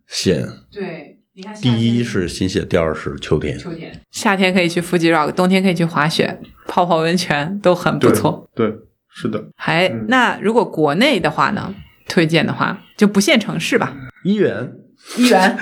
[0.08, 3.58] 县，对，你看第一是新雪，第二是秋天。
[3.58, 8.48] 秋天，夏天可以去 Fuji Rock，冬天可以去滑雪、泡泡温泉，都很不对错。
[8.54, 8.72] 对，
[9.10, 9.44] 是的。
[9.56, 11.74] 还嗯那如果国内的话呢，
[12.08, 14.74] 推荐的话就不限城市吧，一元
[15.18, 15.58] 一元。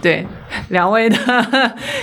[0.00, 0.26] 对，
[0.68, 1.16] 两位的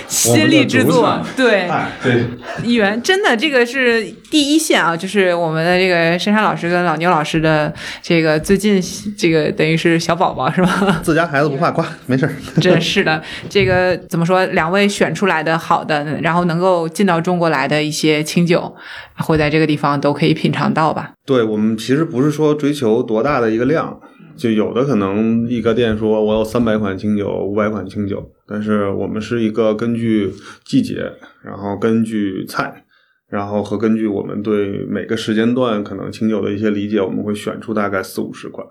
[0.06, 2.24] 心力之作对，哎，对，
[2.62, 7.72] 一元真的这个是第一线啊，就是我们的这个珊珊老师跟老牛老师的
[8.02, 8.80] 这个最近
[9.16, 11.00] 这个等于是小宝宝是吧？
[11.02, 12.32] 自家孩子不怕夸，没事儿。
[12.60, 14.44] 真是的，这个怎么说？
[14.46, 18.74] 两位选出来的好的，然后能够进到中国来的一些清酒，
[19.18, 21.12] 会在这个地方都可以品尝到吧？
[21.24, 24.00] 对我们其实不是说追求多大的一个量，
[24.40, 30.32] 就有的可能一个店说我有三百款清酒、五百款清酒，但是我们是一个根据
[30.64, 31.12] 季节，
[31.44, 32.84] 然后根据菜，
[33.28, 38.66] 然后和根据我们对每个时间段可能清酒的一些理解，我们会选出大概四五十款，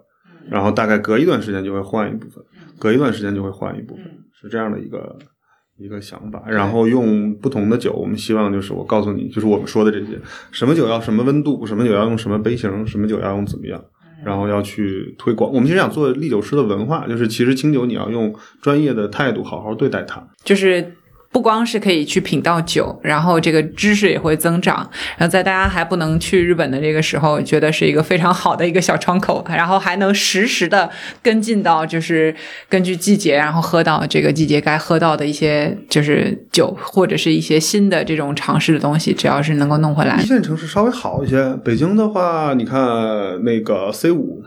[0.49, 2.43] 然后大概隔一段时间就会换一部分，
[2.79, 4.05] 隔一段时间就会换一部分，
[4.41, 5.17] 是这样的一个。
[5.81, 10.19] 一个想法，然后用不同的酒，我们希望就是我告诉你，就是我们说的这些，
[10.51, 13.81] 什么酒要什么温度，什么酒要用什么杯型，什么酒要用怎么样，
[14.23, 15.51] 然后要去推广。
[15.51, 20.25] 我们其实想做历酒师的文化，就是其实清酒你要用专业的态度好好对待它。
[20.43, 20.93] 就是
[21.31, 24.77] 不光是可以去品到酒，然后这个知识也会增长。
[25.15, 30.89] 然后在大家还不能去日本的这个时候，觉得是一个非常好的一个小窗口，然后还能实时的
[31.21, 32.35] 跟进到，就是
[32.67, 40.25] 根据季节，然后喝到这个季节该喝到的一些就是酒，或者是一些新的这种尝试的东西，只要是能够弄回来一。
[40.25, 44.41] 线城市稍微好一些，北京的话，你看那个 C 五，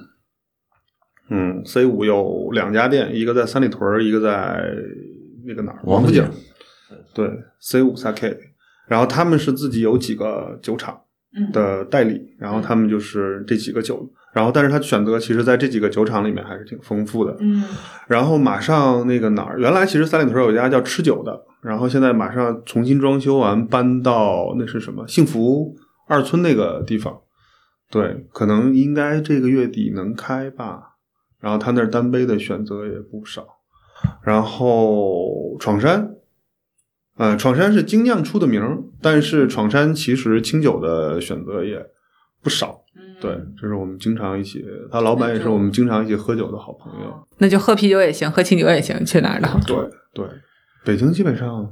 [1.31, 4.61] 嗯，C 五有两家店，一个在三里屯，一个在
[5.47, 6.25] 那个哪儿王府井。
[7.15, 7.31] 对
[7.61, 8.37] ，C 五 Sake，
[8.87, 11.01] 然后他们是自己有几个酒厂
[11.53, 17.37] 的代理，然后他们就是这几个酒，然后但是他选择其实在这几个酒厂里面还是挺丰富的。
[17.41, 17.65] 嗯
[18.09, 25.75] 然后马上那个哪儿，原来其实三里屯有一家叫吃酒的，然后现在马上重新装修完，搬到那是什么幸福
[26.09, 27.21] 二村那个地方。
[27.91, 30.97] 对，可能应该这个月底能开吧。
[31.41, 33.45] 然后他那儿单杯的选择也不少。
[34.23, 36.12] 然后闯山，
[37.19, 41.79] 呃，闯山是精酿出的名儿，但是闯山其实清酒的选择也
[42.43, 42.81] 不少。
[43.21, 43.31] 对，
[43.61, 47.15] 这是我们经常一起，他老板也是我们经常一起喝酒的好朋友。
[47.39, 49.49] 那就喝啤酒也行，喝清酒也行，去哪儿的？
[49.67, 49.77] 对
[50.13, 50.27] 对，
[50.85, 51.69] 北京基本上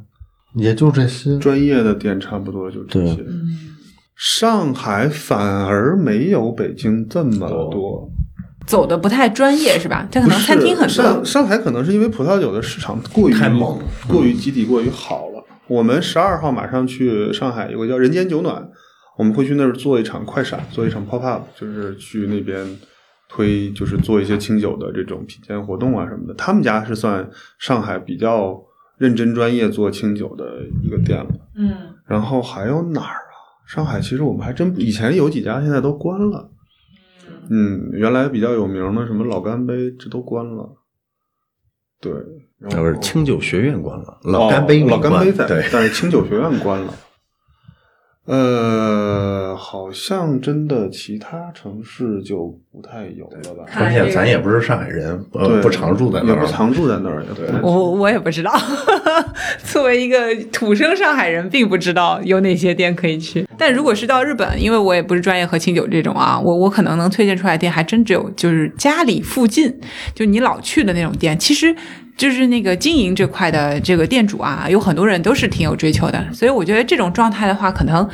[0.54, 1.36] 也就这些。
[1.38, 3.24] 专业的店差不多就这些。
[4.14, 8.08] 上海反而没有北京这么多。
[8.66, 10.06] 走的不太专业，是吧？
[10.12, 11.24] 它可能餐厅很多上。
[11.24, 13.76] 上海可能是因为葡萄酒的市场过于太猛
[14.06, 15.29] 过于集体过于好了。
[15.70, 18.68] 我们十二号马上去上海，有个叫人间酒暖，
[19.16, 22.66] 我们会去那儿做一场快闪，做一场 pop up，就是去那边
[23.28, 26.34] 推，就是做一些清酒的这种品鉴活动啊什么的。
[26.34, 28.60] 他们家是算上海比较
[28.98, 31.30] 认真专业做清酒的一个店了。
[31.54, 31.70] 嗯，
[32.04, 33.62] 然后还有哪儿啊？
[33.64, 36.50] 上海其实我们还真以前有几家，现在都关了。
[37.48, 40.68] 嗯，原来比较有名的什么老干杯，这都关了。
[42.00, 42.12] 对，
[42.58, 46.94] 然后那不是清酒学院关了，老干杯哦老干杯在，对，但是清酒学院关了。
[48.26, 53.64] 呃，好像真的其他城市就不太有了吧？
[53.76, 57.46] 关键咱也不是上海人，呃，不常住在那儿，也不常住在那儿，对。
[57.62, 58.52] 我我也不知道，
[59.64, 63.46] 作为一个土生上海人，并不知道有哪些店可以去。
[63.58, 69.80] 但如果是到日本，因为我也不是专业喝清酒这种啊，我我可能能推荐出来的店还真只有就是家里附近，
[70.14, 71.36] 就你老去的那种店。
[71.38, 71.74] 其实
[72.20, 78.06] 就是那个经营这块的这个店主啊，有很多人都是挺有追求的，所以我觉得这种状态的话，可能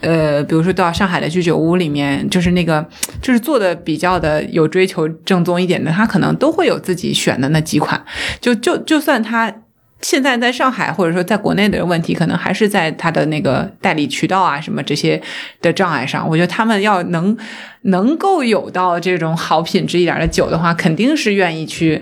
[0.00, 2.84] 呃，比如说到上海的居酒屋里面，就是那个
[3.22, 8.04] 就是做的比较的有追求、正宗一点的，他可能都会有自己选的那几款。
[8.40, 9.54] 就就就算他
[10.00, 15.22] 现在在上海或者说在国内的问题，可能还是在他的那个代理渠道啊什么这些
[15.60, 16.28] 的障碍上。
[16.28, 17.36] 我觉得他们要能
[17.82, 22.00] 能够有到这种好品质一点的酒的话，肯定是愿意去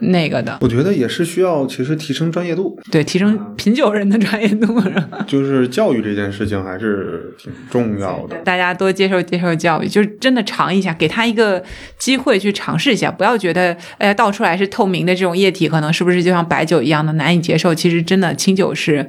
[0.00, 4.78] 那个的，我觉得也是需要，其实提升专业度，对，提升品酒人的专业度。
[4.80, 8.36] 是 吧 就是教育这件事情还是挺重要的。
[8.44, 11.62] 大家多接受接受教育，就是真的尝一下，给他一个
[11.98, 17.74] 机会去尝试一下，不要觉得哎呀倒出来是透明的这种液体，可能是不是就像白酒一样的难以接受？
[17.74, 19.08] 其实真的清酒是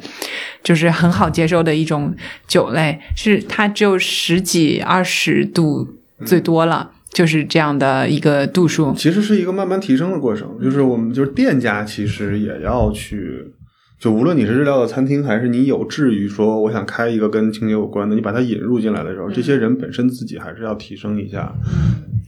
[0.63, 2.15] 就是很好接受的一种
[2.47, 5.87] 酒类，是它只有十几二十度
[6.25, 6.91] 最多了。
[7.13, 13.53] 就是这样的一个度数，其实是一个慢慢提升的过程，就是我们就是店家其实也要去，
[13.99, 21.53] 就无论你是日料的餐厅，还是你有志于说我想开一个跟清洁有关的，你把它引入进来的时候，这些人本身自己还是要提升一下，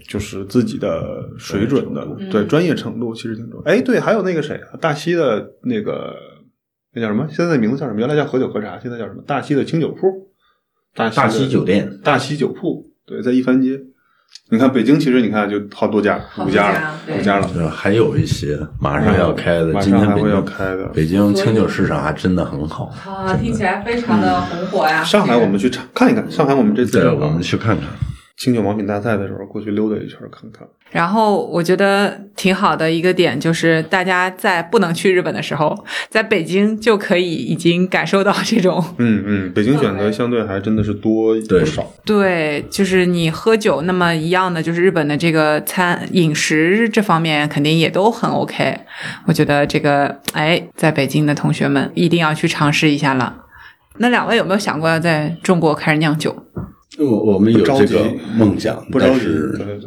[0.07, 3.71] 就是自己的水准的，对专业程度其实挺重要。
[3.71, 6.15] 哎，对，还有那个谁啊，大西的那个
[6.93, 7.27] 那叫什么？
[7.31, 7.99] 现在名字叫什么？
[7.99, 9.23] 原来叫何酒喝茶，现在叫什么？
[9.25, 10.29] 大西的清酒铺，
[10.93, 13.79] 大西大西酒店，大西酒铺，对，在一番街。
[14.49, 17.49] 你看北京，其实你看就好多家，五家了，五家了。
[17.55, 20.85] 呃还有一些马上要开的，今天还会要开的。
[20.87, 22.91] 北京清酒市场还真的很好。
[23.05, 25.03] 啊，听起来非常的红火呀！
[25.03, 27.87] 上海我们去看看一看，上海我们这次对，我们去看看。
[28.37, 30.67] 清酒盲品大赛的时候过去溜达一圈看看。
[30.91, 41.91] 然后我觉得挺好的一个点就是，大家在不能去日本的时候，在北京就可以已经感受到这种嗯嗯，北京选择相对还真的是多对不少。
[42.05, 48.77] 对，就是你喝酒那么一样的，就是日本的这个餐饮食这方面肯定也都很 OK。
[49.25, 53.43] 我觉得这个哎，在北京的同学们一定要去尝试一下了。
[53.97, 56.45] 那两位有没有想过要在中国开始酿酒？
[56.99, 58.05] 我我们有这个
[58.37, 59.25] 梦想，不着急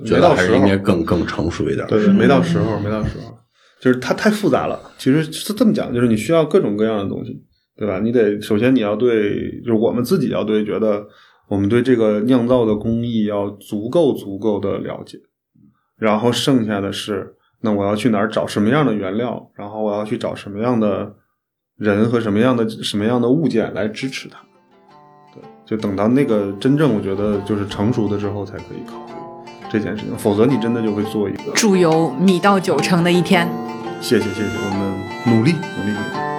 [0.05, 1.87] 觉得还是应该更更成熟一点。
[1.87, 3.35] 对对，没到时候，没到时候，
[3.81, 4.79] 就是它太复杂了。
[4.99, 7.43] 其实是这么讲，就是你需要各种各样的东西，
[7.77, 7.99] 对吧？
[8.01, 11.07] 你得首先你要对，就是我们自己要对，觉得
[11.49, 15.19] 我们对这个酿造的工艺要足够足够的了解，
[15.97, 21.15] 然后剩下的是，那我要去哪儿找什么样的原料，然后我要去找什么样的
[21.79, 24.39] 人和什么样的什么样的物件来支持它。
[25.69, 29.13] 对，就等到那个真正我觉得就是成熟的之后，才可以考虑
[29.71, 31.53] 这件事情，否则你真的就会做一个。
[31.55, 33.47] 祝由米到九成的一天。
[34.01, 36.38] 谢谢谢谢，我们努力努力努力。